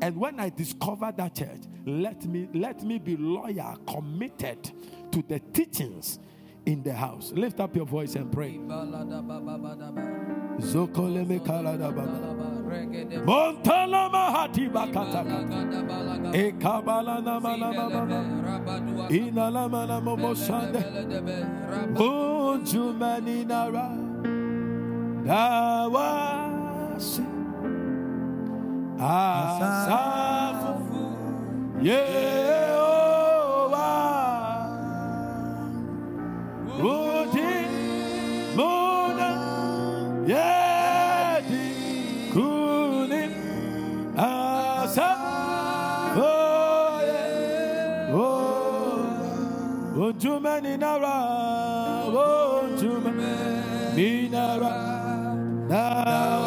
And 0.00 0.16
when 0.16 0.38
I 0.38 0.48
discover 0.50 1.12
that 1.16 1.34
church, 1.34 1.62
let 1.84 2.24
me 2.24 2.48
let 2.54 2.82
me 2.82 2.98
be 2.98 3.16
loyal, 3.16 3.78
committed 3.86 4.70
to 5.10 5.22
the 5.26 5.40
teachings 5.52 6.20
in 6.66 6.82
the 6.82 6.92
house. 6.92 7.32
Lift 7.34 7.58
up 7.58 7.74
your 7.74 7.86
voice 7.86 8.14
and 8.14 8.30
pray. 8.30 8.60
Zokole 10.60 11.40
kalada 11.40 11.94
baba. 11.94 12.36
Montala 13.24 14.10
mahati 14.10 14.70
bakata. 14.70 15.24
Kabala 16.60 17.24
na 17.24 17.40
mana 17.40 17.72
mama. 17.72 19.08
Ina 19.10 19.50
la 19.50 19.68
mana 19.68 20.00
momo 20.00 20.34
shande. 20.34 20.82
Unju 21.96 23.46
nara. 23.46 24.07
Dawasi. 25.28 27.20
Asafu. 28.98 30.24
Yehovah. 31.84 32.77
Nawa 56.08 56.37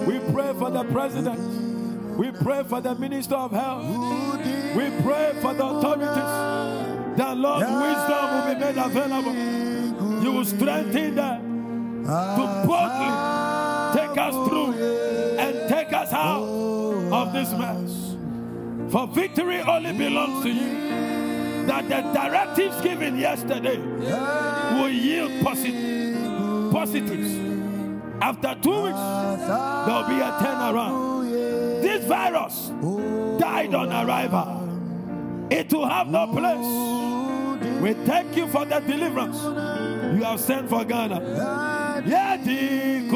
we 0.06 0.18
pray 0.32 0.52
for 0.54 0.70
the 0.70 0.84
president. 0.84 2.16
We 2.16 2.30
pray 2.30 2.62
for 2.64 2.80
the 2.80 2.94
minister 2.94 3.34
of 3.34 3.50
health. 3.50 3.84
We 4.76 4.90
pray 5.02 5.32
for 5.40 5.54
the 5.54 5.64
authorities. 5.64 7.16
That 7.16 7.36
Lord, 7.36 7.60
wisdom 7.60 8.34
will 8.34 8.54
be 8.54 8.60
made 8.60 8.76
available. 8.76 10.22
You 10.22 10.32
will 10.32 10.44
strengthen 10.44 11.14
them 11.14 12.04
to 12.04 12.64
boldly 12.66 13.10
take 13.96 14.18
us 14.18 14.48
through 14.48 14.72
and 15.38 15.68
take 15.68 15.92
us 15.92 16.12
out 16.12 16.44
of 17.12 17.32
this 17.32 17.50
mess. 17.52 18.16
For 18.92 19.06
victory 19.06 19.60
only 19.60 19.92
belongs 19.92 20.44
to 20.44 20.50
you. 20.50 21.66
That 21.66 21.88
the 21.88 22.00
directives 22.12 22.80
given 22.80 23.16
yesterday 23.18 23.78
will 24.74 24.90
yield 24.90 25.32
posit- 25.44 26.72
positives. 26.72 27.30
After 28.22 28.54
two 28.62 28.82
weeks, 28.82 28.98
there 28.98 29.94
will 29.94 30.08
be 30.08 30.20
a 30.20 30.30
turnaround. 30.42 31.30
This 31.82 32.04
virus 32.06 32.70
died 33.40 33.74
on 33.74 33.90
arrival. 33.90 35.48
It 35.50 35.72
will 35.72 35.88
have 35.88 36.08
no 36.08 36.26
place. 36.26 37.80
We 37.82 37.94
thank 38.04 38.36
you 38.36 38.46
for 38.48 38.64
the 38.66 38.80
deliverance 38.80 39.40
you 40.16 40.22
have 40.24 40.38
sent 40.40 40.68
for 40.68 40.84
Ghana. 40.84 41.20
Yadi 42.06 43.08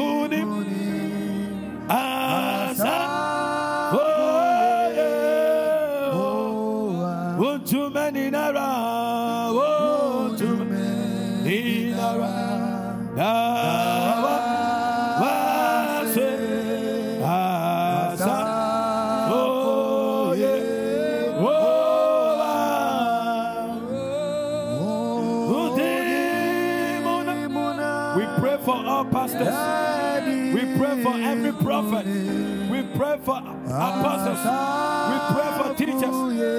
We 34.43 35.17
pray 35.33 35.49
for 35.57 35.69
teachers. 35.75 36.17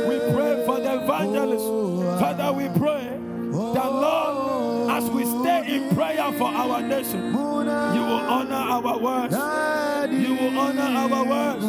We 0.09 0.16
pray 0.35 0.65
for 0.66 0.81
the 0.81 1.03
evangelists. 1.03 2.20
Father, 2.20 2.53
we 2.53 2.69
pray 2.78 3.05
that 3.74 3.90
Lord, 3.93 4.90
as 4.90 5.05
we 5.11 5.24
stay 5.24 5.77
in 5.77 5.94
prayer 5.94 6.32
for 6.32 6.48
our 6.48 6.81
nation, 6.82 7.32
you 7.32 8.03
will 8.11 8.24
honor 8.36 8.55
our 8.55 8.98
words. 8.98 9.35
You 10.12 10.35
will 10.35 10.59
honor 10.59 10.82
our 10.82 11.24
words. 11.24 11.65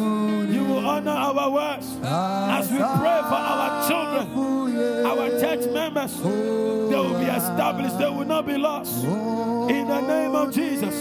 You 0.54 0.64
will 0.64 0.86
honor 0.86 1.10
our 1.10 1.50
words. 1.50 1.86
As 2.02 2.70
we 2.70 2.78
pray 2.78 3.20
for 3.30 3.40
our 3.52 3.88
children, 3.88 5.06
our 5.06 5.28
church 5.40 5.66
members, 5.72 6.16
they 6.22 6.96
will 6.96 7.18
be 7.18 7.26
established. 7.26 7.98
They 7.98 8.08
will 8.08 8.24
not 8.24 8.46
be 8.46 8.56
lost. 8.56 9.04
In 9.04 9.86
the 9.88 10.00
name 10.00 10.34
of 10.34 10.52
Jesus. 10.54 10.94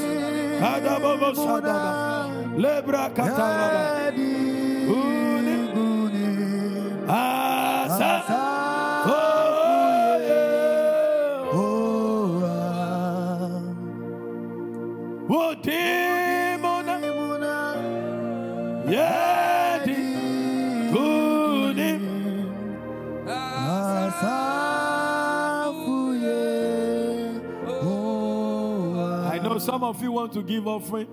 Lebra 2.57 3.09
kataraba. 3.13 4.26
Some 29.77 29.83
of 29.83 30.01
you 30.01 30.11
want 30.11 30.31
to 30.33 30.41
give 30.41 30.65
offering. 30.65 31.07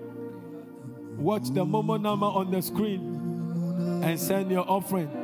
Watch 1.19 1.53
the 1.53 1.65
Momo 1.65 2.01
number 2.01 2.27
on 2.27 2.51
the 2.51 2.63
screen 2.63 4.01
and 4.03 4.19
send 4.19 4.51
your 4.51 4.65
offering. 4.69 5.24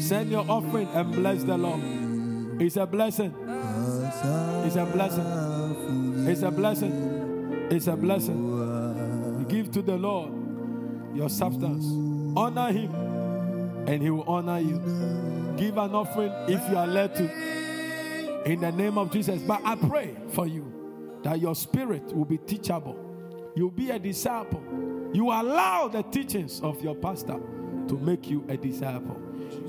Send 0.00 0.30
your 0.30 0.44
offering 0.48 0.88
and 0.88 1.12
bless 1.12 1.42
the 1.42 1.56
Lord. 1.56 1.80
It's 2.60 2.76
a 2.76 2.86
blessing. 2.86 3.34
It's 4.64 4.76
a 4.76 4.84
blessing. 4.84 6.26
It's 6.28 6.42
a 6.42 6.50
blessing. 6.50 7.68
It's 7.70 7.86
a 7.86 7.96
blessing. 7.96 9.46
Give 9.48 9.70
to 9.72 9.82
the 9.82 9.96
Lord 9.96 10.32
your 11.14 11.28
substance. 11.28 11.84
Honor 12.36 12.72
Him, 12.72 12.94
and 13.86 14.02
He 14.02 14.10
will 14.10 14.24
honor 14.24 14.60
you. 14.60 14.78
Give 15.56 15.78
an 15.78 15.94
offering 15.94 16.32
if 16.48 16.68
you 16.70 16.76
are 16.76 16.86
led 16.86 17.14
to. 17.16 17.24
In 18.50 18.60
the 18.60 18.72
name 18.72 18.98
of 18.98 19.10
Jesus. 19.10 19.40
But 19.42 19.60
I 19.64 19.76
pray 19.76 20.16
for 20.30 20.46
you 20.46 21.20
that 21.22 21.40
your 21.40 21.54
spirit 21.54 22.14
will 22.14 22.24
be 22.24 22.38
teachable. 22.38 22.98
You'll 23.54 23.70
be 23.70 23.90
a 23.90 23.98
disciple. 23.98 24.62
You 25.12 25.30
allow 25.30 25.88
the 25.88 26.02
teachings 26.02 26.60
of 26.60 26.82
your 26.82 26.94
pastor 26.94 27.40
to 27.92 27.98
make 27.98 28.30
you 28.30 28.42
a 28.48 28.56
disciple. 28.56 29.31